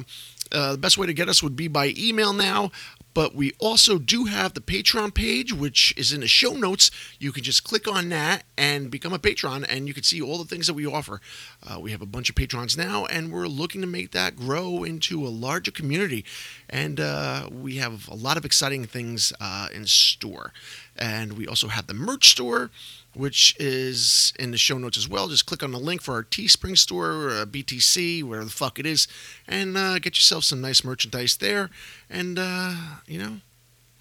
uh, 0.51 0.73
the 0.73 0.77
best 0.77 0.97
way 0.97 1.07
to 1.07 1.13
get 1.13 1.29
us 1.29 1.41
would 1.41 1.55
be 1.55 1.67
by 1.67 1.93
email 1.97 2.33
now. 2.33 2.71
But 3.13 3.35
we 3.35 3.53
also 3.59 3.99
do 3.99 4.25
have 4.25 4.53
the 4.53 4.61
Patreon 4.61 5.13
page, 5.13 5.53
which 5.53 5.93
is 5.97 6.11
in 6.11 6.21
the 6.21 6.27
show 6.27 6.53
notes. 6.53 6.89
You 7.19 7.31
can 7.31 7.43
just 7.43 7.63
click 7.63 7.87
on 7.87 8.09
that 8.09 8.43
and 8.57 8.89
become 8.89 9.13
a 9.13 9.19
patron, 9.19 9.63
and 9.63 9.87
you 9.87 9.93
can 9.93 10.03
see 10.03 10.21
all 10.21 10.37
the 10.37 10.45
things 10.45 10.67
that 10.67 10.73
we 10.73 10.85
offer. 10.85 11.21
Uh, 11.61 11.79
we 11.79 11.91
have 11.91 12.01
a 12.01 12.07
bunch 12.07 12.29
of 12.29 12.35
patrons 12.35 12.77
now, 12.77 13.05
and 13.05 13.31
we're 13.31 13.47
looking 13.47 13.81
to 13.81 13.87
make 13.87 14.11
that 14.11 14.35
grow 14.35 14.83
into 14.83 15.25
a 15.25 15.29
larger 15.29 15.71
community. 15.71 16.25
And 16.69 16.99
uh, 16.99 17.49
we 17.51 17.75
have 17.77 18.07
a 18.07 18.15
lot 18.15 18.37
of 18.37 18.45
exciting 18.45 18.85
things 18.85 19.31
uh, 19.39 19.67
in 19.73 19.85
store. 19.85 20.53
And 20.95 21.33
we 21.33 21.47
also 21.47 21.67
have 21.67 21.87
the 21.87 21.93
merch 21.93 22.29
store, 22.29 22.71
which 23.13 23.55
is 23.59 24.33
in 24.39 24.51
the 24.51 24.57
show 24.57 24.77
notes 24.77 24.97
as 24.97 25.07
well. 25.07 25.27
Just 25.27 25.45
click 25.45 25.63
on 25.63 25.71
the 25.71 25.79
link 25.79 26.01
for 26.01 26.13
our 26.13 26.23
Teespring 26.23 26.77
store, 26.77 27.29
uh, 27.29 27.45
BTC, 27.45 28.23
whatever 28.23 28.45
the 28.45 28.51
fuck 28.51 28.79
it 28.79 28.85
is, 28.85 29.07
and 29.47 29.77
uh, 29.77 29.99
get 29.99 30.17
yourself 30.17 30.43
some 30.43 30.61
nice 30.61 30.83
merchandise 30.83 31.37
there. 31.37 31.69
And, 32.09 32.39
uh, 32.39 32.75
you 33.07 33.19
know, 33.19 33.37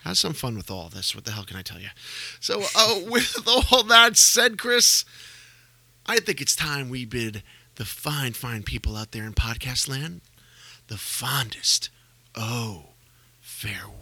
have 0.05 0.19
some 0.19 0.33
fun 0.33 0.57
with 0.57 0.71
all 0.71 0.89
this. 0.89 1.15
What 1.15 1.25
the 1.25 1.33
hell 1.33 1.45
can 1.45 1.57
I 1.57 1.63
tell 1.63 1.81
you? 1.81 1.91
So, 2.41 2.63
uh, 2.77 3.01
with 3.07 3.47
all 3.47 3.83
that 3.85 4.17
said, 4.17 4.59
Chris, 4.59 5.05
I 6.07 6.19
think 6.19 6.41
it's 6.41 6.57
time 6.57 6.89
we 6.89 7.05
bid 7.05 7.43
the 7.77 7.85
fine, 7.85 8.33
fine 8.33 8.63
people 8.63 8.97
out 8.97 9.13
there 9.13 9.25
in 9.25 9.33
podcast 9.33 9.89
land 9.89 10.21
the 10.89 10.99
fondest 10.99 11.89
oh 12.35 12.91
farewell. 13.41 14.02